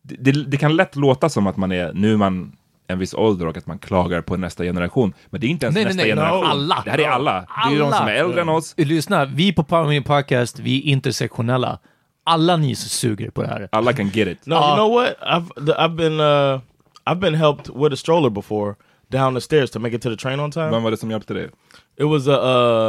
det, 0.02 0.32
det, 0.32 0.44
det 0.44 0.56
kan 0.56 0.76
lätt 0.76 0.96
låta 0.96 1.28
som 1.28 1.46
att 1.46 1.56
man 1.56 1.72
är, 1.72 1.92
nu 1.92 2.12
är 2.12 2.16
man 2.16 2.52
en 2.92 2.98
viss 2.98 3.14
ålder 3.14 3.46
och 3.46 3.56
att 3.56 3.66
man 3.66 3.78
klagar 3.78 4.20
på 4.20 4.36
nästa 4.36 4.64
generation. 4.64 5.14
Men 5.30 5.40
det 5.40 5.46
är 5.46 5.48
inte 5.48 5.66
ens 5.66 5.74
Nej, 5.74 5.84
nej, 5.84 5.88
nästa 5.94 6.02
nej, 6.02 6.10
generation. 6.10 6.40
no. 6.44 6.50
Alla. 6.50 6.82
Det 6.84 6.90
här 6.90 7.00
är 7.00 7.08
alla. 7.08 7.32
Det 7.32 7.74
är 7.74 7.78
de 7.78 7.84
Alla. 7.84 7.96
som 7.96 8.06
är 8.06 8.12
äldre 8.14 8.40
än 8.40 8.48
oss. 8.48 8.74
Lyssna, 8.76 9.24
vi 9.24 9.52
på 9.52 9.64
Power 9.64 10.00
Podcast, 10.00 10.58
vi 10.58 10.78
är 10.78 10.92
intersektionella. 10.92 11.78
Alla 12.24 12.56
ni 12.56 12.74
som 12.74 12.88
suger 12.88 13.30
på 13.30 13.42
det 13.42 13.48
här. 13.48 13.68
Alla 13.72 13.92
kan 13.92 14.08
get 14.08 14.28
it. 14.28 14.46
No, 14.46 14.54
you 14.54 14.74
know 14.74 14.92
what? 14.92 15.16
I've 15.20 15.66
the, 15.66 15.72
I've 15.72 15.96
been 15.96 16.20
uh, 16.20 16.60
I've 17.04 17.20
been 17.20 17.34
helped 17.34 17.68
with 17.74 17.92
a 17.92 17.96
stroller 17.96 18.30
before 18.30 18.74
down 19.08 19.34
the 19.34 19.40
stairs 19.40 19.70
to 19.70 19.78
make 19.78 19.96
it 19.96 20.02
to 20.02 20.10
the 20.10 20.16
train 20.16 20.40
on 20.40 20.50
time. 20.50 20.70
Vem 20.70 20.82
var 20.82 20.90
det 20.90 20.96
som 20.96 21.10
hjälpte 21.10 21.34
dig? 21.34 21.48
It 21.96 22.06
was 22.06 22.28
a 22.28 22.40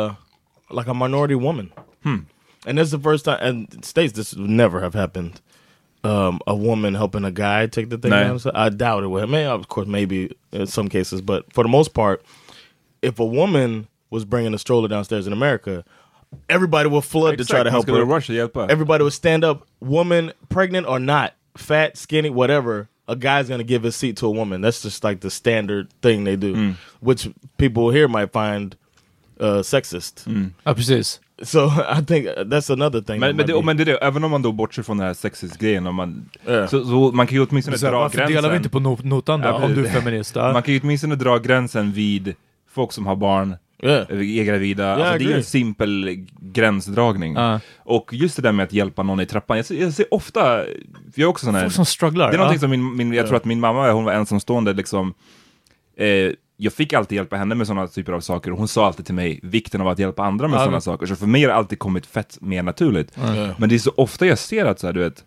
uh, 0.05 0.13
like 0.77 0.89
a 0.91 0.93
minority 0.93 1.35
woman, 1.35 1.71
and 2.67 2.77
this 2.77 2.87
is 2.87 2.91
the 2.91 2.99
first 3.11 3.25
time. 3.25 3.37
And 3.41 3.85
states 3.85 4.13
this 4.13 4.33
would 4.33 4.49
never 4.49 4.79
have 4.81 4.99
happened. 4.99 5.31
Um, 6.03 6.41
a 6.45 6.53
woman 6.53 6.95
helping 6.95 7.23
a 7.23 7.31
guy 7.31 7.65
take 7.67 7.89
the 7.89 7.97
thing 7.97 8.11
Nah. 8.11 8.37
I 8.53 8.67
doubt 8.69 9.03
it 9.03 9.07
would. 9.07 9.23
I 9.23 9.25
mean, 9.25 9.45
of 9.47 9.69
course, 9.69 9.87
maybe 9.87 10.35
in 10.51 10.67
some 10.67 10.89
cases, 10.89 11.21
but 11.21 11.51
for 11.53 11.63
the 11.63 11.69
most 11.69 11.93
part, 11.93 12.21
if 13.01 13.19
a 13.19 13.25
woman 13.25 13.87
was 14.09 14.25
bringing 14.25 14.53
a 14.53 14.57
stroller 14.59 14.89
downstairs 14.89 15.27
in 15.27 15.33
America, 15.33 15.85
everybody 16.49 16.89
would 16.89 17.05
flood 17.05 17.37
to 17.37 17.45
try 17.45 17.63
to 17.63 17.71
help 17.71 17.83
skulle 17.83 17.99
her. 17.99 18.05
rush 18.05 18.29
och. 18.29 18.69
Everybody 18.69 19.03
would 19.03 19.13
stand 19.13 19.43
up, 19.45 19.65
woman, 19.79 20.33
pregnant 20.49 20.87
or 20.87 20.99
not, 20.99 21.35
fat, 21.55 21.97
skinny, 21.97 22.29
whatever. 22.29 22.89
A 23.07 23.15
guy's 23.15 23.49
gonna 23.49 23.63
give 23.65 23.83
his 23.83 23.95
seat 23.95 24.17
to 24.17 24.27
a 24.27 24.31
woman. 24.31 24.61
That's 24.61 24.81
just 24.81 25.03
like 25.03 25.19
the 25.21 25.29
standard 25.29 25.87
thing 26.01 26.23
they 26.23 26.35
do, 26.37 26.73
which 27.01 27.29
people 27.57 27.89
here 27.91 28.07
might 28.07 28.31
find 28.31 28.75
uh, 29.39 29.61
sexist. 29.61 30.25
Ja, 30.65 30.73
precis. 30.73 31.19
So 31.41 31.65
I 31.99 32.05
think 32.05 32.27
that's 32.27 32.73
another 32.73 33.01
thing. 33.01 33.19
Men, 33.19 33.35
men, 33.35 33.47
det, 33.47 33.61
men 33.63 33.77
det 33.77 33.83
är 33.83 33.85
det, 33.85 33.97
även 33.97 34.23
om 34.23 34.31
man 34.31 34.41
då 34.41 34.51
bortser 34.51 34.83
från 34.83 34.97
den 34.97 35.07
här 35.07 35.91
man, 35.91 36.29
Ja. 36.45 36.67
så, 36.67 36.85
så 36.85 37.11
man 37.11 37.27
kan 37.27 37.37
ju 37.37 37.45
åtminstone 37.49 37.77
Så 37.77 37.85
dra 37.85 37.99
varför 37.99 38.17
gränsen. 38.17 38.35
delar 38.35 38.49
vi 38.49 38.57
inte 38.57 38.69
på 38.69 38.79
not- 38.79 39.03
notan 39.05 39.41
då, 39.41 39.47
Ja, 39.47 39.53
om 39.65 39.73
du 39.73 39.85
är 39.85 39.89
feminist? 39.89 40.35
Man 40.35 40.63
kan 40.63 40.73
ju 40.73 40.79
åtminstone 40.83 41.15
dra 41.15 41.37
gränsen 41.37 41.91
vid 41.91 42.35
folk 42.71 42.91
som 42.91 43.05
har 43.07 43.15
barn, 43.15 43.55
Yeah. 43.83 44.05
är 44.39 44.43
gravida. 44.43 44.99
I 44.99 45.01
alltså, 45.01 45.17
det 45.27 45.33
är 45.33 45.37
en 45.37 45.43
simpel 45.43 46.25
gränsdragning. 46.39 47.33
Ja. 47.35 47.59
Och 47.77 48.09
just 48.13 48.35
det 48.35 48.41
där 48.41 48.51
med 48.51 48.63
att 48.63 48.73
hjälpa 48.73 49.03
någon 49.03 49.19
i 49.19 49.25
trappan. 49.25 49.57
Jag 49.57 49.65
ser, 49.65 49.75
jag 49.75 49.93
ser 49.93 50.13
ofta, 50.13 50.41
för 50.41 50.65
jag 51.15 51.25
är 51.27 51.29
också 51.29 51.45
sån 51.45 51.55
här, 51.55 51.61
Folk 51.61 51.73
som 51.73 51.85
strugglar. 51.85 52.27
det 52.29 52.35
är 52.35 52.37
någonting 52.37 52.59
som 52.59 52.69
min, 52.69 52.95
min 52.95 53.13
jag 53.13 53.27
tror 53.27 53.37
att 53.37 53.45
min 53.45 53.59
mamma, 53.59 53.91
hon 53.91 54.03
var 54.03 54.13
ensamstående 54.13 54.73
liksom. 54.73 55.13
Eh, 55.97 56.31
jag 56.63 56.73
fick 56.73 56.93
alltid 56.93 57.15
hjälpa 57.15 57.35
henne 57.35 57.55
med 57.55 57.67
sådana 57.67 57.87
typer 57.87 58.13
av 58.13 58.19
saker 58.19 58.51
och 58.51 58.57
hon 58.57 58.67
sa 58.67 58.85
alltid 58.85 59.05
till 59.05 59.15
mig 59.15 59.39
vikten 59.43 59.81
av 59.81 59.87
att 59.87 59.99
hjälpa 59.99 60.23
andra 60.23 60.47
med 60.47 60.57
Ja, 60.59 60.63
sådana 60.63 60.81
saker. 60.81 61.05
Så 61.05 61.15
för 61.15 61.27
mig 61.27 61.41
har 61.41 61.49
det 61.49 61.55
alltid 61.55 61.79
kommit 61.79 62.05
fett 62.05 62.37
mer 62.41 62.63
naturligt. 62.63 63.17
Men 63.57 63.69
det 63.69 63.75
är 63.75 63.79
så 63.79 63.93
ofta 63.97 64.25
jag 64.25 64.37
ser 64.37 64.65
att 64.65 64.79
så 64.79 64.87
här, 64.87 64.93
du 64.93 64.99
vet, 64.99 65.23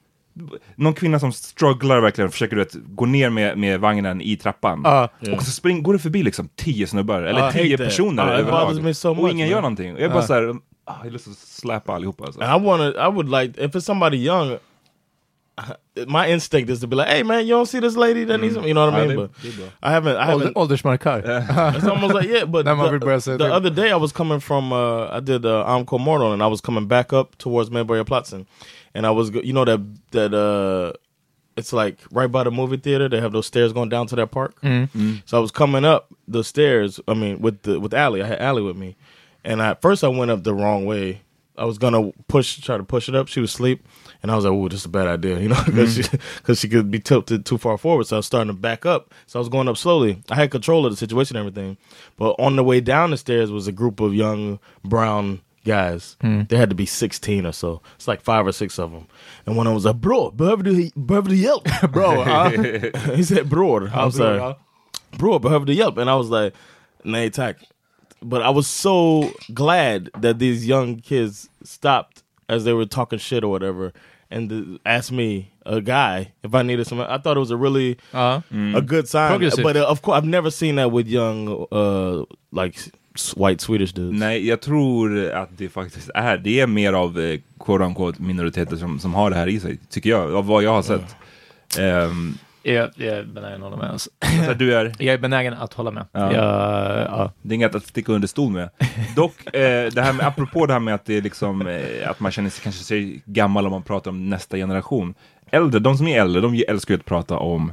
någon 0.74 0.94
kvinna 0.94 1.18
som 1.20 1.32
strugglar 1.32 2.00
verkligen, 2.00 2.30
försöker 2.30 2.56
du 2.56 2.62
vet, 2.62 2.74
gå 2.86 3.06
ner 3.06 3.30
med, 3.30 3.58
med 3.58 3.80
vagnen 3.80 4.20
i 4.20 4.36
trappan. 4.36 4.80
Ja. 4.84 5.08
Och 5.36 5.42
så 5.42 5.50
spring, 5.50 5.82
går 5.82 5.92
det 5.92 5.98
förbi 5.98 6.22
liksom 6.22 6.48
tio 6.56 6.86
snubbar, 6.86 7.22
eller 7.22 7.40
hate 7.40 7.58
tio 7.58 7.78
personer 7.78 8.26
me 8.26 8.32
överlag. 8.32 8.96
so 8.96 9.10
och 9.10 9.16
much, 9.16 9.32
ingen 9.32 9.46
man. 9.46 9.50
gör 9.50 9.60
någonting. 9.60 9.94
Och 9.94 10.00
jag 10.00 10.12
bara 10.12 10.22
såhär, 10.22 10.42
ah, 10.42 10.54
jag 10.84 10.92
har 10.94 11.10
lust 11.10 11.28
att 11.28 11.36
släpa 11.36 11.92
allihopa 11.94 12.24
alltså. 12.24 12.40
I 12.40 12.64
want 12.64 12.94
to. 12.94 13.00
I 13.08 13.10
would 13.12 13.28
like 13.28 13.64
if 13.64 13.74
it's 13.74 13.80
somebody 13.80 14.16
young. 14.16 14.56
My 16.08 16.28
instinct 16.28 16.70
is 16.70 16.80
to 16.80 16.86
be 16.86 16.96
like, 16.96 17.08
"Hey, 17.08 17.22
man, 17.22 17.46
you 17.46 17.54
don't 17.54 17.66
see 17.66 17.80
this 17.80 17.96
lady 17.96 18.24
that 18.24 18.38
needs 18.40 18.54
some." 18.54 18.66
You 18.68 18.74
know 18.74 18.84
what 18.90 18.94
I 18.94 19.06
mean? 19.06 19.08
det- 19.08 19.16
But 19.16 19.42
det 19.42 19.48
är 19.48 19.56
bra. 19.56 19.66
I 19.82 19.90
haven't. 19.92 20.16
I 20.16 20.32
Ålder, 20.34 20.44
haven't. 20.46 20.52
åldersmarkör. 20.56 21.22
It's 21.76 21.88
almost 21.88 22.14
like 22.14 22.28
yeah, 22.28 22.44
but 22.46 22.66
När 22.66 22.76
the, 22.84 22.90
vill 22.90 23.00
börja 23.00 23.20
säga 23.20 23.38
the 23.38 23.44
other 23.54 23.70
day 23.70 23.90
I 23.90 23.96
was 23.96 24.12
coming 24.12 24.40
from 24.40 24.72
uh, 24.72 25.08
I 25.16 25.20
did 25.20 25.44
uh, 25.46 25.64
Amco 25.66 25.98
Mortal 25.98 26.32
and 26.32 26.42
I 26.42 26.46
was 26.48 26.60
coming 26.60 26.86
back 26.86 27.12
up 27.12 27.36
towards 27.38 27.70
Medborgarplatsen 27.70 28.46
and 28.94 29.06
I 29.06 29.10
was 29.10 29.30
you 29.30 29.52
know 29.52 29.64
that 29.64 29.80
that 30.10 30.34
uh 30.34 30.92
it's 31.56 31.72
like 31.72 31.96
right 32.10 32.30
by 32.30 32.44
the 32.44 32.50
movie 32.50 32.76
theater 32.76 33.08
they 33.08 33.20
have 33.20 33.32
those 33.32 33.46
stairs 33.46 33.72
going 33.72 33.88
down 33.88 34.06
to 34.08 34.16
that 34.16 34.30
park 34.30 34.52
so 35.24 35.38
I 35.38 35.40
was 35.40 35.50
coming 35.50 35.84
up 35.86 36.08
the 36.28 36.42
stairs 36.44 37.00
I 37.08 37.14
mean 37.14 37.40
with 37.40 37.62
the 37.62 37.80
with 37.80 37.94
Allie 37.94 38.22
I 38.22 38.26
had 38.26 38.40
Allie 38.40 38.62
with 38.62 38.76
me 38.76 38.94
and 39.44 39.60
at 39.62 39.80
first 39.80 40.04
I 40.04 40.08
went 40.08 40.30
up 40.30 40.42
the 40.44 40.52
wrong 40.52 40.84
way 40.86 41.22
I 41.56 41.64
was 41.64 41.78
gonna 41.78 42.12
push 42.28 42.60
try 42.60 42.76
to 42.76 42.84
push 42.84 43.08
it 43.08 43.14
up 43.14 43.28
she 43.28 43.40
was 43.40 43.50
asleep 43.54 43.78
and 44.26 44.32
I 44.32 44.36
was 44.36 44.44
like 44.44 44.52
oh 44.52 44.68
this 44.68 44.80
is 44.80 44.86
a 44.86 44.88
bad 44.88 45.06
idea 45.06 45.38
you 45.44 45.48
know 45.48 45.62
because 45.64 45.94
she, 45.94 46.02
'cause 46.42 46.58
she 46.58 46.68
could 46.68 46.90
be 46.90 46.98
tilted 46.98 47.44
too 47.46 47.58
far 47.58 47.78
forward 47.78 48.06
so 48.06 48.16
I 48.16 48.18
was 48.18 48.26
starting 48.26 48.48
to 48.48 48.58
back 48.58 48.84
up 48.84 49.14
so 49.26 49.38
I 49.38 49.40
was 49.40 49.48
going 49.48 49.68
up 49.68 49.76
slowly 49.76 50.22
I 50.30 50.34
had 50.34 50.50
control 50.50 50.84
of 50.84 50.92
the 50.92 50.96
situation 50.96 51.36
and 51.36 51.46
everything 51.46 51.76
but 52.16 52.34
on 52.38 52.56
the 52.56 52.64
way 52.64 52.80
down 52.80 53.10
the 53.12 53.16
stairs 53.16 53.50
was 53.52 53.66
a 53.68 53.72
group 53.72 54.00
of 54.00 54.14
young 54.14 54.58
brown 54.84 55.40
guys. 55.64 56.16
They 56.20 56.56
had 56.56 56.70
to 56.70 56.76
be 56.76 56.86
16 56.86 57.44
or 57.44 57.50
so. 57.52 57.82
It's 57.96 58.06
like 58.06 58.20
five 58.20 58.46
or 58.46 58.52
six 58.52 58.78
of 58.78 58.92
them. 58.92 59.08
And 59.46 59.56
one 59.56 59.66
of 59.66 59.70
them 59.70 59.74
was 59.74 59.84
like, 59.84 59.96
bro, 60.00 60.30
behöver 60.30 60.62
du, 60.62 60.90
behöver 60.96 61.28
du 61.28 61.34
hjälp? 61.34 61.64
bro, 61.92 62.20
uh, 62.22 62.50
he 63.16 63.24
said 63.24 63.48
bror. 63.48 63.90
I'm 63.92 64.12
sorry. 64.12 64.54
Bro, 65.18 65.40
behöver 65.40 65.66
du 65.66 65.74
hjälp? 65.74 65.98
And 65.98 66.08
I 66.08 66.14
was 66.14 66.28
like, 66.30 66.54
nej 67.04 67.32
tack. 67.32 67.56
But 68.22 68.42
I 68.42 68.50
was 68.50 68.68
so 68.68 69.32
glad 69.52 70.08
that 70.20 70.38
these 70.38 70.68
young 70.68 71.00
kids 71.00 71.48
stopped 71.64 72.22
as 72.48 72.62
they 72.64 72.72
were 72.72 72.86
talking 72.86 73.18
shit 73.18 73.42
or 73.42 73.48
whatever 73.50 73.92
and 74.30 74.50
th- 74.50 74.64
asked 74.84 75.12
me, 75.12 75.50
a 75.64 75.80
guy, 75.80 76.32
if 76.42 76.54
I 76.54 76.62
needed 76.62 76.86
some. 76.86 77.00
I 77.00 77.18
thought 77.18 77.36
it 77.36 77.40
was 77.40 77.50
a 77.50 77.56
really 77.56 77.96
Ja. 78.12 78.42
a 78.76 78.80
good 78.80 79.08
sign. 79.08 79.28
Progressive. 79.30 79.62
But 79.64 79.76
uh, 79.76 79.90
of 79.90 80.02
course, 80.02 80.18
I've 80.18 80.28
never 80.28 80.50
seen 80.50 80.76
that 80.76 80.92
with 80.92 81.08
young, 81.08 81.48
uh, 81.72 82.24
like 82.62 82.78
white 83.36 83.60
Swedish 83.60 83.92
dudes. 83.94 84.20
Nej, 84.20 84.46
jag 84.48 84.60
tror 84.60 85.30
att 85.30 85.48
det 85.58 85.68
faktiskt 85.68 86.10
är, 86.14 86.36
det 86.38 86.60
är 86.60 86.66
mer 86.66 86.92
av 86.92 87.20
eh, 87.20 87.40
quote 87.60 87.84
unquote 87.84 88.22
minoriteter 88.22 88.76
som, 88.76 88.98
som 89.00 89.14
har 89.14 89.30
det 89.30 89.36
här 89.36 89.46
i 89.48 89.60
sig, 89.60 89.78
tycker 89.90 90.10
jag, 90.10 90.34
av 90.34 90.46
vad 90.46 90.62
jag 90.62 90.70
har 90.72 90.82
sett. 90.82 91.16
Ehm, 91.78 92.38
Jag, 92.72 92.90
jag 92.96 93.08
är 93.08 93.24
benägen 93.24 93.62
att 93.62 93.70
hålla 93.70 93.76
med. 93.76 93.90
Alltså. 93.90 94.10
du 94.58 94.74
är, 94.74 94.92
Jag 94.98 95.14
är 95.14 95.18
benägen 95.18 95.54
att 95.54 95.72
hålla 95.72 95.90
med. 95.90 96.06
Ja. 96.12 96.32
Jag, 96.32 96.44
ja. 97.04 97.32
det 97.42 97.52
är 97.52 97.54
inget 97.54 97.74
att 97.74 97.86
sticka 97.86 98.12
under 98.12 98.28
stol 98.28 98.52
med. 98.52 98.70
Dock, 99.16 99.54
eh, 99.54 99.92
det 99.92 100.02
här 100.02 100.12
med, 100.12 100.26
apropå 100.26 100.66
det 100.66 100.72
här 100.72 100.80
med 100.80 100.94
att 100.94 101.04
det 101.04 101.14
är 101.16 101.22
liksom, 101.22 101.66
eh, 101.66 102.10
att 102.10 102.20
man 102.20 102.32
känner 102.32 102.50
sig 102.50 102.62
kanske 102.62 102.84
sig 102.84 103.22
gammal 103.24 103.66
om 103.66 103.72
man 103.72 103.82
pratar 103.82 104.10
om 104.10 104.30
nästa 104.30 104.56
generation. 104.56 105.14
Äldre, 105.50 105.80
de 105.80 105.96
som 105.96 106.06
är 106.08 106.20
äldre, 106.20 106.40
de 106.40 106.64
älskar 106.68 106.94
ju 106.94 106.98
att 106.98 107.04
prata 107.04 107.38
om 107.38 107.72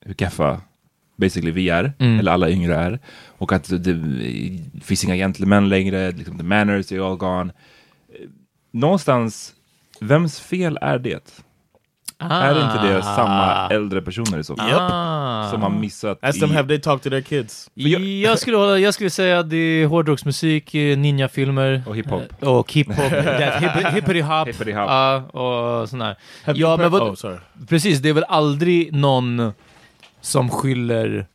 hur 0.00 0.14
kaffa 0.14 0.60
basically 1.16 1.50
vi 1.52 1.68
är, 1.68 1.92
eller 1.98 2.32
alla 2.32 2.50
yngre 2.50 2.76
är. 2.76 2.98
Och 3.38 3.52
att 3.52 3.68
det, 3.68 3.78
det 3.78 4.80
finns 4.84 5.04
inga 5.04 5.14
gentlemän 5.14 5.68
längre, 5.68 6.12
liksom, 6.12 6.38
the 6.38 6.44
manners 6.44 6.92
are 6.92 7.06
all 7.06 7.16
gone. 7.16 7.52
Eh, 8.08 8.28
Någonstans, 8.70 9.54
vems 10.00 10.40
fel 10.40 10.78
är 10.80 10.98
det? 10.98 11.42
Är 12.18 12.54
det 12.54 12.60
inte 12.62 12.78
det 12.94 13.02
samma 13.02 13.68
äldre 13.68 14.02
personer 14.02 14.38
i 14.38 14.44
så 14.44 14.56
fall? 14.56 14.70
Ah. 14.74 15.50
Som 15.50 15.62
har 15.62 15.70
missat 15.70 16.18
Ask 16.22 16.40
them, 16.40 16.50
i... 16.50 16.54
have 16.54 16.68
they 16.68 16.78
talked 16.78 17.02
to 17.02 17.10
their 17.10 17.20
kids? 17.22 17.70
Jag, 17.74 18.00
jag, 18.00 18.38
skulle, 18.38 18.56
hålla- 18.56 18.78
jag 18.78 18.94
skulle 18.94 19.10
säga 19.10 19.38
att 19.38 19.50
det 19.50 19.56
är 19.56 19.86
hårdrocksmusik, 19.86 20.74
eh, 20.74 20.98
ninjafilmer 20.98 21.82
Och 21.86 21.96
hiphop. 21.96 22.22
eh, 22.42 22.48
och 22.48 22.72
hiphop, 22.72 22.94
hippity-hop 23.92 24.46
Hippity-hop. 24.46 24.86
ja, 24.88 25.16
och. 25.16 25.88
Have 26.44 26.58
Ja, 26.58 26.76
men 26.76 26.90
vad, 26.90 27.02
oh, 27.02 27.14
sorry. 27.14 27.36
precis, 27.68 27.98
det 27.98 28.08
är 28.08 28.12
väl 28.12 28.24
aldrig 28.28 28.92
någon 28.92 29.52
som 30.20 30.50
skyller 30.50 31.26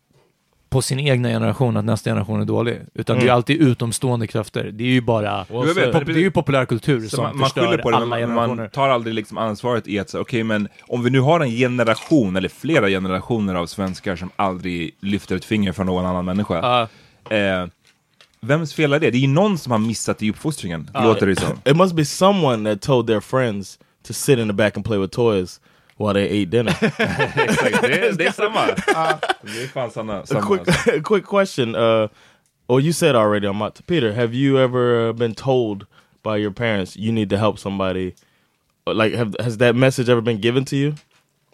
på 0.71 0.81
sin 0.81 0.99
egna 0.99 1.29
generation 1.29 1.77
att 1.77 1.85
nästa 1.85 2.09
generation 2.09 2.41
är 2.41 2.45
dålig. 2.45 2.79
Utan 2.93 3.19
det 3.19 3.27
är 3.27 3.31
alltid 3.31 3.61
utomstående 3.61 4.27
krafter. 4.27 4.63
Det 4.63 4.83
är 4.83 4.87
ju 4.87 5.01
bara... 5.01 5.45
Pop, 5.45 5.65
det 5.75 6.11
är 6.11 6.17
ju 6.17 6.31
populärkultur 6.31 7.01
Så 7.01 7.15
som 7.15 7.23
man, 7.23 7.37
man 7.37 7.45
förstör 7.49 7.77
på 7.77 7.91
det, 7.91 7.97
alla 7.97 8.05
men 8.05 8.09
man, 8.09 8.19
generationer. 8.19 8.55
man 8.55 8.69
tar 8.69 8.89
aldrig 8.89 9.15
liksom 9.15 9.37
ansvaret 9.37 9.87
i 9.87 9.99
att 9.99 10.09
säga, 10.09 10.21
okej 10.21 10.43
men 10.43 10.67
om 10.87 11.03
vi 11.03 11.09
nu 11.09 11.19
har 11.19 11.39
en 11.39 11.49
generation 11.49 12.35
eller 12.35 12.49
flera 12.49 12.87
generationer 12.87 13.55
av 13.55 13.65
svenskar 13.65 14.15
som 14.15 14.29
aldrig 14.35 14.95
lyfter 14.99 15.35
ett 15.35 15.45
finger 15.45 15.71
för 15.71 15.83
någon 15.83 16.05
annan 16.05 16.25
människa. 16.25 16.87
Ja. 17.29 17.35
Eh, 17.35 17.67
vems 18.41 18.73
fel 18.73 18.93
är 18.93 18.99
det? 18.99 19.11
Det 19.11 19.17
är 19.17 19.19
ju 19.19 19.27
någon 19.27 19.57
som 19.57 19.71
har 19.71 19.79
missat 19.79 20.23
i 20.23 20.29
uppfostringen, 20.29 20.89
låter 20.93 21.27
det 21.27 21.35
som. 21.35 21.57
It 21.65 21.77
must 21.77 21.95
be 21.95 22.05
someone 22.05 22.73
that 22.73 22.81
told 22.81 23.07
their 23.07 23.19
friends 23.19 23.79
to 24.07 24.13
sit 24.13 24.39
in 24.39 24.47
the 24.47 24.53
back 24.53 24.77
and 24.77 24.85
play 24.85 24.99
with 24.99 25.15
toys 25.15 25.59
while 26.01 26.13
they 26.13 26.41
ate 26.41 26.49
dinner. 26.49 26.71
Exakt, 26.71 27.81
det, 27.81 28.07
är- 28.07 28.17
det 28.17 28.25
är 28.27 28.31
samma. 28.31 28.65
Det 28.65 29.63
är 29.63 29.67
fan 29.67 29.91
samma. 29.91 30.19
a 30.19 30.25
samma 30.25 30.41
quick, 30.41 30.67
alltså. 30.67 31.01
quick 31.03 31.25
question. 31.25 31.75
Uh, 31.75 32.07
or 32.67 32.81
you 32.81 32.93
said 32.93 33.15
already, 33.15 33.47
I'm 33.47 33.57
not. 33.57 33.81
Peter, 33.87 34.13
have 34.13 34.33
you 34.33 34.57
ever 34.59 35.09
uh, 35.09 35.13
been 35.13 35.33
told 35.35 35.85
by 36.23 36.37
your 36.37 36.51
parents 36.51 36.95
you 36.97 37.11
need 37.11 37.29
to 37.29 37.37
help 37.37 37.59
somebody? 37.59 38.13
Or, 38.85 38.93
Like, 38.93 39.13
have, 39.13 39.35
has 39.39 39.57
that 39.57 39.75
message 39.75 40.09
ever 40.09 40.21
been 40.21 40.39
given 40.41 40.65
to 40.65 40.75
you? 40.75 40.95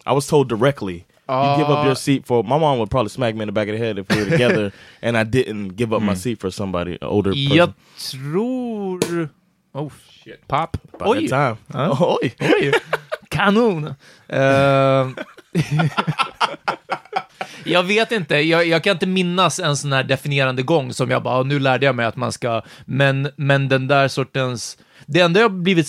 I 0.06 0.12
was 0.12 0.26
told 0.26 0.48
directly. 0.48 1.04
You 1.30 1.56
give 1.58 1.68
up 1.68 1.84
your 1.84 1.94
seat 1.94 2.24
for 2.24 2.42
my 2.42 2.56
mom 2.58 2.78
would 2.78 2.88
probably 2.90 3.10
smack 3.10 3.34
me 3.34 3.42
in 3.42 3.48
the 3.48 3.52
back 3.52 3.68
of 3.68 3.74
the 3.74 3.78
head 3.84 3.98
if 3.98 4.08
we 4.08 4.16
were 4.16 4.30
together 4.30 4.72
and 5.02 5.14
I 5.14 5.24
didn't 5.24 5.76
give 5.76 5.92
up 5.92 6.00
my 6.00 6.14
seat 6.14 6.40
for 6.40 6.50
somebody 6.50 6.92
an 6.92 6.98
older 7.02 7.32
person. 7.32 7.52
Jag 7.56 7.72
tror... 7.98 9.28
Oh, 9.74 9.92
shit. 10.24 10.48
Papp. 10.48 10.78
By 10.98 11.06
Oj! 11.06 11.28
that 11.28 11.58
time. 11.70 11.90
Oj. 11.90 12.34
Oj! 12.40 12.72
Kanon! 13.38 13.94
Eh, 14.28 15.08
jag 17.64 17.82
vet 17.82 18.12
inte, 18.12 18.36
jag, 18.36 18.66
jag 18.66 18.84
kan 18.84 18.92
inte 18.92 19.06
minnas 19.06 19.58
en 19.58 19.76
sån 19.76 19.92
här 19.92 20.04
definierande 20.04 20.62
gång 20.62 20.92
som 20.92 21.10
jag 21.10 21.22
bara, 21.22 21.34
"Ah, 21.34 21.42
nu 21.42 21.58
lärde 21.58 21.86
jag 21.86 21.94
mig 21.94 22.06
att 22.06 22.16
man 22.16 22.32
ska, 22.32 22.62
men, 22.84 23.30
men 23.36 23.68
den 23.68 23.88
där 23.88 24.08
sortens, 24.08 24.78
det 25.06 25.20
enda 25.20 25.40
jag 25.40 25.52
blivit 25.52 25.88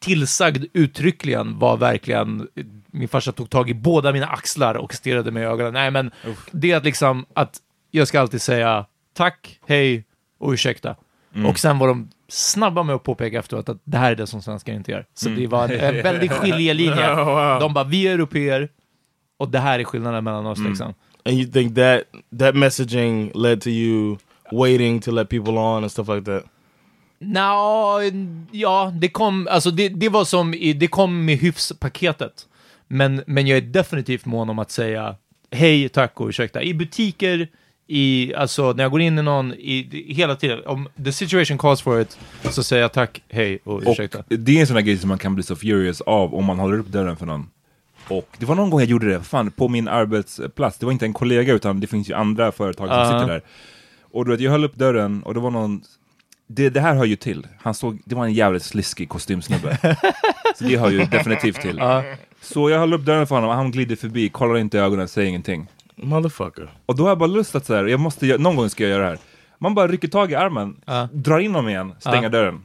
tillsagd 0.00 0.64
uttryckligen 0.72 1.58
var 1.58 1.76
verkligen, 1.76 2.48
min 2.86 3.08
farsa 3.08 3.32
tog 3.32 3.50
tag 3.50 3.70
i 3.70 3.74
båda 3.74 4.12
mina 4.12 4.26
axlar 4.26 4.74
och 4.74 4.94
stirrade 4.94 5.30
mig 5.30 5.42
i 5.42 5.46
ögonen. 5.46 5.72
Nej, 5.72 5.90
men 5.90 6.10
det 6.50 6.72
är 6.72 6.76
att 6.76 6.84
liksom, 6.84 7.26
att 7.34 7.56
jag 7.90 8.08
ska 8.08 8.20
alltid 8.20 8.42
säga 8.42 8.86
tack, 9.16 9.58
hej 9.66 10.04
och 10.38 10.50
ursäkta. 10.52 10.96
Och 11.46 11.58
sen 11.58 11.78
var 11.78 11.88
de 11.88 12.10
snabba 12.32 12.82
med 12.82 12.94
att 12.94 13.02
påpeka 13.02 13.38
efteråt 13.38 13.68
att 13.68 13.80
det 13.84 13.98
här 13.98 14.12
är 14.12 14.16
det 14.16 14.26
som 14.26 14.42
svenskar 14.42 14.72
inte 14.72 14.90
gör. 14.90 15.06
Så 15.14 15.28
det 15.28 15.46
var 15.46 15.68
en, 15.68 15.80
en 15.80 16.02
väldig 16.02 16.30
skiljelinje. 16.30 17.06
De 17.60 17.74
bara, 17.74 17.84
vi 17.84 18.06
är 18.06 18.14
europeer 18.14 18.68
och 19.38 19.48
det 19.48 19.58
här 19.58 19.78
är 19.78 19.84
skillnaden 19.84 20.24
mellan 20.24 20.46
oss 20.46 20.58
liksom. 20.58 20.94
And 21.24 21.36
you 21.36 21.52
think 21.52 21.74
that 21.74 22.02
that 22.38 22.54
messaging 22.54 23.30
led 23.34 23.60
to 23.60 23.68
you 23.68 24.16
waiting 24.52 25.00
to 25.00 25.10
let 25.10 25.28
people 25.28 25.52
on 25.52 25.82
and 25.82 25.92
stuff 25.92 26.08
like 26.08 26.24
that? 26.24 26.44
Nå, 27.18 28.00
ja, 28.50 28.92
det 28.94 29.08
kom, 29.08 29.48
alltså 29.50 29.70
det, 29.70 29.88
det 29.88 30.08
var 30.08 30.24
som, 30.24 30.54
i, 30.54 30.72
det 30.72 30.88
kom 30.88 31.24
med 31.24 31.38
hyfspaketet. 31.38 32.46
Men, 32.88 33.22
men 33.26 33.46
jag 33.46 33.56
är 33.56 33.62
definitivt 33.62 34.24
mån 34.24 34.50
om 34.50 34.58
att 34.58 34.70
säga 34.70 35.16
hej, 35.50 35.88
tack 35.88 36.20
och 36.20 36.28
ursäkta. 36.28 36.62
I 36.62 36.74
butiker, 36.74 37.48
i, 37.86 38.34
alltså 38.34 38.72
när 38.72 38.84
jag 38.84 38.90
går 38.90 39.00
in 39.00 39.18
i 39.18 39.22
någon, 39.22 39.54
i, 39.54 40.04
hela 40.08 40.36
tiden, 40.36 40.60
om 40.66 40.88
the 41.04 41.12
situation 41.12 41.58
calls 41.58 41.82
for 41.82 42.00
it, 42.00 42.18
så 42.50 42.62
säger 42.62 42.82
jag 42.82 42.92
tack, 42.92 43.22
hej 43.28 43.58
och 43.64 43.74
Och 43.74 43.82
ursäkta. 43.92 44.22
det 44.28 44.56
är 44.56 44.60
en 44.60 44.66
sån 44.66 44.76
här 44.76 44.82
grej 44.82 44.98
som 44.98 45.08
man 45.08 45.18
kan 45.18 45.34
bli 45.34 45.44
så 45.44 45.56
furious 45.56 46.00
av 46.00 46.34
om 46.34 46.44
man 46.44 46.58
håller 46.58 46.78
upp 46.78 46.86
dörren 46.86 47.16
för 47.16 47.26
någon. 47.26 47.50
Och 48.08 48.28
det 48.38 48.46
var 48.46 48.54
någon 48.54 48.70
gång 48.70 48.80
jag 48.80 48.88
gjorde 48.88 49.08
det, 49.08 49.20
fan, 49.22 49.50
på 49.50 49.68
min 49.68 49.88
arbetsplats. 49.88 50.78
Det 50.78 50.86
var 50.86 50.92
inte 50.92 51.04
en 51.06 51.12
kollega 51.12 51.52
utan 51.52 51.80
det 51.80 51.86
finns 51.86 52.10
ju 52.10 52.14
andra 52.14 52.52
företag 52.52 52.88
som 52.88 52.96
Ja. 52.98 53.04
sitter 53.06 53.26
där. 53.32 53.42
Och 54.12 54.24
du 54.24 54.30
vet, 54.30 54.40
jag 54.40 54.50
höll 54.50 54.64
upp 54.64 54.74
dörren 54.76 55.22
och 55.22 55.34
det 55.34 55.40
var 55.40 55.50
någon 55.50 55.82
det, 56.46 56.70
det 56.70 56.80
här 56.80 56.94
hör 56.94 57.04
ju 57.04 57.16
till. 57.16 57.46
Han 57.60 57.74
såg, 57.74 57.98
det 58.04 58.14
var 58.14 58.24
en 58.24 58.32
jävligt 58.32 58.62
sliskig 58.62 59.08
kostymsnubbe. 59.08 59.78
så 60.58 60.64
det 60.64 60.76
hör 60.76 60.90
ju 60.90 61.04
definitivt 61.04 61.60
till. 61.60 61.80
Så 62.40 62.70
jag 62.70 62.78
höll 62.78 62.94
upp 62.94 63.04
dörren 63.04 63.26
för 63.26 63.34
honom 63.34 63.50
och 63.50 63.56
han 63.56 63.70
glider 63.70 63.96
förbi, 63.96 64.28
kollar 64.28 64.58
inte 64.58 64.76
i 64.76 64.80
ögonen, 64.80 65.08
säger 65.08 65.28
ingenting. 65.28 65.66
Motherfucker. 65.96 66.68
Och 66.86 66.96
då 66.96 67.02
har 67.02 67.10
jag 67.10 67.18
bara 67.18 67.26
lust 67.26 67.54
att 67.54 67.66
så 67.66 67.74
här, 67.74 67.84
jag 67.84 68.00
måste, 68.00 68.26
göra- 68.26 68.38
någon 68.38 68.56
gång 68.56 68.70
ska 68.70 68.82
jag 68.82 68.90
göra 68.90 69.02
det 69.02 69.08
här. 69.08 69.18
Man 69.58 69.74
bara 69.74 69.88
rycker 69.88 70.08
tag 70.08 70.32
i 70.32 70.34
armen, 70.34 70.76
drar 71.12 71.38
in 71.38 71.52
dem 71.52 71.68
igen, 71.68 71.94
stänger 71.98 72.28
dörren. 72.28 72.60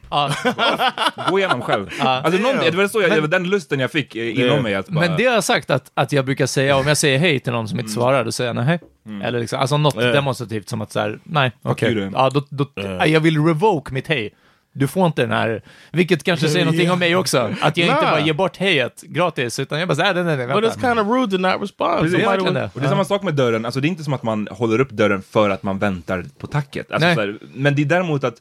Gå 1.30 1.40
igenom 1.40 1.62
själv. 1.62 1.90
Alltså, 2.00 2.42
någon, 2.42 2.56
det 2.58 2.72
var 2.72 2.88
så 2.88 3.02
jag, 3.02 3.12
det 3.12 3.22
var 3.22 3.28
den 3.28 3.50
lusten 3.50 3.80
jag 3.80 3.92
fick 3.92 4.16
eh, 4.16 4.40
inom 4.40 4.64
mig. 4.64 4.76
Att 4.76 4.90
bara, 4.90 5.08
Men 5.08 5.18
det 5.18 5.26
har 5.26 5.34
jag 5.34 5.44
sagt 5.44 5.70
att, 5.70 5.92
att 5.94 6.12
jag 6.12 6.26
brukar 6.26 6.46
säga, 6.46 6.78
om 6.78 6.88
jag 6.88 6.98
säger 6.98 7.20
hej 7.20 7.40
till 7.40 7.54
någon 7.54 7.68
som 7.68 7.80
inte 7.80 7.92
svarar, 7.92 8.24
då 8.26 8.32
säger 8.32 8.54
jag 8.56 8.66
nej. 8.66 8.80
Eller 9.24 9.40
liksom, 9.40 9.60
alltså 9.60 9.78
något 9.78 9.96
Ja. 9.96 10.02
demonstrativt 10.02 10.70
som 10.70 10.82
att 10.82 10.92
så 10.92 11.00
här, 11.00 11.20
nej, 11.24 11.52
okej. 11.62 11.92
you 11.92 12.02
then. 12.04 12.14
Ja, 12.14 12.30
då, 12.30 12.44
då, 12.50 12.66
Ja. 12.76 13.06
Jag 13.06 13.20
vill 13.20 13.46
revoke 13.46 13.94
mitt 13.94 14.08
hej. 14.08 14.34
Du 14.74 14.88
får 14.88 15.06
inte 15.08 15.22
den 15.22 15.32
här, 15.32 15.62
vilket 15.92 16.24
kanske 16.24 16.48
säger 16.50 16.66
någonting 16.66 16.92
om 16.92 17.00
mig 17.00 17.16
också. 17.16 17.54
Att 17.62 17.78
jag 17.78 17.88
inte 17.88 18.02
bara 18.02 18.20
ger 18.20 18.34
bort 18.34 18.58
hejet 18.58 19.02
gratis, 19.02 19.60
utan 19.60 19.80
jag 19.80 19.88
bara 19.88 19.96
säger 19.96 20.14
nej, 20.14 20.24
nej, 20.24 20.38
nej, 20.38 20.48
But 20.48 20.56
it's 20.56 20.62
vänta. 20.62 20.80
kind 20.88 21.00
of 21.00 21.08
rude 21.08 21.32
to 21.38 21.42
not 21.42 21.62
respond. 21.62 22.00
Precis. 22.02 22.18
Det 22.18 22.22
är 22.24 22.26
Somebody 22.26 22.44
verkligen 22.44 22.54
would- 22.58 22.60
det. 22.60 22.70
Och 22.74 22.80
det 22.82 22.86
är 22.86 22.90
samma 22.90 23.06
sak 23.06 23.24
med 23.24 23.34
dörren, 23.36 23.66
alltså 23.66 23.80
det 23.82 23.88
är 23.88 23.90
inte 23.90 24.04
som 24.04 24.14
att 24.14 24.24
man 24.24 24.48
håller 24.52 24.80
upp 24.80 24.90
dörren 24.90 25.22
för 25.22 25.50
att 25.50 25.64
man 25.64 25.80
väntar 25.80 26.26
på 26.38 26.48
tacket. 26.48 26.92
Alltså, 26.92 27.06
Nej. 27.08 27.16
så 27.16 27.22
här, 27.22 27.38
men 27.54 27.76
det 27.76 27.82
är 27.82 27.86
däremot 27.86 28.24
att 28.24 28.36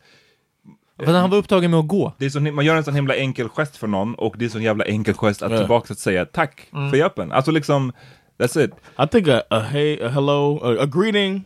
För 1.05 1.13
han 1.13 1.31
var 1.31 1.39
upptagen 1.39 1.71
med 1.71 1.81
att 1.81 1.89
gå. 1.89 2.13
det 2.19 2.25
är 2.27 2.31
så, 2.31 2.41
man 2.41 2.65
gör 2.65 2.77
en 2.77 2.85
sån 2.85 2.95
himla 2.95 3.15
enkel 3.17 3.49
gest 3.49 3.77
för 3.77 3.87
någon 3.87 4.15
och 4.15 4.35
det 4.39 4.45
är 4.45 4.49
så 4.49 4.59
en 4.59 4.65
jävla 4.65 4.85
enkel 4.85 5.15
gest 5.15 5.43
att 5.43 5.59
tillbaka 5.59 5.93
att 5.93 5.99
säga 5.99 6.25
tack 6.25 6.69
för 6.91 6.97
hjälpen. 6.97 7.33
Alltså 7.33 7.51
liksom, 7.51 7.93
that's 8.39 8.65
it. 8.65 8.71
I 9.05 9.07
think 9.13 9.29
a, 9.29 9.43
a 9.51 9.61
hey, 9.61 10.03
a 10.03 10.09
hello, 10.09 10.61
a, 10.63 10.83
a 10.83 10.87
greeting 10.87 11.45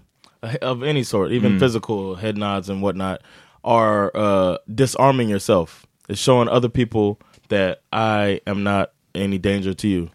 of 0.62 0.82
any 0.82 1.04
sort, 1.04 1.30
even 1.30 1.46
Mm. 1.46 1.60
physical 1.60 2.16
head 2.16 2.32
nods 2.32 2.70
and 2.70 2.80
whatnot, 2.82 3.18
are 3.64 4.10
uh, 4.14 4.58
disarming 4.74 5.28
yourself. 5.28 5.86
It's 6.08 6.20
showing 6.20 6.48
other 6.48 6.68
people 6.68 7.18
that 7.48 7.82
I 7.92 8.40
am 8.46 8.62
not 8.62 8.92
any 9.14 9.38
danger 9.38 9.74
to 9.74 9.88
you. 9.88 10.10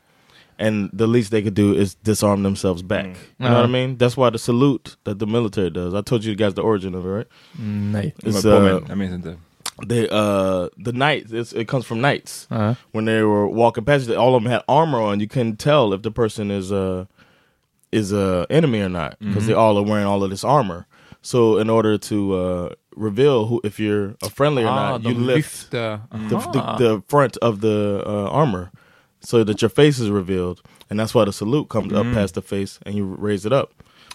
And 0.57 0.89
the 0.93 1.05
least 1.07 1.31
they 1.31 1.41
could 1.41 1.53
do 1.53 1.73
is 1.73 1.95
disarm 1.95 2.43
themselves 2.43 2.81
back. 2.81 3.05
Mm. 3.05 3.15
You 3.39 3.45
know 3.45 3.49
what 3.49 3.57
I 3.57 3.59
Uh-huh. 3.59 3.67
mean? 3.67 3.97
That's 3.97 4.15
why 4.15 4.29
the 4.29 4.37
salute 4.39 4.95
that 5.03 5.19
the 5.19 5.27
military 5.27 5.69
does. 5.69 5.93
I 5.93 6.01
told 6.01 6.23
you 6.23 6.33
guys 6.35 6.53
the 6.53 6.61
origin 6.61 6.95
of 6.95 7.05
it, 7.05 7.09
right? 7.09 7.27
Mm, 7.59 7.91
nej. 7.91 8.13
It's, 8.23 8.43
Men 8.43 8.53
påminn, 8.53 8.73
uh, 8.83 8.87
jag 8.87 8.97
minns 8.97 9.13
inte. 9.13 9.37
they 9.87 10.07
uh 10.09 10.69
the 10.77 10.93
knights 10.93 11.33
it's, 11.33 11.51
it 11.51 11.67
comes 11.67 11.85
from 11.85 11.99
knights 11.99 12.47
Ja. 12.49 12.75
when 12.93 13.03
they 13.05 13.21
were 13.23 13.45
walking 13.45 13.83
past 13.83 14.09
all 14.09 14.33
of 14.35 14.41
them 14.43 14.49
had 14.49 14.61
armor 14.69 15.01
on 15.01 15.19
you 15.19 15.27
couldn't 15.27 15.57
tell 15.59 15.91
if 15.93 16.01
the 16.01 16.11
person 16.11 16.49
is 16.49 16.71
uh 16.71 17.03
is 17.91 18.13
a 18.13 18.45
enemy 18.49 18.79
or 18.79 18.87
not 18.89 19.17
because 19.19 19.45
they 19.47 19.53
all 19.53 19.77
are 19.77 19.83
wearing 19.83 20.07
all 20.07 20.23
of 20.23 20.29
this 20.29 20.45
armor 20.45 20.85
so 21.21 21.57
in 21.59 21.69
order 21.69 21.97
to 21.97 22.33
uh 22.33 22.69
reveal 22.95 23.45
who 23.47 23.61
if 23.63 23.79
you're 23.79 24.15
a 24.23 24.29
friendly 24.29 24.63
or 24.63 24.67
Ah, 24.69 24.91
not 24.97 25.03
you 25.03 25.13
lift 25.13 25.71
lyfte. 25.71 25.71
the, 25.71 25.99
the, 26.29 26.77
the 26.77 27.03
front 27.07 27.37
of 27.41 27.61
the 27.61 28.01
uh, 28.05 28.29
armor 28.29 28.71
so 29.19 29.43
that 29.43 29.61
your 29.61 29.69
face 29.69 29.99
is 29.99 30.09
revealed 30.09 30.61
and 30.89 30.99
that's 30.99 31.13
why 31.15 31.25
the 31.25 31.31
salute 31.33 31.67
comes 31.69 31.93
up 31.93 32.05
past 32.13 32.33
the 32.35 32.41
face 32.41 32.79
and 32.85 32.95
you 32.95 33.05
raise 33.05 33.45
it 33.45 33.53
up 33.53 33.69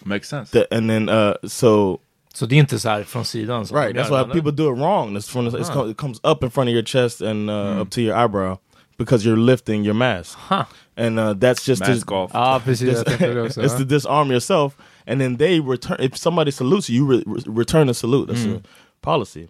Makes 0.05 0.29
sense. 0.29 0.51
The- 0.51 0.67
and 0.75 0.89
then 0.89 1.09
uh 1.09 1.35
so 1.47 2.01
Så 2.35 2.47
det 2.47 2.55
är 2.55 2.59
inte 2.61 2.79
så 2.79 3.05
från 3.05 3.25
sidan. 3.25 3.67
som 3.67 3.77
Right. 3.77 3.97
That's 3.97 4.09
why 4.11 4.21
eller? 4.21 4.35
people 4.35 4.53
do 4.53 4.73
it 4.73 4.79
wrong. 4.79 5.17
It's 5.17 5.29
from 5.29 5.51
the, 5.51 5.59
it's 5.59 5.69
co- 5.71 5.89
it 5.91 5.97
comes 5.97 6.21
up 6.25 6.45
in 6.45 6.51
front 6.51 6.69
of 6.71 6.75
your 6.75 6.85
chest 6.85 7.21
and 7.23 7.51
uh, 7.51 7.55
Mm. 7.55 7.81
up 7.83 7.91
to 7.91 8.01
your 8.01 8.17
eyebrow 8.17 8.59
because 8.99 9.27
you're 9.29 9.37
lifting 9.53 9.85
your 9.85 9.95
mask, 9.95 10.39
Huh. 10.49 10.65
And 11.07 11.19
uh, 11.19 11.33
that's 11.41 11.69
just 11.69 11.85
to, 11.85 11.91
Mask 11.91 12.13
off. 12.13 12.31
Ja, 12.35 12.59
precis. 12.65 13.03
it's 13.57 13.77
to 13.77 13.85
disarm 13.85 14.31
yourself, 14.31 14.77
and 15.07 15.21
then 15.21 15.37
they 15.37 15.61
return. 15.61 15.97
If 16.01 16.17
somebody 16.17 16.51
salutes 16.53 16.91
you, 16.91 16.97
you 16.97 17.07
re- 17.13 17.25
re- 17.27 17.43
return 17.47 17.87
the 17.87 17.95
salute. 17.95 18.29
That's 18.29 18.45
Mm. 18.45 18.57
a 18.57 18.61
policy. 19.01 19.47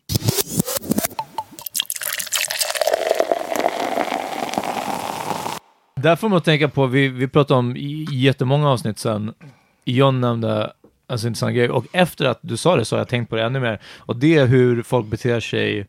Där 5.96 6.16
får 6.16 6.28
man 6.28 6.40
tänka 6.40 6.68
på, 6.68 6.86
vi, 6.86 7.08
vi 7.08 7.28
pratade 7.28 7.58
om 7.58 7.76
i 7.76 8.06
jättemånga 8.10 8.68
avsnitt 8.68 8.98
sen, 8.98 9.34
John 9.84 10.20
nämnde 10.20 10.72
alltså 11.06 11.26
intressant 11.26 11.54
grej, 11.54 11.68
och 11.70 11.86
efter 11.92 12.24
att 12.24 12.38
du 12.42 12.56
sa 12.56 12.76
det 12.76 12.84
så 12.84 12.96
har 12.96 13.00
jag 13.00 13.08
tänkt 13.08 13.30
på 13.30 13.36
det 13.36 13.42
ännu 13.44 13.60
mer, 13.60 13.80
och 13.98 14.16
det 14.16 14.36
är 14.36 14.46
hur 14.46 14.82
folk 14.82 15.06
beter 15.06 15.40
sig, 15.40 15.86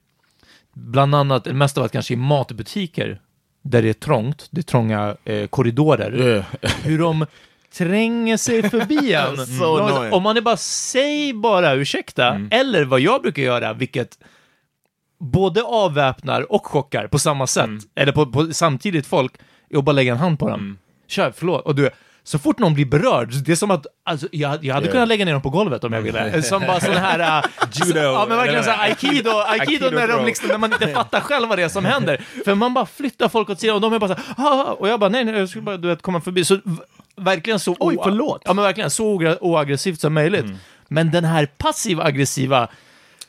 bland 0.73 1.15
annat, 1.15 1.43
det 1.43 1.53
mesta 1.53 1.81
av 1.81 1.83
allt 1.83 1.91
kanske 1.91 2.13
i 2.13 2.17
matbutiker, 2.17 3.21
där 3.61 3.81
det 3.81 3.89
är 3.89 3.93
trångt, 3.93 4.47
det 4.51 4.61
är 4.61 4.63
trånga 4.63 5.15
eh, 5.25 5.47
korridorer, 5.47 6.21
Yeah. 6.21 6.45
hur 6.83 6.99
de 6.99 7.25
tränger 7.73 8.37
sig 8.37 8.69
förbi 8.69 9.13
en. 9.13 9.37
So 9.47 9.77
annoying. 9.77 10.13
Om 10.13 10.23
man 10.23 10.37
är 10.37 10.41
bara, 10.41 10.57
säg 10.57 11.33
bara 11.33 11.73
ursäkta, 11.73 12.47
eller 12.51 12.85
vad 12.85 12.99
jag 12.99 13.21
brukar 13.21 13.41
göra, 13.41 13.73
vilket 13.73 14.19
både 15.19 15.63
avväpnar 15.63 16.51
och 16.51 16.65
chockar 16.65 17.07
på 17.07 17.19
samma 17.19 17.47
sätt, 17.47 17.69
eller 17.95 18.11
på, 18.11 18.25
på 18.25 18.53
samtidigt 18.53 19.05
folk, 19.07 19.33
är 19.69 19.77
att 19.77 19.83
bara 19.83 19.91
lägga 19.91 20.11
en 20.11 20.17
hand 20.17 20.39
på 20.39 20.49
dem. 20.49 20.77
Kör, 21.07 21.33
förlåt. 21.37 21.65
Och 21.65 21.75
du, 21.75 21.89
så 22.23 22.39
fort 22.39 22.59
någon 22.59 22.73
blir 22.73 22.85
berörd, 22.85 23.33
det 23.45 23.51
är 23.51 23.55
som 23.55 23.71
att, 23.71 23.85
alltså, 24.05 24.27
jag, 24.31 24.65
jag 24.65 24.73
hade 24.73 24.85
Yeah. 24.85 24.91
kunnat 24.93 25.07
lägga 25.07 25.25
ner 25.25 25.33
dem 25.33 25.41
på 25.41 25.49
golvet 25.49 25.83
om 25.83 25.93
jag 25.93 26.01
ville. 26.01 26.41
Som 26.43 26.61
bara 26.61 26.79
sån 26.79 26.93
här... 26.93 27.19
äh, 27.43 27.43
Judo. 27.87 27.99
Ja 27.99 28.25
men 28.29 28.37
verkligen 28.37 28.63
såhär 28.63 28.83
aikido, 28.89 29.29
aikido, 29.47 29.85
Aikido 29.85 29.89
när, 29.89 30.07
de 30.07 30.25
liksom, 30.25 30.47
när 30.47 30.57
man 30.57 30.73
inte 30.73 30.87
fattar 30.93 31.19
själv 31.19 31.49
vad 31.49 31.57
det 31.57 31.63
är 31.63 31.69
som 31.69 31.85
händer. 31.85 32.25
För 32.45 32.55
man 32.55 32.73
bara 32.73 32.85
flyttar 32.85 33.29
folk 33.29 33.49
åt 33.49 33.59
sidan 33.59 33.75
och 33.75 33.81
de 33.81 33.93
är 33.93 33.99
bara 33.99 34.07
såhär, 34.15 34.23
ah, 34.37 34.43
ah, 34.67 34.71
och 34.73 34.89
jag 34.89 34.99
bara 34.99 35.09
nej, 35.09 35.23
nej, 35.25 35.35
jag 35.39 35.49
skulle 35.49 35.61
bara 35.61 35.77
du 35.77 35.87
vet, 35.87 36.01
komma 36.01 36.21
förbi. 36.21 36.45
Så 36.45 36.57
verkligen 37.15 37.59
så... 37.59 37.75
Oj, 37.79 37.97
förlåt. 38.03 38.41
Ja 38.45 38.53
men 38.53 38.63
verkligen 38.63 38.89
så 38.91 39.37
oaggressivt 39.41 39.99
som 40.01 40.13
möjligt. 40.13 40.45
Men 40.87 41.11
den 41.11 41.25
här 41.25 41.45
passiv-aggressiva, 41.57 42.67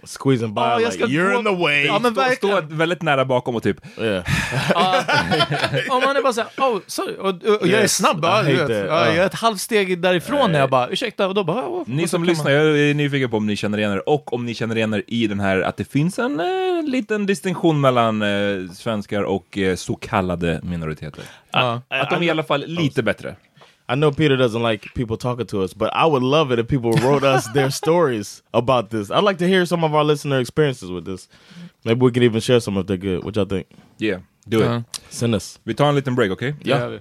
Squeezing 0.05 0.55
by 0.55 0.61
jag 0.61 0.81
like 0.81 1.05
you're 1.05 1.33
gå- 1.33 1.39
in 1.39 1.45
the 1.45 1.63
way. 1.63 1.85
Ja, 1.87 1.99
men 1.99 2.13
Stå 2.15 2.21
verkligen. 2.21 2.79
väldigt 2.79 3.03
nära 3.03 3.25
bakom 3.25 3.57
och 3.57 3.63
typ 3.63 3.77
Yeah. 3.99 4.25
Om 5.91 6.01
man 6.05 6.17
är 6.17 6.23
bara 6.23 6.33
såhär, 6.33 6.51
oh, 6.59 6.81
sorry, 6.87 7.15
och, 7.19 7.27
och, 7.29 7.61
och 7.61 7.67
jag 7.69 7.79
är 7.79 7.83
Yes, 7.83 7.97
snabb, 7.97 8.19
I 8.19 8.21
ja, 8.27 8.31
hate 8.33 8.49
du 8.51 8.57
vet. 8.57 8.67
that. 8.69 8.77
Ja, 8.77 8.85
Ja. 8.87 9.07
jag 9.07 9.17
är 9.17 9.27
ett 9.27 9.35
halvt 9.35 9.61
steg 9.61 9.99
därifrån 10.03 10.53
när 10.53 10.59
jag 10.61 10.71
bara, 10.71 10.89
ursäkta, 10.89 11.29
och 11.29 11.35
då 11.35 11.45
bara, 11.45 11.67
oh, 11.69 11.83
Ni 11.87 12.05
och 12.05 12.11
som 12.11 12.25
lyssnar, 12.25 12.45
man- 12.45 12.53
jag 12.53 12.79
är 12.79 12.95
nyfiken 12.95 13.31
på 13.31 13.37
om 13.37 13.47
ni 13.47 13.57
känner 13.57 13.79
igen 13.79 13.93
er 13.93 14.09
och 14.09 14.33
om 14.33 14.47
ni 14.47 14.55
känner 14.55 14.77
igen 14.77 14.95
er 14.95 15.03
i 15.07 15.27
den 15.27 15.41
här 15.41 15.61
att 15.61 15.77
det 15.77 15.85
finns 15.93 16.19
en 16.19 16.41
eh, 16.41 16.47
liten 16.85 17.27
distinktion 17.27 17.81
mellan 17.81 18.23
eh, 18.23 18.71
svenskar 18.75 19.23
och 19.23 19.59
eh, 19.59 19.77
så 19.77 19.95
kallade 19.95 20.61
minoriteter. 20.63 21.25
Att 21.51 22.11
de 22.11 22.17
är 22.17 22.23
i 22.23 22.31
alla 22.31 22.43
fall 22.43 22.65
lite 22.67 23.03
bättre. 23.03 23.37
I 23.89 23.95
know 23.95 24.11
Peter 24.11 24.37
doesn't 24.37 24.63
like 24.63 24.95
people 24.95 25.17
talking 25.17 25.47
to 25.47 25.63
us, 25.63 25.75
but 25.75 25.95
I 25.95 26.07
would 26.07 26.23
love 26.23 26.53
it 26.53 26.59
if 26.59 26.69
people 26.69 26.93
wrote 26.93 27.25
us 27.25 27.49
their 27.49 27.71
stories 27.83 28.43
about 28.55 28.91
this. 28.91 29.11
I'd 29.11 29.25
like 29.25 29.39
to 29.39 29.49
hear 29.49 29.67
some 29.67 29.85
of 29.85 29.95
our 29.95 30.05
listener 30.05 30.39
experiences 30.41 30.91
with 30.91 31.05
this. 31.05 31.29
Maybe 31.85 32.01
we 32.01 32.13
can 32.13 32.23
even 32.23 32.41
share 32.41 32.61
some 32.61 32.77
if 32.79 32.87
they're 32.87 32.97
good. 32.97 33.25
What 33.25 33.37
y'all 33.37 33.45
think? 33.45 33.67
Yeah, 33.99 34.19
do 34.49 34.63
it. 34.63 34.67
Uh-huh. 34.67 34.83
Send 35.11 35.35
us. 35.35 35.59
Vi 35.65 35.75
tar 35.75 35.89
en 35.89 35.95
liten 35.95 36.15
break, 36.15 36.31
okej? 36.31 36.55
Det 36.63 36.71
gör 36.71 36.89
vi. 36.89 37.01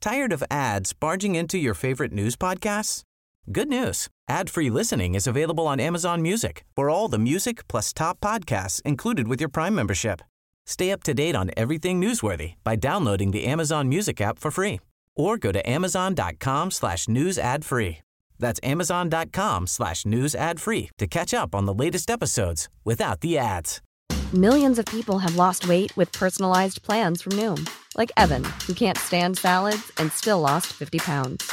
Tired 0.00 0.32
of 0.32 0.42
ads 0.50 0.92
barging 0.92 1.34
into 1.34 1.56
your 1.56 1.74
favorite 1.74 2.12
news 2.12 2.36
podcasts? 2.36 3.04
Good 3.52 3.68
news. 3.68 4.08
Ad-free 4.28 4.70
listening 4.70 5.14
is 5.14 5.26
available 5.26 5.66
on 5.66 5.78
Amazon 5.78 6.22
Music 6.22 6.64
for 6.74 6.88
all 6.88 7.08
the 7.08 7.18
music 7.18 7.68
plus 7.68 7.92
top 7.92 8.18
podcasts 8.20 8.80
included 8.82 9.28
with 9.28 9.38
your 9.38 9.50
Prime 9.50 9.74
membership. 9.74 10.22
Stay 10.64 10.90
up 10.90 11.02
to 11.02 11.12
date 11.12 11.36
on 11.36 11.50
everything 11.54 12.00
newsworthy 12.00 12.54
by 12.64 12.74
downloading 12.74 13.32
the 13.32 13.44
Amazon 13.44 13.86
Music 13.86 14.20
app 14.22 14.38
for 14.38 14.50
free 14.50 14.80
or 15.14 15.36
go 15.36 15.52
to 15.52 15.60
amazon.com 15.68 16.70
slash 16.70 17.06
news 17.06 17.38
ad 17.38 17.66
free. 17.66 17.98
That's 18.38 18.60
amazon.com 18.62 19.66
slash 19.66 20.06
news 20.06 20.34
ad 20.34 20.58
free 20.58 20.90
to 20.96 21.06
catch 21.06 21.34
up 21.34 21.54
on 21.54 21.66
the 21.66 21.74
latest 21.74 22.08
episodes 22.10 22.70
without 22.82 23.20
the 23.20 23.36
ads. 23.36 23.82
Millions 24.32 24.78
of 24.78 24.86
people 24.86 25.18
have 25.18 25.36
lost 25.36 25.68
weight 25.68 25.94
with 25.98 26.10
personalized 26.12 26.82
plans 26.82 27.20
from 27.20 27.32
Noom, 27.32 27.68
like 27.96 28.10
Evan, 28.16 28.42
who 28.66 28.72
can't 28.72 28.98
stand 28.98 29.36
salads 29.36 29.92
and 29.98 30.10
still 30.12 30.40
lost 30.40 30.68
50 30.72 30.98
pounds. 30.98 31.52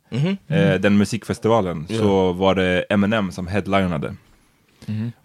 eh, 0.47 0.79
den 0.79 0.97
musikfestivalen, 0.97 1.87
så 1.87 2.33
var 2.33 2.55
det 2.55 2.81
Eminem 2.89 3.31
som 3.31 3.47
headlinade. 3.47 4.15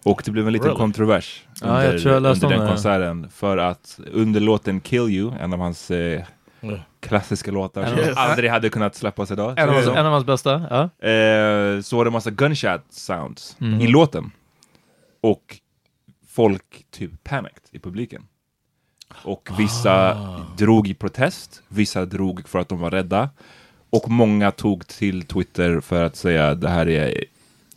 Och 0.05 0.22
det 0.24 0.30
blev 0.30 0.47
en 0.47 0.53
liten 0.53 0.66
Really? 0.68 0.78
kontrovers 0.78 1.45
under, 1.62 2.20
läste 2.20 2.47
under 2.47 2.59
den 2.59 2.68
konserten. 2.68 3.30
För 3.30 3.59
att 3.59 4.01
under 4.12 4.41
låten 4.41 4.80
Kill 4.80 5.01
You, 5.11 5.32
en 5.41 5.53
av 5.53 5.59
hans 5.59 5.91
eh, 5.91 6.22
Yeah. 6.62 6.80
klassiska 7.01 7.51
låtar 7.51 7.82
En 7.82 7.89
som 7.91 7.99
Yes. 7.99 8.16
aldrig 8.16 8.51
hade 8.51 8.68
kunnat 8.68 8.95
släppas 8.95 9.30
idag. 9.30 9.59
En, 9.59 9.68
av, 9.68 9.76
en 9.97 10.07
av 10.07 10.12
hans 10.12 10.26
bästa, 10.26 10.62
ja. 10.70 11.09
eh, 11.09 11.80
så 11.80 11.97
var 11.97 12.05
det 12.05 12.11
massa 12.11 12.30
gunshot 12.30 12.80
sounds 12.91 13.57
Mhm. 13.59 13.80
i 13.80 13.87
låten. 13.87 14.30
Och 15.20 15.57
folk 16.28 16.84
typ 16.91 17.24
panicked 17.24 17.62
i 17.72 17.78
publiken. 17.78 18.22
Och 19.24 19.49
vissa 19.59 20.14
Ah. 20.14 20.47
drog 20.59 20.89
i 20.89 20.95
protest, 20.95 21.62
vissa 21.68 22.05
drog 22.05 22.49
för 22.49 22.59
att 22.59 22.68
de 22.68 22.78
var 22.78 22.91
rädda. 22.91 23.30
Och 23.91 24.11
många 24.11 24.51
tog 24.51 24.87
till 24.87 25.22
Twitter 25.22 25.80
för 25.80 26.03
att 26.05 26.16
säga 26.16 26.55
det 26.55 26.68
här 26.68 26.89
är 26.89 27.24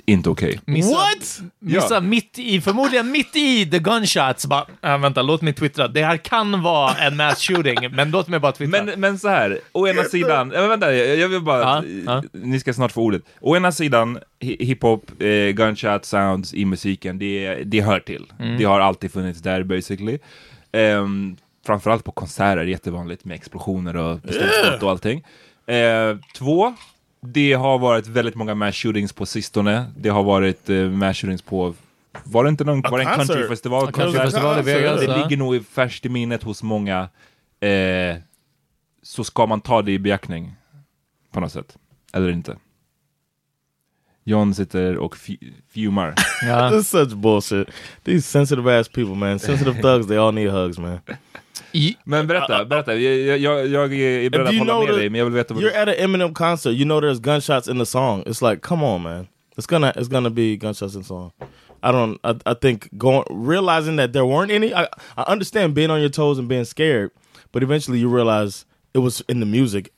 inte 0.06 0.30
okej. 0.30 0.60
Missa, 0.66 0.96
What? 0.96 1.42
Missa 1.60 1.94
Ja. 1.94 2.02
mitt 2.02 2.40
i, 2.40 2.62
förmodligen 2.62 3.12
mitt 3.12 3.36
i 3.36 3.66
the 3.66 3.80
gunshots, 3.80 4.46
bara, 4.46 4.66
äh, 4.82 4.98
vänta, 4.98 5.22
låt 5.22 5.42
mig 5.42 5.54
twittra. 5.54 5.88
Det 5.88 6.04
här 6.04 6.18
kan 6.18 6.62
vara 6.62 6.94
en 6.96 7.16
mass 7.18 7.42
shooting, 7.42 7.76
men 7.92 8.12
låt 8.12 8.28
mig 8.28 8.40
bara 8.40 8.52
twittra. 8.52 8.84
Men, 8.84 9.00
men 9.00 9.20
så 9.20 9.28
här, 9.30 9.60
å 9.72 9.88
ena 9.88 10.04
sidan, 10.04 10.48
men 10.48 10.70
vänta, 10.70 10.94
jag, 10.96 11.18
jag 11.18 11.28
vill 11.30 11.42
bara, 11.42 11.62
Ja, 11.62 11.84
ja. 12.06 12.24
ni 12.32 12.60
ska 12.60 12.74
snart 12.74 12.92
få 12.92 13.02
ordet. 13.02 13.22
Å 13.42 13.56
ena 13.56 13.72
sidan, 13.72 14.20
hi- 14.40 14.64
hiphop, 14.66 15.22
eh, 15.22 15.28
gunshot 15.54 16.06
sounds 16.06 16.54
i 16.54 16.66
musiken, 16.66 17.20
det, 17.20 17.56
det 17.66 17.82
hör 17.82 18.00
till. 18.00 18.26
Mm. 18.40 18.58
Det 18.58 18.64
har 18.64 18.80
alltid 18.80 19.12
funnits 19.12 19.40
där 19.42 19.64
basically. 19.64 20.20
Um, 20.74 21.38
framförallt 21.66 22.04
på 22.04 22.12
konserter, 22.12 22.64
jättevanligt 22.64 23.26
med 23.26 23.36
explosioner 23.36 23.96
och 23.96 24.24
pistolskott 24.24 24.84
och 24.84 24.90
allting. 24.90 25.24
Eh, 25.74 26.18
två, 26.36 26.74
det 27.22 27.54
har 27.54 27.80
varit 27.80 28.08
väldigt 28.08 28.36
många 28.36 28.56
mass 28.56 28.76
shootings 28.76 29.14
på 29.14 29.26
sistone. 29.26 29.86
Det 29.98 30.10
har 30.10 30.24
varit 30.24 30.70
eh, 30.70 30.76
mass 30.90 31.18
shootings 31.18 31.42
på, 31.42 31.74
var 32.24 32.44
det 32.44 32.50
inte 32.50 32.64
någon, 32.64 32.82
var 32.82 32.98
det 32.98 33.04
en 33.04 33.16
countryfestival? 33.16 33.92
Countryfestival 33.92 34.60
i 34.60 34.62
Vegas, 34.62 35.00
Det 35.02 35.18
ligger 35.18 35.38
nog 35.38 35.56
i 35.56 35.60
färskt 35.60 36.06
i 36.06 36.10
minnet 36.10 36.44
hos 36.44 36.64
många. 36.64 37.10
Eh, 37.60 38.18
så 39.04 39.24
ska 39.24 39.46
man 39.46 39.62
ta 39.62 39.82
det 39.82 39.92
i 39.92 40.00
beaktning 40.00 40.54
på 41.32 41.40
något 41.40 41.52
sätt. 41.52 41.78
Eller 42.14 42.30
inte. 42.32 42.58
John 44.24 44.54
sitter 44.54 44.98
och 44.98 45.16
fu- 45.16 45.54
fumar. 45.74 46.14
ja. 46.42 46.70
This 46.72 46.80
is 46.82 46.90
such 46.90 47.14
bullshit. 47.14 47.68
These 48.04 48.22
sensitive 48.28 48.80
ass 48.80 48.88
people, 48.90 49.16
man. 49.16 49.40
Sensitive 49.40 49.82
thugs, 49.82 50.08
they 50.08 50.18
all 50.18 50.34
need 50.34 50.52
hugs, 50.52 50.78
man. 50.78 51.00
I, 51.74 51.98
Men 52.04 52.28
berätta, 52.28 52.66
berätta. 52.66 52.96
Jag, 52.96 53.40
jag, 53.40 53.68
jag 53.68 53.94
är 53.94 54.30
beredd 54.30 54.48
att 54.48 54.54
you 54.54 54.60
hålla 54.60 54.86
med 54.86 54.96
dig, 54.96 55.10
men 55.10 55.20
jag 55.20 55.26
vill 55.26 55.34
veta 55.34 55.54
vad 55.54 55.64
You're 55.64 55.74
du... 55.74 55.78
at 55.78 55.88
an 55.88 55.96
Eminem 55.98 56.34
concert. 56.34 56.74
You 56.74 56.86
know 56.86 57.02
there's 57.02 57.20
gunshots 57.20 57.68
in 57.68 57.80
the 57.80 57.86
song. 57.86 58.24
It's 58.26 58.42
like, 58.42 58.62
come 58.62 58.86
on, 58.86 59.02
man. 59.02 59.28
It's 59.58 59.68
gonna 59.68 59.94
it's 59.96 60.08
gonna 60.08 60.30
be 60.30 60.56
gunshots 60.56 60.96
in 60.96 61.02
the 61.02 61.08
song. 61.08 61.32
I 61.84 61.92
don't. 61.92 62.20
I, 62.24 62.36
I 62.46 62.54
think 62.54 62.90
going 62.98 63.24
realizing 63.30 63.98
that 63.98 64.14
there 64.14 64.26
weren't 64.26 64.52
any. 64.52 64.74
I, 64.74 64.88
I 65.18 65.24
understand 65.24 65.74
being 65.74 65.92
on 65.92 66.00
your 66.00 66.10
toes 66.10 66.38
and 66.38 66.48
being 66.48 66.66
scared, 66.66 67.12
but 67.52 67.64
eventually 67.64 68.00
you 68.00 68.10
realize 68.10 68.66
it 68.94 69.00
was 69.00 69.22
in 69.28 69.40
the 69.40 69.46
music. 69.46 69.92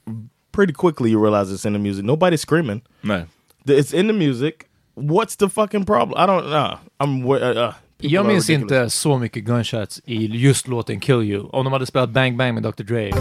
Pretty 0.51 0.74
quickly 0.74 1.12
you 1.12 1.20
realize 1.20 1.51
it's 1.51 1.66
in 1.66 1.74
the 1.74 1.80
music. 1.80 2.05
Nobody's 2.05 2.41
screaming. 2.41 2.82
Nej. 3.03 3.28
It's 3.66 3.93
in 3.93 4.07
the 4.07 4.14
music. 4.14 4.68
What's 4.95 5.36
the 5.36 5.47
fucking 5.47 5.86
problem? 5.86 6.20
I 6.20 6.26
don't 6.26 6.49
know. 6.49 6.80
I'm. 6.99 7.28
Uh, 7.28 7.36
uh, 7.36 7.74
jag 8.01 8.25
minns 8.25 8.49
ridiculous. 8.49 8.71
inte 8.83 8.89
så 8.89 9.17
mycket 9.17 9.43
gunshots 9.43 10.01
i 10.05 10.25
just 10.25 10.67
låten 10.67 10.99
Kill 10.99 11.21
You. 11.21 11.49
Om 11.51 11.63
de 11.63 11.73
hade 11.73 11.85
spelat 11.85 12.09
Bang 12.09 12.37
Bang 12.37 12.53
med 12.53 12.63
Dr. 12.63 12.83
Dre. 12.83 13.11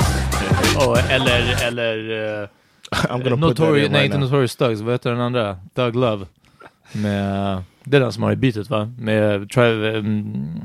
Och, 0.87 0.99
eller, 0.99 1.67
eller... 1.67 1.97
Uh, 2.43 2.49
I'm 2.93 3.23
gonna 3.23 3.49
put 3.49 3.57
that 3.57 3.67
Notori- 3.67 3.85
in 3.85 3.93
nej, 3.93 4.01
right 4.03 4.05
inte. 4.05 4.19
Notorious 4.19 4.57
Thugs, 4.57 4.81
vad 4.81 4.95
heter 4.95 5.11
den 5.11 5.21
andra? 5.21 5.59
Thug 5.75 5.97
Love. 5.97 6.27
Med, 6.93 7.63
det 7.85 7.97
är 7.97 8.01
den 8.01 8.13
som 8.13 8.23
har 8.23 8.33
i 8.33 8.37
beatet 8.37 8.71
va? 8.71 8.93
Med... 8.99 9.41
Tri- 9.51 9.97
um, 9.97 10.61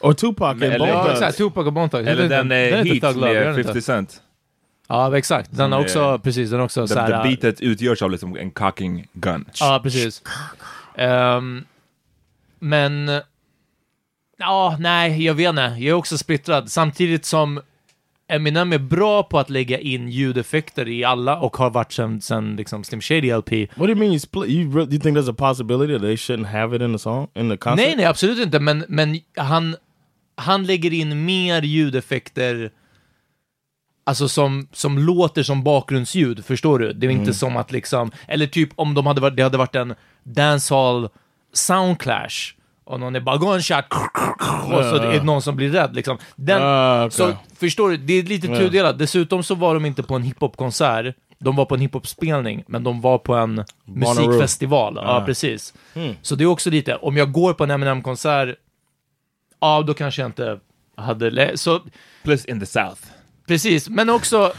Or 0.00 0.12
Tupac 0.12 0.50
and 0.52 0.62
Eller- 0.62 0.86
ja, 0.88 1.12
exakt. 1.12 1.38
Tupac 1.38 1.66
och 1.66 1.72
Bone 1.72 1.88
Thugs. 1.88 2.08
Eller 2.08 2.28
den 2.28 2.48
den 2.48 2.52
eh, 2.72 2.84
heter 2.86 3.06
Heat 3.06 3.16
med 3.16 3.48
inte? 3.58 3.64
50 3.64 3.82
Cent. 3.82 4.22
Ja, 4.88 5.18
exakt. 5.18 5.48
Den 5.56 5.72
har 5.72 5.78
är- 5.80 5.84
också, 5.84 6.18
precis, 6.22 6.50
den 6.50 6.60
också 6.60 6.80
Där, 6.80 6.86
såhär... 6.86 7.08
där 7.10 7.22
beatet 7.22 7.60
utgörs 7.60 8.02
av 8.02 8.10
liksom 8.10 8.36
en 8.36 8.50
cocking 8.50 9.06
gun. 9.12 9.44
Ja, 9.60 9.80
precis. 9.82 10.22
Ehm, 10.96 11.64
men... 12.60 13.10
Ja, 14.38 14.76
nej, 14.80 15.24
jag 15.24 15.34
vet 15.34 15.48
inte. 15.48 15.62
Jag 15.62 15.82
är 15.82 15.92
också 15.92 16.18
splittrad. 16.18 16.70
Samtidigt 16.70 17.24
som 17.24 17.60
Eminem 18.28 18.72
är 18.72 18.78
bra 18.78 19.22
på 19.22 19.38
att 19.38 19.50
lägga 19.50 19.78
in 19.78 20.08
ljudeffekter 20.08 20.88
i 20.88 21.04
alla 21.04 21.40
och 21.40 21.56
har 21.56 21.70
varit 21.70 21.92
sen, 21.92 22.20
sen 22.20 22.56
liksom 22.56 22.84
Slim 22.84 23.00
Shady 23.00 23.34
LP. 23.34 23.50
What 23.50 23.86
do 23.86 23.88
you 23.88 23.94
mean 23.94 24.10
you 24.10 24.18
split? 24.18 24.48
You 24.50 24.70
re- 24.70 24.92
you 24.92 25.00
think 25.00 25.18
there's 25.18 25.30
a 25.30 25.34
possibility 25.38 25.92
that 25.92 26.02
they 26.02 26.16
shouldn't 26.16 26.46
have 26.46 26.76
it 26.76 26.82
in 26.82 26.92
the 26.92 26.98
song 26.98 27.28
in 27.34 27.50
the 27.50 27.56
concert? 27.56 27.86
Nej, 27.86 27.96
nej, 27.96 28.06
absolut 28.06 28.38
inte. 28.38 28.60
Men, 28.60 28.84
men 28.88 29.18
han, 29.36 29.76
han 30.36 30.66
lägger 30.66 30.92
in 30.92 31.24
mer 31.24 31.62
ljudeffekter 31.62 32.70
Alltså 34.04 34.28
som, 34.28 34.68
som 34.72 34.98
låter 34.98 35.42
som 35.42 35.62
bakgrundsljud, 35.62 36.44
förstår 36.44 36.78
du? 36.78 36.92
Det 36.92 37.06
är 37.06 37.10
inte 37.10 37.34
som 37.34 37.56
att 37.56 37.72
liksom, 37.72 38.10
eller 38.28 38.46
typ 38.46 38.70
om 38.74 38.94
de 38.94 39.06
hade 39.06 39.20
varit, 39.20 39.36
det 39.36 39.42
hade 39.42 39.58
varit 39.58 39.74
en 39.74 39.94
dancehall 40.22 41.08
soundclash 41.52 42.52
och 42.84 43.00
någon 43.00 43.16
är 43.16 43.20
bara 43.20 43.36
gunshot 43.36 43.84
och 44.64 44.84
så 44.84 44.94
är 44.96 45.12
det 45.12 45.22
någon 45.24 45.42
som 45.42 45.56
blir 45.56 45.70
rädd 45.70 45.94
liksom. 45.94 46.18
Den, 46.36 46.62
Ah, 46.62 47.06
okay. 47.06 47.10
Så 47.10 47.32
förstår 47.56 47.90
du, 47.90 47.96
det 47.96 48.12
är 48.14 48.22
lite 48.22 48.46
tudelat. 48.46 48.98
Dessutom 48.98 49.42
så 49.42 49.54
var 49.54 49.74
de 49.74 49.84
inte 49.86 50.02
på 50.02 50.14
en 50.16 50.22
hiphop-konsert, 50.22 51.14
de 51.38 51.56
var 51.56 51.64
på 51.64 51.74
en 51.74 51.80
hiphop-spelning, 51.80 52.64
men 52.68 52.84
de 52.84 53.00
var 53.00 53.18
på 53.18 53.34
en 53.34 53.64
Bonnaroo. 53.84 54.26
musikfestival. 54.26 54.94
Ja, 54.96 55.02
Ah. 55.16 55.24
precis. 55.26 55.74
Hmm. 55.94 56.14
Så 56.22 56.34
det 56.34 56.44
är 56.44 56.48
också 56.48 56.70
lite, 56.70 56.96
om 56.96 57.16
jag 57.16 57.32
går 57.32 57.52
på 57.54 57.64
en 57.64 57.70
Eminem-konsert, 57.70 58.56
ja, 59.60 59.82
då 59.86 59.94
kanske 59.94 60.22
jag 60.22 60.28
inte 60.28 60.58
hade... 60.96 61.56
Så 61.58 61.80
Plus 62.22 62.44
in 62.44 62.60
the 62.60 62.66
South. 62.66 63.00
Precis, 63.48 63.88
men 63.88 64.10
också 64.10 64.52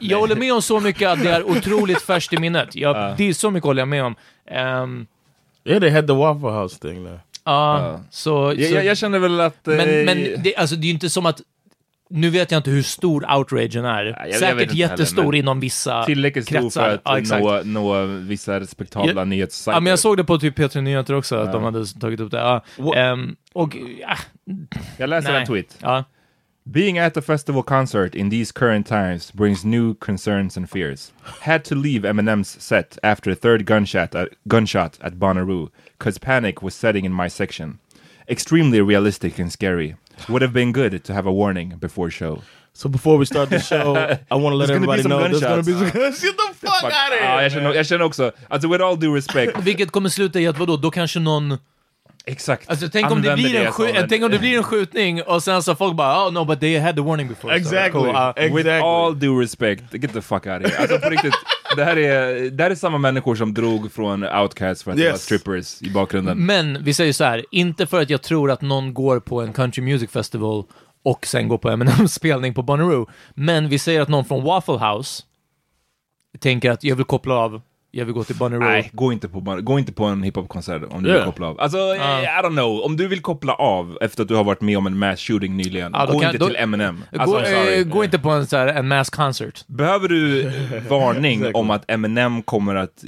jag 0.00 0.18
håller 0.20 0.36
med 0.36 0.52
om 0.54 0.62
så 0.62 0.80
mycket 0.80 1.08
att 1.10 1.22
det 1.22 1.30
är 1.30 1.42
otroligt 1.50 2.02
färskt 2.02 2.32
i 2.32 2.38
minnet. 2.38 2.74
Jag, 2.76 3.16
Det 3.16 3.28
är 3.28 3.32
så 3.32 3.50
mycket 3.50 3.66
håller 3.66 3.80
jag 3.82 3.88
med 3.88 4.04
om. 4.04 4.14
Ehm, 4.50 5.06
Yeah, 5.64 5.80
they 5.80 5.90
had 5.90 6.06
the 6.06 6.12
Waffle 6.12 6.50
House 6.50 6.78
thing 6.78 7.04
there. 7.04 7.20
Ja, 7.44 8.00
så... 8.10 8.54
Jag, 8.56 8.68
så 8.68 8.74
jag, 8.74 8.84
jag 8.84 8.98
känner 8.98 9.18
väl 9.18 9.40
att... 9.40 9.68
eh, 9.68 9.74
men 9.76 10.04
men 10.04 10.42
det, 10.42 10.56
alltså, 10.56 10.76
det 10.76 10.82
är 10.84 10.86
ju 10.86 10.92
inte 10.92 11.10
som 11.10 11.26
att... 11.26 11.40
Nu 12.14 12.30
vet 12.30 12.50
jag 12.50 12.58
inte 12.58 12.70
hur 12.70 12.82
stor 12.82 13.32
outragen 13.36 13.84
är. 13.84 14.04
jag- 14.04 14.28
jag 14.30 14.34
Säkert 14.34 14.62
inte 14.62 14.76
jättestor 14.76 15.16
heller, 15.22 15.30
men 15.32 15.38
inom 15.38 15.60
vissa 15.60 16.04
Tillräckligt 16.04 16.44
stor 16.46 16.60
kretsar. 16.60 17.00
för 17.04 17.16
att 17.18 17.28
ja, 17.28 17.38
nå, 17.38 17.60
nå 17.64 18.04
vissa 18.06 18.60
respektabla 18.60 19.12
Ja, 19.20 19.24
nyhetssajter. 19.24 19.76
Ja, 19.76 19.80
men 19.80 19.90
jag 19.90 19.98
såg 19.98 20.16
det 20.16 20.24
på 20.24 20.38
typ 20.38 20.58
P3 20.58 20.80
Nyheter 20.80 21.14
också, 21.14 21.36
att 21.36 21.46
Ja. 21.46 21.52
de 21.52 21.62
hade 21.62 21.86
tagit 21.86 22.20
upp 22.20 22.30
det. 22.30 22.38
Ja. 22.38 22.94
Ehm, 22.96 23.36
och, 23.52 23.76
ja, 24.00 24.16
Jag 24.96 25.10
läser 25.10 25.32
nej. 25.32 25.40
en 25.40 25.46
tweet. 25.46 25.78
Ja. 26.64 26.72
Being 26.72 26.98
at 26.98 27.16
a 27.16 27.22
festival 27.22 27.62
concert 27.62 28.14
in 28.14 28.28
these 28.28 28.52
current 28.52 28.86
times 28.86 29.32
brings 29.32 29.64
new 29.64 29.94
concerns 29.94 30.56
and 30.56 30.70
fears. 30.70 31.12
Had 31.40 31.64
to 31.64 31.74
leave 31.74 32.02
Eminem's 32.02 32.62
set 32.62 32.98
after 33.02 33.30
a 33.30 33.34
third 33.34 33.66
gunshot 33.66 34.14
at, 34.14 34.28
gunshot 34.46 34.98
at 35.00 35.18
Bonnaroo, 35.18 35.70
cause 35.98 36.18
panic 36.18 36.62
was 36.62 36.74
setting 36.74 37.04
in 37.04 37.12
my 37.12 37.28
section. 37.28 37.78
Extremely 38.28 38.80
realistic 38.80 39.38
and 39.38 39.52
scary. 39.52 39.96
Would 40.28 40.42
have 40.42 40.52
been 40.52 40.72
good 40.72 41.02
to 41.04 41.12
have 41.12 41.26
a 41.26 41.32
warning 41.32 41.76
before 41.80 42.10
show. 42.10 42.42
So 42.74 42.88
before 42.88 43.18
we 43.18 43.24
start 43.26 43.50
the 43.50 43.58
show, 43.58 43.96
I 44.30 44.34
want 44.34 44.52
to 44.52 44.56
let 44.56 44.68
There's 44.68 44.78
gonna 44.80 44.86
be 44.86 45.00
everybody 45.00 45.02
some 45.02 45.10
know 45.10 45.18
there's 45.28 45.40
gonna 45.40 45.62
be 45.62 45.72
gunshots. 45.72 46.20
some. 46.20 46.28
Get 46.28 46.36
the 46.36 46.54
fuck, 46.54 46.80
Fuck. 46.80 46.92
out 46.92 47.12
of 47.12 47.18
ah, 47.20 47.22
here! 47.22 47.24
Ja, 47.24 47.42
jag, 47.42 47.52
känner, 47.52 47.74
jag 47.74 47.86
känner 47.86 48.04
också, 48.04 48.32
alltså 48.48 48.68
with 48.68 48.82
all 48.82 48.96
due 48.96 49.16
respect, 49.16 49.58
Vilket 49.62 49.90
kommer 49.90 50.08
sluta 50.08 50.40
i 50.40 50.46
att 50.46 50.58
vadå, 50.58 50.76
då 50.76 50.90
kanske 50.90 51.20
någon... 51.20 51.58
exakt. 52.24 52.70
Alltså 52.70 52.88
tänk 52.92 53.10
om, 53.10 53.22
det 53.22 53.34
blir 53.34 53.54
en 53.54 53.72
skjut, 53.72 53.96
tänk 54.08 54.24
om 54.24 54.30
det 54.30 54.38
blir 54.38 54.56
en 54.56 54.62
skjutning 54.62 55.22
och 55.22 55.42
sen 55.42 55.62
så 55.62 55.74
folk 55.74 55.96
bara 55.96 56.26
oh 56.28 56.32
no 56.32 56.44
but 56.44 56.60
they 56.60 56.78
had 56.78 56.96
the 56.96 57.02
warning 57.02 57.28
before. 57.28 57.56
Exactly. 57.56 58.00
Så, 58.00 58.12
cool. 58.12 58.34
With 58.36 58.68
Exactly. 58.68 58.70
all 58.70 59.18
due 59.18 59.42
respect, 59.42 59.82
get 59.94 60.12
the 60.12 60.20
fuck 60.22 60.46
out 60.46 60.64
of 60.64 60.70
here. 60.70 60.78
Alltså 60.78 60.98
på 60.98 61.10
riktigt, 61.10 61.34
det 61.76 61.84
här 61.84 61.98
är, 61.98 62.50
det 62.50 62.62
här 62.62 62.70
är 62.70 62.74
samma 62.74 62.98
människor 62.98 63.34
som 63.34 63.54
drog 63.54 63.92
från 63.92 64.24
Outcast 64.24 64.82
för 64.82 64.90
att 64.90 64.96
det 64.96 65.02
var 65.04 65.10
Yes. 65.10 65.22
strippers 65.22 65.82
i 65.82 65.90
bakgrunden. 65.90 66.46
Men 66.46 66.84
vi 66.84 66.94
säger 66.94 67.12
så 67.12 67.24
här, 67.24 67.44
inte 67.50 67.86
för 67.86 68.02
att 68.02 68.10
jag 68.10 68.22
tror 68.22 68.50
att 68.50 68.60
någon 68.60 68.94
går 68.94 69.20
på 69.20 69.40
en 69.42 69.52
country 69.52 69.82
music 69.82 70.10
festival 70.10 70.64
och 71.04 71.26
sen 71.26 71.48
går 71.48 71.58
på 71.58 71.70
Eminems 71.70 72.14
spelning 72.20 72.54
på 72.54 72.62
Bonnaroo. 72.62 73.06
Men 73.34 73.68
vi 73.68 73.78
säger 73.78 74.00
att 74.00 74.08
någon 74.08 74.24
från 74.24 74.44
Waffle 74.44 74.78
House 74.78 75.22
tänker 76.38 76.70
att 76.70 76.84
jag 76.84 76.96
vill 76.96 77.04
koppla 77.04 77.34
av, 77.34 77.62
jag 77.94 78.04
vill 78.04 78.14
gå 78.14 78.24
till 78.24 78.36
Bonnaroo. 78.36 78.60
Nej, 78.64 78.90
gå 78.92 79.12
inte 79.12 79.28
på, 79.28 79.40
gå 79.40 79.78
inte 79.78 79.92
på 79.92 80.04
en 80.04 80.22
hiphop-konsert 80.22 80.82
om 80.90 81.02
du 81.02 81.08
Yeah. 81.08 81.20
vill 81.20 81.26
koppla 81.26 81.46
av. 81.46 81.60
Alltså, 81.60 81.78
I 81.78 81.98
don't 82.42 82.48
know. 82.56 82.80
Om 82.80 82.96
du 82.96 83.08
vill 83.08 83.20
koppla 83.20 83.52
av 83.54 83.98
efter 84.00 84.22
att 84.22 84.28
du 84.28 84.34
har 84.34 84.44
varit 84.44 84.60
med 84.60 84.78
om 84.78 84.86
en 84.86 84.98
mass 84.98 85.20
shooting 85.20 85.56
nyligen, 85.56 85.92
då 85.92 85.98
gå 85.98 86.18
kan- 86.20 86.28
inte 86.30 86.38
då- 86.38 86.46
till 86.46 86.56
Eminem. 86.56 87.04
Alltså, 87.18 87.36
gå, 87.36 87.42
eh, 87.70 87.84
gå 87.84 88.04
inte 88.04 88.18
på 88.18 88.30
en, 88.30 88.46
så 88.46 88.56
här, 88.56 88.66
en 88.66 88.88
mass 88.88 89.10
concert. 89.10 89.64
Behöver 89.66 90.08
du 90.08 90.42
varning 90.88 91.32
Exactly. 91.40 91.60
om 91.60 91.70
att 91.70 91.90
Eminem 91.90 92.42
kommer 92.42 92.74
att, 92.74 93.04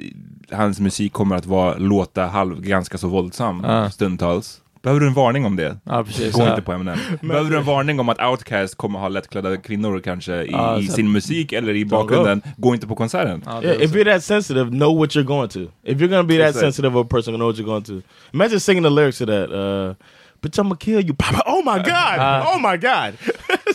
hans 0.52 0.80
musik 0.80 1.12
kommer 1.12 1.36
att 1.36 1.46
vara, 1.46 1.76
låta 1.76 2.26
halv, 2.26 2.60
ganska 2.60 2.98
så 2.98 3.08
våldsam 3.08 3.62
Ja. 3.66 3.90
stundtals? 3.90 4.60
Behöver 4.84 5.00
du 5.00 5.06
en 5.06 5.14
varning 5.14 5.46
om 5.46 5.56
det? 5.56 5.76
Ja, 5.84 6.04
precis. 6.04 6.32
Gå 6.32 6.42
Ja. 6.42 6.50
inte 6.50 6.62
på 6.62 6.72
Eminem. 6.76 6.98
Behöver 7.22 7.50
du 7.50 7.56
en 7.56 7.64
varning 7.64 8.00
om 8.00 8.08
att 8.08 8.20
Outkast 8.22 8.74
kommer 8.76 8.98
ha 8.98 9.08
lättklädda 9.08 9.56
kvinnor 9.56 10.00
kanske 10.04 10.34
i, 10.42 10.50
Ja, 10.50 10.78
i 10.78 10.86
sin 10.88 11.12
musik 11.12 11.52
eller 11.52 11.74
i 11.74 11.84
bakgrunden? 11.84 12.42
Gå 12.56 12.74
inte 12.74 12.86
på 12.86 12.94
konserten. 12.96 13.42
Ja, 13.46 13.62
Yeah, 13.62 13.82
if 13.82 13.92
you're 13.92 14.12
that 14.12 14.24
sensitive, 14.24 14.70
know 14.70 14.98
what 14.98 15.10
you're 15.16 15.22
going 15.22 15.48
to. 15.48 15.60
If 15.60 15.98
you're 15.98 16.08
gonna 16.08 16.22
be 16.22 16.34
that 16.38 16.40
Exactly. 16.48 16.60
sensitive 16.60 16.98
of 16.98 17.06
a 17.06 17.08
person, 17.10 17.34
know 17.34 17.48
what 17.48 17.56
you're 17.58 17.64
going 17.66 17.84
to. 17.84 17.92
Imagine 18.32 18.60
singing 18.60 18.84
the 18.84 18.90
lyrics 18.90 19.18
to 19.18 19.26
that. 19.26 19.50
Uh, 19.50 19.94
Bitch, 20.42 20.58
I'ma 20.58 20.74
kill 20.74 21.00
you. 21.00 21.14
Oh 21.46 21.62
my 21.64 21.78
god! 21.78 22.44
oh 22.46 22.58
my 22.60 22.76
god! 22.76 23.14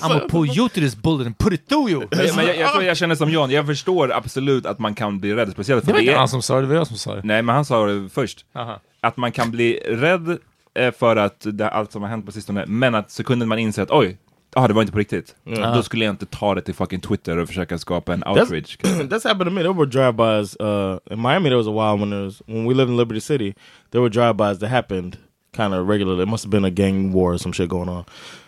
I'm 0.01 0.09
gonna 0.11 0.27
pull 0.29 0.45
you 0.57 0.69
to 0.69 0.79
this 0.79 0.95
bullet 0.95 1.25
and 1.27 1.37
put 1.37 1.53
it 1.53 1.67
through 1.69 1.89
you. 1.91 2.07
Men, 2.11 2.45
jag, 2.45 2.57
jag 2.57 2.71
tror 2.71 2.83
jag 2.83 2.97
känner 2.97 3.15
som 3.15 3.29
John, 3.29 3.51
jag 3.51 3.65
förstår 3.65 4.11
absolut 4.13 4.65
att 4.65 4.79
man 4.79 4.95
kan 4.95 5.19
bli 5.19 5.33
rädd, 5.35 5.51
speciellt 5.51 5.81
Det 5.81 5.85
för 5.85 5.91
var 5.93 5.97
det 5.99 6.03
inte 6.03 6.13
är, 6.13 6.17
han 6.17 6.27
som 6.27 6.41
sa 6.41 6.55
det, 6.55 6.61
det 6.61 6.67
var 6.67 6.75
jag 6.75 6.87
som 6.87 6.97
sa 6.97 7.15
det. 7.15 7.21
Nej, 7.23 7.41
men 7.41 7.55
han 7.55 7.65
sa 7.65 7.85
det 7.85 8.09
först. 8.09 8.45
Aha. 8.55 8.79
Att 9.01 9.17
man 9.17 9.31
kan 9.31 9.51
bli 9.51 9.79
rädd 9.87 10.37
för 10.93 11.15
att 11.15 11.45
det, 11.53 11.69
allt 11.69 11.91
som 11.91 12.01
har 12.01 12.09
hänt 12.09 12.25
på 12.25 12.31
sistone, 12.31 12.65
men 12.67 12.95
att 12.95 13.11
sekunden 13.11 13.47
man 13.47 13.59
inser 13.59 13.83
att 13.83 13.91
oj, 13.91 14.17
ah, 14.55 14.67
det 14.67 14.73
var 14.73 14.81
inte 14.81 14.91
på 14.91 14.99
riktigt. 14.99 15.35
Då 15.73 15.83
skulle 15.83 16.05
jag 16.05 16.13
inte 16.13 16.25
ta 16.25 16.55
det 16.55 16.61
till 16.61 16.73
fucking 16.73 16.99
Twitter 16.99 17.37
och 17.37 17.47
försöka 17.47 17.77
skapa 17.77 18.13
en 18.13 18.23
outrage. 18.27 18.77
That's 18.83 19.27
happened 19.27 19.45
to 19.45 19.51
me. 19.51 19.61
There 19.61 19.73
were 19.73 19.85
drive-bys 19.85 20.57
uh, 20.59 20.99
in 21.11 21.19
Miami. 21.19 21.49
There 21.49 21.57
was 21.57 21.67
a 21.67 21.71
while 21.71 21.97
when 21.97 22.09
there 22.09 22.23
was 22.23 22.41
when 22.47 22.65
we 22.65 22.73
lived 22.73 22.89
in 22.91 22.97
Liberty 22.97 23.19
City. 23.19 23.53
There 23.91 24.01
were 24.01 24.09
drive-bys 24.09 24.59
that 24.59 24.69
happened 24.69 25.17
kind 25.53 25.73
of 25.73 25.87
regularly. 25.87 26.23
It 26.23 26.27
must 26.27 26.43
have 26.43 26.51
been 26.51 26.65
a 26.65 26.71
gang 26.71 27.11
war 27.13 27.33
or 27.33 27.37
some 27.37 27.51
shit 27.51 27.69
going 27.69 27.89
on, 27.89 28.05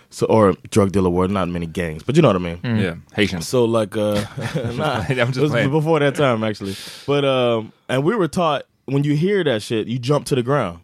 so 0.09 0.25
or 0.27 0.53
drug 0.69 0.91
dealer 0.91 1.09
war. 1.09 1.27
Not 1.27 1.49
many 1.49 1.65
gangs, 1.67 2.03
but 2.03 2.15
you 2.15 2.21
know 2.21 2.29
what 2.29 2.35
I 2.35 2.39
mean. 2.39 2.59
Yeah, 2.63 2.95
Haitians. 3.13 3.47
So 3.47 3.65
like, 3.65 3.97
uh, 3.97 4.15
nah, 4.75 5.03
I'm 5.07 5.27
just 5.27 5.37
it 5.37 5.41
was 5.41 5.51
playing. 5.51 5.71
before 5.71 5.99
that 5.99 6.15
time 6.15 6.43
actually. 6.43 6.75
But 7.05 7.25
um, 7.25 7.71
and 7.89 8.03
we 8.03 8.15
were 8.15 8.27
taught 8.27 8.63
when 8.85 9.03
you 9.03 9.15
hear 9.15 9.43
that 9.43 9.61
shit, 9.61 9.87
you 9.87 9.99
jump 9.99 10.25
to 10.27 10.35
the 10.35 10.43
ground. 10.43 10.79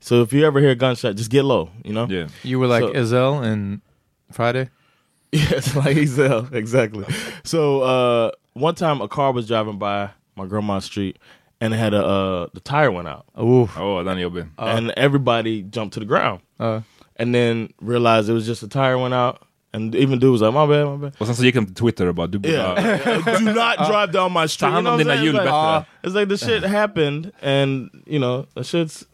So 0.00 0.22
if 0.22 0.32
you 0.32 0.44
ever 0.46 0.60
hear 0.60 0.70
a 0.70 0.74
gunshot, 0.74 1.16
just 1.16 1.30
get 1.30 1.44
low. 1.44 1.70
You 1.84 1.92
know. 1.94 2.06
Yeah. 2.08 2.28
You 2.42 2.58
were 2.60 2.66
like 2.66 2.82
So- 2.84 2.92
Ezell 2.92 3.44
in 3.44 3.80
Friday? 4.32 4.68
Yes, 5.32 5.74
like 5.74 5.96
Ezel, 5.96 6.52
exactly. 6.52 7.04
So 7.42 7.80
uh, 7.82 8.30
one 8.52 8.74
time 8.76 9.00
a 9.00 9.08
car 9.08 9.32
was 9.32 9.48
driving 9.48 9.78
by 9.78 10.10
my 10.36 10.46
grandma's 10.46 10.84
street, 10.84 11.18
and 11.60 11.74
it 11.74 11.76
had 11.78 11.92
a 11.92 12.04
uh, 12.06 12.46
the 12.54 12.60
tire 12.60 12.92
went 12.92 13.08
out, 13.08 13.24
Oh. 13.34 13.66
Åh, 13.76 14.04
den 14.04 14.18
är 14.18 14.22
jobbig. 14.22 14.46
and 14.58 14.92
everybody 14.96 15.62
jumped 15.62 15.94
to 15.94 16.00
the 16.00 16.06
ground, 16.06 16.40
Uh, 16.60 16.80
and 17.16 17.34
then 17.34 17.68
realized 17.82 18.28
it 18.30 18.32
was 18.32 18.46
just 18.46 18.62
a 18.62 18.68
tire 18.68 18.96
went 18.96 19.12
out, 19.14 19.38
and 19.72 19.94
even 19.96 20.20
dude 20.20 20.30
was 20.30 20.40
like, 20.40 20.54
"My 20.54 20.66
bad, 20.66 20.86
my 20.86 20.96
bad." 20.96 21.16
Och 21.20 21.26
sen 21.26 21.34
så 21.36 21.44
gick 21.44 21.54
de 21.56 21.66
till 21.66 21.74
Twitter 21.74 22.06
och 22.08 22.14
bara, 22.14 22.26
du 22.28 22.38
Yeah, 22.48 22.78
ha- 22.80 23.38
do 23.38 23.44
not 23.44 23.78
drive 23.88 24.12
down 24.12 24.32
my 24.32 24.46
street. 24.46 24.68
You 24.70 24.74
hand 24.74 24.84
know 24.86 24.92
om 24.94 24.98
what 24.98 25.06
I'm 25.06 25.08
dina 25.08 25.14
saying? 25.16 25.26
hjul 25.26 25.34
It's 25.34 25.44
like, 25.44 25.50
bättre. 25.50 25.86
it's 26.04 26.14
like 26.14 26.28
the 26.28 26.36
shit 26.36 26.62
happened, 26.64 27.32
and 27.42 27.90
you 28.06 28.18
know 28.20 28.46
the 28.54 28.62
shit's. 28.62 29.04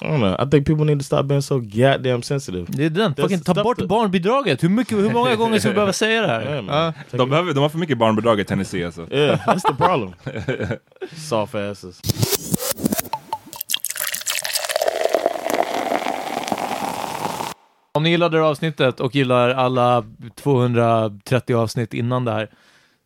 I 0.00 0.04
don't 0.04 0.18
know. 0.20 0.34
I 0.46 0.50
think 0.50 0.66
people 0.66 0.84
need 0.84 0.98
to 1.00 1.04
stop 1.04 1.22
being 1.22 1.42
so 1.42 1.60
goddamn 1.60 2.22
sensitive. 2.22 2.66
det 2.68 2.84
är 2.84 2.90
den. 2.90 3.14
Fucking 3.14 3.40
ta 3.40 3.54
bort 3.54 3.78
that- 3.78 3.86
barnbidraget. 3.86 4.62
Hur, 4.64 4.68
mycket, 4.68 4.98
hur 4.98 5.10
många 5.12 5.36
gånger 5.36 5.58
ska 5.58 5.68
vi 5.68 5.74
behöva 5.74 5.92
säga 5.92 6.22
det 6.22 6.28
här? 6.28 6.38
Yeah. 6.68 6.92
Take 6.94 7.16
de, 7.16 7.30
behöver, 7.30 7.54
de 7.54 7.60
har 7.60 7.68
för 7.68 7.78
mycket 7.78 7.98
barnbidrag 7.98 8.40
i 8.40 8.44
Tennessee 8.44 8.84
alltså. 8.84 9.06
yeah, 9.10 9.38
that's 9.46 9.60
the 9.60 9.74
problem. 9.74 10.12
Soft 11.16 11.54
asses. 11.54 12.00
Om 17.92 18.02
ni 18.02 18.10
gillade 18.10 18.36
det 18.36 18.42
här 18.42 18.50
avsnittet 18.50 19.00
och 19.00 19.14
gillar 19.14 19.48
alla 19.50 20.04
230 20.34 21.56
avsnitt 21.56 21.94
innan 21.94 22.24
det 22.24 22.32
här 22.32 22.48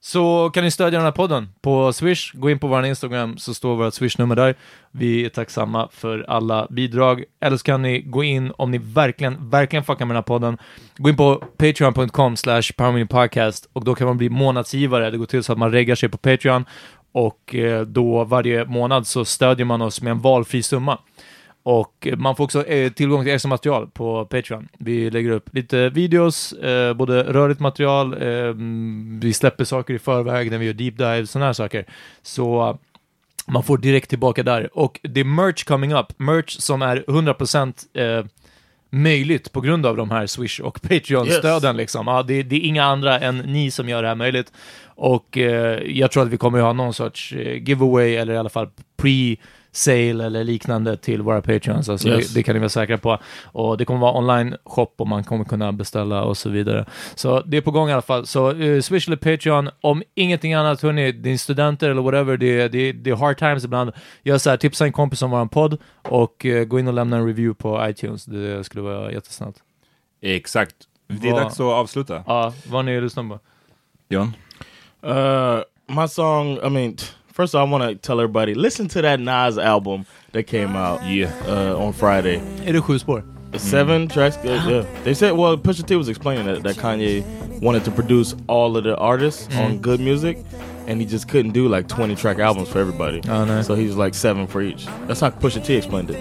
så 0.05 0.51
kan 0.51 0.65
ni 0.65 0.71
stödja 0.71 0.99
den 0.99 1.05
här 1.05 1.13
podden 1.13 1.49
på 1.61 1.93
Swish. 1.93 2.33
Gå 2.35 2.51
in 2.51 2.59
på 2.59 2.67
vår 2.67 2.85
Instagram 2.85 3.39
så 3.39 3.55
står 3.55 3.77
vårt 3.77 3.95
Swish-nummer 3.95 4.37
där. 4.37 4.55
Vi 4.91 5.25
är 5.25 5.29
tacksamma 5.29 5.89
för 5.93 6.25
alla 6.29 6.67
bidrag. 6.71 7.25
Eller 7.41 7.57
så 7.57 7.63
kan 7.63 7.83
ni 7.83 8.01
gå 8.01 8.25
in 8.25 8.53
om 8.57 8.71
ni 8.71 8.79
verkligen, 8.79 9.51
verkligen 9.51 9.85
fuckar 9.85 10.05
med 10.05 10.15
den 10.15 10.17
här 10.17 10.23
podden. 10.23 10.59
Gå 10.97 11.09
in 11.09 11.17
på 11.17 11.45
patreon.com 11.57 12.37
slash 12.37 12.63
podcast 13.09 13.69
och 13.73 13.85
då 13.85 13.95
kan 13.95 14.07
man 14.07 14.19
bli 14.19 14.29
månadsgivare. 14.29 15.11
Det 15.11 15.19
går 15.19 15.27
till 15.27 15.43
så 15.43 15.53
att 15.53 15.59
man 15.59 15.73
reggar 15.73 15.95
sig 15.95 16.09
på 16.09 16.19
Patreon 16.19 16.65
och 17.13 17.55
eh, 17.55 17.81
då 17.81 18.25
varje 18.25 18.65
månad 18.65 19.07
så 19.07 19.25
stödjer 19.25 19.65
man 19.65 19.83
oss 19.83 20.03
med 20.03 20.11
en 20.11 20.21
valfri 20.21 20.63
summa. 20.63 20.99
Och 21.63 22.09
man 22.17 22.37
får 22.37 22.45
också 22.45 22.67
eh, 22.67 22.93
tillgång 22.93 23.25
till 23.25 23.33
extra 23.33 23.49
material 23.49 23.87
på 23.87 24.25
Patreon. 24.25 24.69
Vi 24.79 25.11
lägger 25.11 25.31
upp 25.31 25.55
lite 25.55 25.89
videos, 25.89 26.53
eh, 26.53 26.95
både 26.95 27.23
rörligt 27.23 27.61
material, 27.61 28.23
eh, 28.23 28.55
vi 29.21 29.33
släpper 29.33 29.65
saker 29.65 29.95
i 29.95 29.99
förväg 29.99 30.51
när 30.51 30.59
vi 30.59 30.67
gör 30.67 30.73
deep 30.73 30.99
dive, 30.99 31.27
sådana 31.27 31.47
här 31.47 31.53
saker. 31.53 31.87
Så 32.23 32.69
eh, 32.69 32.77
man 33.47 33.63
får 33.63 33.79
direkt 33.79 34.09
tillbaka 34.09 34.43
där. 34.43 34.79
Och 34.79 35.01
det 35.03 35.21
är 35.21 35.25
merch 35.25 35.65
coming 35.65 35.95
up, 35.95 36.07
merch 36.17 36.57
som 36.59 36.83
är 36.83 37.05
100% 37.07 38.19
eh, 38.19 38.27
möjligt 38.91 39.53
på 39.53 39.61
grund 39.61 39.87
av 39.87 39.97
de 39.97 40.11
här 40.11 40.27
Swish 40.27 40.61
och 40.61 40.83
Patreon-stöden. 40.83 41.77
Liksom. 41.77 42.07
Ja, 42.07 42.23
det, 42.23 42.43
det 42.43 42.57
är 42.57 42.61
inga 42.61 42.85
andra 42.85 43.21
än 43.21 43.39
ni 43.39 43.71
som 43.71 43.89
gör 43.89 44.03
det 44.03 44.09
här 44.09 44.15
möjligt. 44.15 44.53
Och 44.85 45.39
eh, 45.39 45.83
jag 45.83 46.11
tror 46.11 46.23
att 46.23 46.29
vi 46.29 46.37
kommer 46.37 46.59
att 46.59 46.65
ha 46.65 46.73
någon 46.73 46.95
sorts 46.95 47.33
giveaway 47.61 48.17
eller 48.17 48.35
i 48.35 48.37
alla 48.37 48.49
fall 48.49 48.69
pre 48.97 49.37
sale 49.73 50.25
eller 50.25 50.45
liknande 50.45 50.97
till 50.97 51.23
våra 51.23 51.43
patreons. 51.43 51.89
Alltså 51.89 52.09
Yes. 52.09 52.29
det, 52.29 52.35
det 52.39 52.43
kan 52.43 52.55
ni 52.55 52.59
vara 52.59 52.69
säkra 52.69 52.99
på. 52.99 53.19
Och 53.45 53.77
det 53.79 53.85
kommer 53.85 54.01
vara 54.01 54.19
online 54.19 54.57
shop 54.65 54.89
och 54.97 55.07
man 55.09 55.25
kommer 55.25 55.45
kunna 55.45 55.73
beställa 55.73 56.23
och 56.25 56.37
så 56.37 56.49
vidare. 56.51 56.87
Så 57.15 57.41
det 57.41 57.57
är 57.57 57.61
på 57.61 57.71
gång 57.71 57.89
i 57.89 57.93
alla 57.93 58.03
fall. 58.03 58.27
Så 58.27 58.53
uh, 58.53 58.81
Swish 58.81 59.09
eller 59.09 59.17
Patreon, 59.17 59.71
om 59.81 60.03
ingenting 60.15 60.55
annat, 60.55 60.83
hörni, 60.83 61.13
din 61.13 61.39
studenter 61.39 61.91
eller 61.91 62.03
whatever, 62.03 62.37
det, 62.37 62.69
det, 62.69 62.93
det 62.93 63.11
är 63.11 63.17
hard 63.17 63.39
times 63.39 63.65
ibland. 63.65 63.91
Gör 64.23 64.39
så 64.39 64.51
här, 64.51 64.57
tipsa 64.57 64.85
en 64.85 64.93
kompis 64.93 65.23
om 65.23 65.31
våran 65.31 65.49
podd 65.49 65.79
och 66.09 66.47
eh, 66.47 66.65
gå 66.65 66.79
in 66.79 66.89
och 66.89 66.95
lämna 66.95 67.17
en 67.17 67.27
review 67.27 67.55
på 67.63 67.89
iTunes. 67.89 68.25
Det 68.25 68.65
skulle 68.65 68.83
vara 68.83 69.13
jättesnällt. 69.13 69.57
Exakt. 70.21 70.75
Det 71.09 71.29
är 71.29 71.33
Vad- 71.33 71.43
dags 71.43 71.61
att 71.61 71.67
avsluta. 71.67 72.25
Ja, 72.27 72.53
vad 72.71 72.85
ni 72.85 73.01
lyssnar 73.01 73.29
på. 73.29 73.39
John? 74.09 74.33
Uh, 75.07 75.59
my 76.01 76.09
song. 76.09 76.59
I 76.67 76.69
mean, 76.71 76.97
first 77.33 77.55
of 77.55 77.61
all, 77.61 77.67
I 77.67 77.71
want 77.71 77.85
to 77.85 77.95
tell 77.97 78.21
everybody 78.21 78.55
listen 78.55 78.89
to 78.89 79.03
that 79.03 79.21
Nas 79.21 79.59
album 79.59 80.05
that 80.33 80.45
came 80.47 80.77
out 80.77 81.01
Yeah. 81.07 81.31
uh, 81.49 81.87
on 81.87 81.93
Friday. 81.93 82.41
Är 82.67 82.73
det 82.73 82.81
sju 82.83 82.99
spår? 82.99 83.23
Seven 83.57 84.09
tracks. 84.09 84.39
Yeah, 84.45 84.69
yeah. 84.71 84.85
They 85.05 85.15
said. 85.15 85.33
Well, 85.37 85.59
Pusha 85.59 85.87
T 85.87 85.95
was 85.97 86.09
explaining 86.09 86.47
that 86.47 86.63
that 86.63 86.77
Kanye 86.77 87.23
wanted 87.61 87.85
to 87.85 87.91
produce 87.91 88.35
all 88.49 88.77
of 88.79 88.85
the 88.85 88.97
artists 88.97 89.47
on 89.57 89.79
good 89.79 90.01
music, 90.01 90.39
and 90.89 91.01
he 91.01 91.07
just 91.07 91.29
couldn't 91.29 91.53
do 91.53 91.69
like 91.69 91.87
twenty 91.87 92.15
track 92.17 92.39
albums 92.39 92.69
for 92.71 92.79
everybody. 92.81 93.21
Oh, 93.29 93.45
no. 93.45 93.61
So 93.63 93.75
he's 93.75 93.95
like 93.95 94.15
seven 94.15 94.47
for 94.47 94.63
each. 94.63 94.87
That's 95.07 95.21
how 95.21 95.31
Pusha 95.31 95.61
T 95.63 95.75
explained 95.75 96.11
it. 96.11 96.17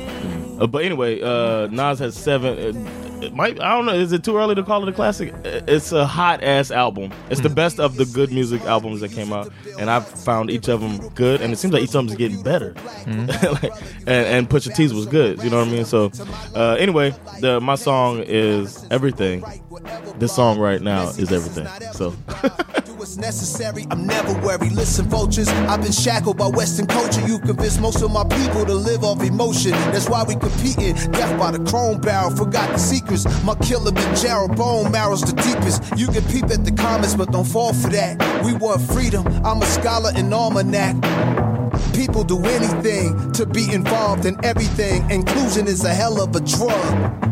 Uh, 0.61 0.67
but 0.67 0.85
anyway, 0.85 1.19
uh, 1.21 1.67
Nas 1.67 1.97
has 1.99 2.15
seven. 2.15 2.77
Uh, 2.87 3.21
it 3.21 3.33
might 3.35 3.59
I 3.59 3.75
don't 3.75 3.85
know. 3.85 3.93
Is 3.93 4.11
it 4.11 4.23
too 4.23 4.37
early 4.37 4.55
to 4.55 4.63
call 4.63 4.83
it 4.83 4.89
a 4.89 4.93
classic? 4.93 5.33
Uh, 5.33 5.61
It's 5.67 5.91
a 5.91 6.05
hot 6.05 6.43
ass 6.43 6.69
album. 6.71 7.11
It's 7.29 7.41
the 7.41 7.49
best 7.49 7.79
of 7.79 7.95
the 7.95 8.05
good 8.05 8.31
music 8.31 8.61
albums 8.65 9.01
that 9.01 9.11
came 9.11 9.33
out, 9.33 9.51
and 9.79 9.89
I've 9.89 10.07
found 10.07 10.49
each 10.51 10.67
of 10.69 10.81
them 10.81 11.09
good. 11.09 11.41
And 11.41 11.51
it 11.51 11.57
seems 11.57 11.73
like 11.73 11.83
each 11.83 11.89
of 11.89 11.93
them 12.05 12.07
is 12.09 12.15
getting 12.15 12.41
better. 12.43 12.73
like, 13.07 13.71
and, 14.07 14.25
and 14.27 14.49
Pusha 14.49 14.73
T's 14.75 14.93
was 14.93 15.07
good. 15.07 15.41
You 15.43 15.49
know 15.49 15.57
what 15.59 15.67
I 15.67 15.71
mean? 15.71 15.85
So 15.85 16.11
uh, 16.55 16.75
anyway, 16.79 17.13
the 17.39 17.59
my 17.59 17.75
song 17.75 18.23
is 18.25 18.85
everything. 18.91 19.43
This 20.17 20.33
song 20.35 20.59
right 20.59 20.81
now 20.81 21.09
is 21.09 21.31
everything. 21.31 21.67
So. 21.93 22.13
what's 23.01 23.17
necessary. 23.17 23.87
I'm 23.89 24.05
never 24.05 24.31
worried. 24.45 24.73
Listen, 24.73 25.09
vultures, 25.09 25.49
I've 25.49 25.81
been 25.81 25.91
shackled 25.91 26.37
by 26.37 26.45
Western 26.45 26.85
culture. 26.85 27.19
You 27.25 27.39
convinced 27.39 27.81
most 27.81 28.03
of 28.03 28.11
my 28.11 28.23
people 28.25 28.63
to 28.63 28.75
live 28.75 29.03
off 29.03 29.23
emotion. 29.23 29.71
That's 29.89 30.07
why 30.07 30.23
we 30.23 30.35
competing. 30.35 30.93
Death 31.11 31.35
by 31.39 31.49
the 31.49 31.59
chrome 31.67 31.99
barrel, 31.99 32.29
forgot 32.29 32.69
the 32.69 32.77
secrets. 32.77 33.25
My 33.43 33.55
killer 33.55 33.91
been 33.91 34.15
Gerald, 34.15 34.55
bone 34.55 34.91
marrow's 34.91 35.21
the 35.21 35.33
deepest. 35.41 35.81
You 35.97 36.09
can 36.09 36.23
peep 36.25 36.43
at 36.51 36.63
the 36.63 36.71
comments, 36.73 37.15
but 37.15 37.31
don't 37.31 37.47
fall 37.47 37.73
for 37.73 37.89
that. 37.89 38.45
We 38.45 38.53
want 38.53 38.83
freedom. 38.93 39.25
I'm 39.43 39.63
a 39.63 39.65
scholar 39.65 40.11
in 40.15 40.31
almanac. 40.31 40.95
People 41.95 42.23
do 42.23 42.37
anything 42.45 43.31
to 43.31 43.47
be 43.47 43.73
involved 43.73 44.27
in 44.27 44.37
everything. 44.45 45.09
Inclusion 45.09 45.65
is 45.65 45.83
a 45.85 45.93
hell 45.93 46.21
of 46.21 46.35
a 46.35 46.39
drug. 46.39 47.31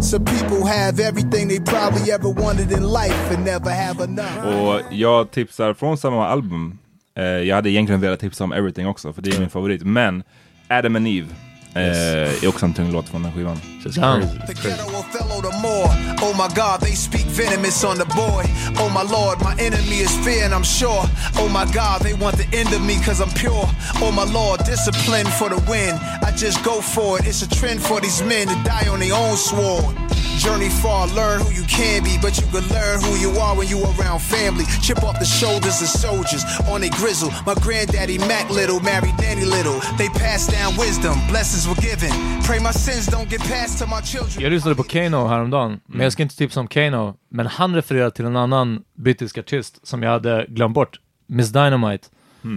So 0.00 0.18
people 0.18 0.64
have 0.64 1.00
everything 1.00 1.48
they 1.48 1.60
probably 1.60 2.12
ever 2.12 2.28
wanted 2.28 2.72
in 2.72 2.82
life 2.82 3.34
and 3.34 3.44
never 3.44 3.70
have 3.70 4.04
enough. 4.04 4.46
Och 4.46 4.80
jag 4.90 5.30
tipsar 5.30 5.74
från 5.74 5.98
samma 5.98 6.26
album. 6.26 6.78
Eh, 7.14 7.24
jag 7.24 7.56
hade 7.56 7.70
egentligen 7.70 8.00
velat 8.00 8.20
tipsa 8.20 8.44
om 8.44 8.52
Everything 8.52 8.86
också, 8.86 9.12
för 9.12 9.22
det 9.22 9.30
är 9.30 9.40
min 9.40 9.50
favorit. 9.50 9.82
Men 9.82 10.22
Adam 10.68 10.96
and 10.96 11.08
Eve 11.08 11.28
eh, 11.74 12.44
är 12.44 12.48
också 12.48 12.66
en 12.66 12.74
tung 12.74 12.92
låt 12.92 13.08
från 13.08 13.22
den 13.22 13.32
skivan. 13.32 13.56
Ja. 13.84 14.18
The 14.46 14.54
ghetto 14.54 14.86
Othello 14.96 15.40
the 15.40 15.52
more. 15.62 15.88
Oh 16.20 16.34
my 16.36 16.48
God, 16.54 16.80
they 16.80 16.94
speak 16.94 17.26
venomous 17.26 17.84
on 17.84 17.98
the 17.98 18.04
boy. 18.06 18.44
Oh 18.76 18.90
my 18.92 19.02
Lord, 19.02 19.40
my 19.40 19.54
enemy 19.58 19.98
is 19.98 20.10
fear 20.24 20.44
and 20.44 20.52
I'm 20.52 20.64
sure. 20.64 21.04
Oh 21.36 21.48
my 21.48 21.64
God, 21.72 22.02
they 22.02 22.14
want 22.14 22.36
the 22.36 22.46
end 22.56 22.72
of 22.72 22.82
me 22.82 22.98
cause 23.02 23.20
I'm 23.20 23.30
pure. 23.30 23.66
Oh 24.02 24.12
my 24.12 24.24
Lord, 24.24 24.64
discipline 24.64 25.26
for 25.26 25.48
the 25.48 25.58
win. 25.70 25.94
I 26.22 26.32
just 26.36 26.64
go 26.64 26.80
for 26.80 27.18
it. 27.18 27.26
It's 27.26 27.42
a 27.42 27.48
trend 27.48 27.80
for 27.80 28.00
these 28.00 28.22
men 28.22 28.48
to 28.48 28.54
die 28.64 28.88
on 28.88 29.00
their 29.00 29.14
own 29.14 29.36
sword. 29.36 29.96
Journey 30.38 30.68
far, 30.68 31.08
learn 31.08 31.40
who 31.40 31.50
you 31.50 31.64
can 31.64 32.04
be, 32.04 32.16
but 32.22 32.38
you 32.40 32.46
can 32.46 32.66
learn 32.68 33.00
who 33.02 33.16
you 33.16 33.30
are 33.40 33.56
when 33.56 33.66
you 33.66 33.82
around 33.82 34.20
family. 34.20 34.64
Chip 34.80 35.02
off 35.02 35.18
the 35.18 35.24
shoulders 35.24 35.82
of 35.82 35.88
soldiers 35.88 36.44
on 36.68 36.84
a 36.84 36.90
grizzle. 36.90 37.30
My 37.44 37.54
granddaddy 37.54 38.18
Mac 38.18 38.48
Little 38.48 38.78
married 38.78 39.18
Nanny 39.18 39.44
Little. 39.44 39.80
They 39.96 40.08
passed 40.08 40.50
down 40.50 40.76
wisdom, 40.76 41.18
blessings 41.26 41.66
were 41.66 41.80
given. 41.82 42.12
Pray 42.42 42.60
my 42.60 42.70
sins 42.70 43.06
don't 43.06 43.28
get 43.28 43.40
passed 43.40 43.77
to 43.77 43.77
my 43.77 43.77
children. 43.77 43.77
Jag 44.40 44.50
lyssnade 44.52 44.76
på 44.76 44.82
Kano 44.82 45.26
häromdagen, 45.26 45.80
men 45.86 46.00
jag 46.00 46.12
ska 46.12 46.22
inte 46.22 46.36
tipsa 46.36 46.60
om 46.60 46.66
Kano. 46.68 47.14
Men 47.30 47.46
han 47.46 47.74
refererar 47.74 48.10
till 48.10 48.24
en 48.24 48.36
annan 48.36 48.82
brittisk 48.96 49.38
artist 49.38 49.86
som 49.86 50.02
jag 50.02 50.10
hade 50.10 50.46
glömt 50.48 50.74
bort. 50.74 51.00
Miss 51.26 51.48
Dynamite. 51.48 52.08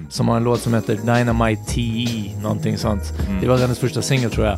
Som 0.09 0.27
har 0.27 0.37
en 0.37 0.43
låt 0.43 0.59
som 0.61 0.73
heter 0.73 0.95
Dynamite 0.95 1.63
TE, 1.71 2.41
någonting 2.41 2.77
sånt. 2.77 3.13
Det 3.41 3.47
var 3.47 3.57
hennes 3.57 3.79
första 3.79 4.01
singel 4.01 4.31
tror 4.31 4.45
jag. 4.45 4.57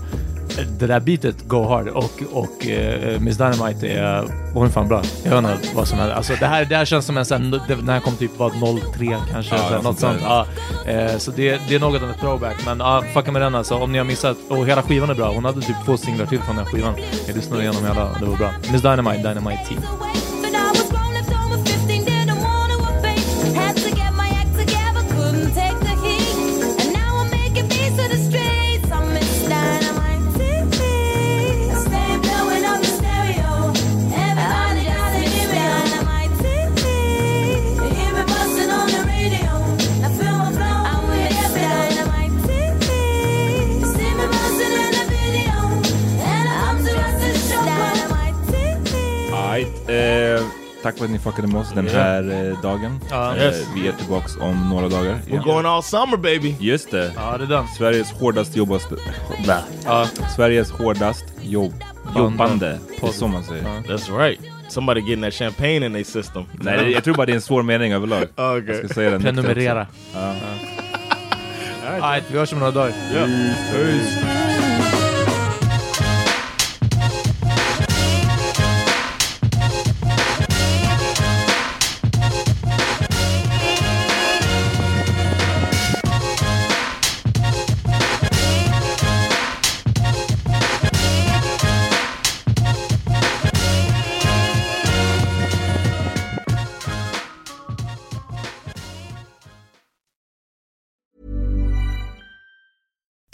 Det 0.79 0.87
där 0.87 0.99
beatet 0.99 1.47
go 1.47 1.63
hard 1.67 1.87
och, 1.87 2.11
och 2.31 2.67
eh, 2.67 3.19
Miss 3.19 3.37
Dynamite 3.37 3.87
är, 3.87 4.23
hon 4.53 4.65
är 4.65 4.69
fan 4.71 4.87
bra. 4.87 5.01
Jag 5.23 5.41
vet 5.41 5.51
inte 5.51 5.75
vad 5.75 5.87
som 5.87 5.99
händer. 5.99 6.15
Alltså 6.15 6.33
det 6.39 6.45
här, 6.45 6.65
det 6.65 6.75
här 6.75 6.85
känns 6.85 7.05
som 7.05 7.17
en 7.17 7.25
sån, 7.25 7.61
när 7.83 7.93
jag 7.93 8.03
kom 8.03 8.15
typ 8.15 8.37
var 8.39 8.49
03 8.97 9.17
kanske, 9.31 9.55
Ja, 9.55 9.61
här, 9.61 9.81
något 9.81 9.99
sånt. 9.99 10.19
Ja, 10.23 10.45
eh, 10.85 11.17
så 11.17 11.31
det, 11.31 11.61
det 11.67 11.75
är 11.75 11.79
något 11.79 12.03
av 12.03 12.09
ett 12.09 12.19
throwback. 12.19 12.55
Men 12.65 12.79
ja, 12.79 13.03
fucka 13.13 13.31
med 13.31 13.41
den 13.41 13.55
alltså. 13.55 13.75
Om 13.75 13.91
ni 13.91 13.97
har 13.97 14.05
missat, 14.05 14.37
och 14.49 14.67
hela 14.67 14.81
skivan 14.81 15.09
är 15.09 15.13
bra. 15.15 15.33
Hon 15.33 15.45
hade 15.45 15.61
typ 15.61 15.75
två 15.85 15.97
singlar 15.97 16.25
till 16.25 16.39
från 16.39 16.55
den 16.55 16.65
här 16.65 16.71
skivan. 16.71 16.93
Jag 17.27 17.35
lyssnade 17.35 17.61
igenom 17.61 17.83
hela, 17.85 18.09
det 18.19 18.25
var 18.25 18.37
bra. 18.37 18.51
Miss 18.71 18.81
Dynamite, 18.81 19.17
Dynamite 19.29 19.65
T. 19.69 19.75
för 51.03 51.07
att 51.07 51.11
ni 51.11 51.19
fuckade 51.19 51.47
med 51.47 51.61
oss 51.61 51.71
den 51.75 51.87
här 51.87 52.47
eh, 52.51 52.61
dagen. 52.61 52.99
Ja. 53.09 53.35
Eh, 53.35 53.43
Yes. 53.43 53.63
vi 53.75 53.87
är 53.87 53.91
tillbaks 53.91 54.35
om 54.37 54.69
några 54.69 54.89
dagar. 54.89 55.17
We're 55.27 55.43
going 55.43 55.65
all 55.65 55.83
summer, 55.83 56.17
baby. 56.17 56.55
Just 56.59 56.91
det. 56.91 57.11
Ja, 57.15 57.37
det 57.37 57.43
är 57.43 57.47
den. 57.47 57.67
Sveriges 57.67 58.11
hårdast 58.11 58.55
jobbaste... 58.55 58.95
Ja. 59.85 60.05
Sveriges 60.35 60.71
hårdast 60.71 61.25
jobb, 61.41 61.73
jobbande. 62.15 62.79
Det 63.01 63.07
är 63.07 63.11
så 63.11 63.27
man 63.27 63.43
säger. 63.43 63.63
That's 63.63 64.17
right. 64.19 64.39
Somebody 64.69 65.01
getting 65.01 65.21
that 65.23 65.33
champagne 65.33 65.85
in 65.85 65.93
their 65.93 66.03
system. 66.03 66.43
Nej, 66.53 66.77
det- 66.77 66.91
jag 66.91 67.03
tror 67.03 67.15
bara 67.15 67.25
det 67.25 67.31
är 67.31 67.35
en 67.35 67.41
svår 67.41 67.63
mening 67.63 67.93
överlag. 67.93 68.23
Okay. 68.35 68.63
Jag 68.67 68.77
ska 68.85 68.87
säga 68.93 69.09
den 69.11 69.21
Prenumerera. 69.21 69.87
Ja. 70.13 70.33
Alright, 72.01 72.23
vi 72.31 72.37
hörs 72.37 72.53
om 72.53 72.59
några 72.59 72.71
dagar. 72.71 72.93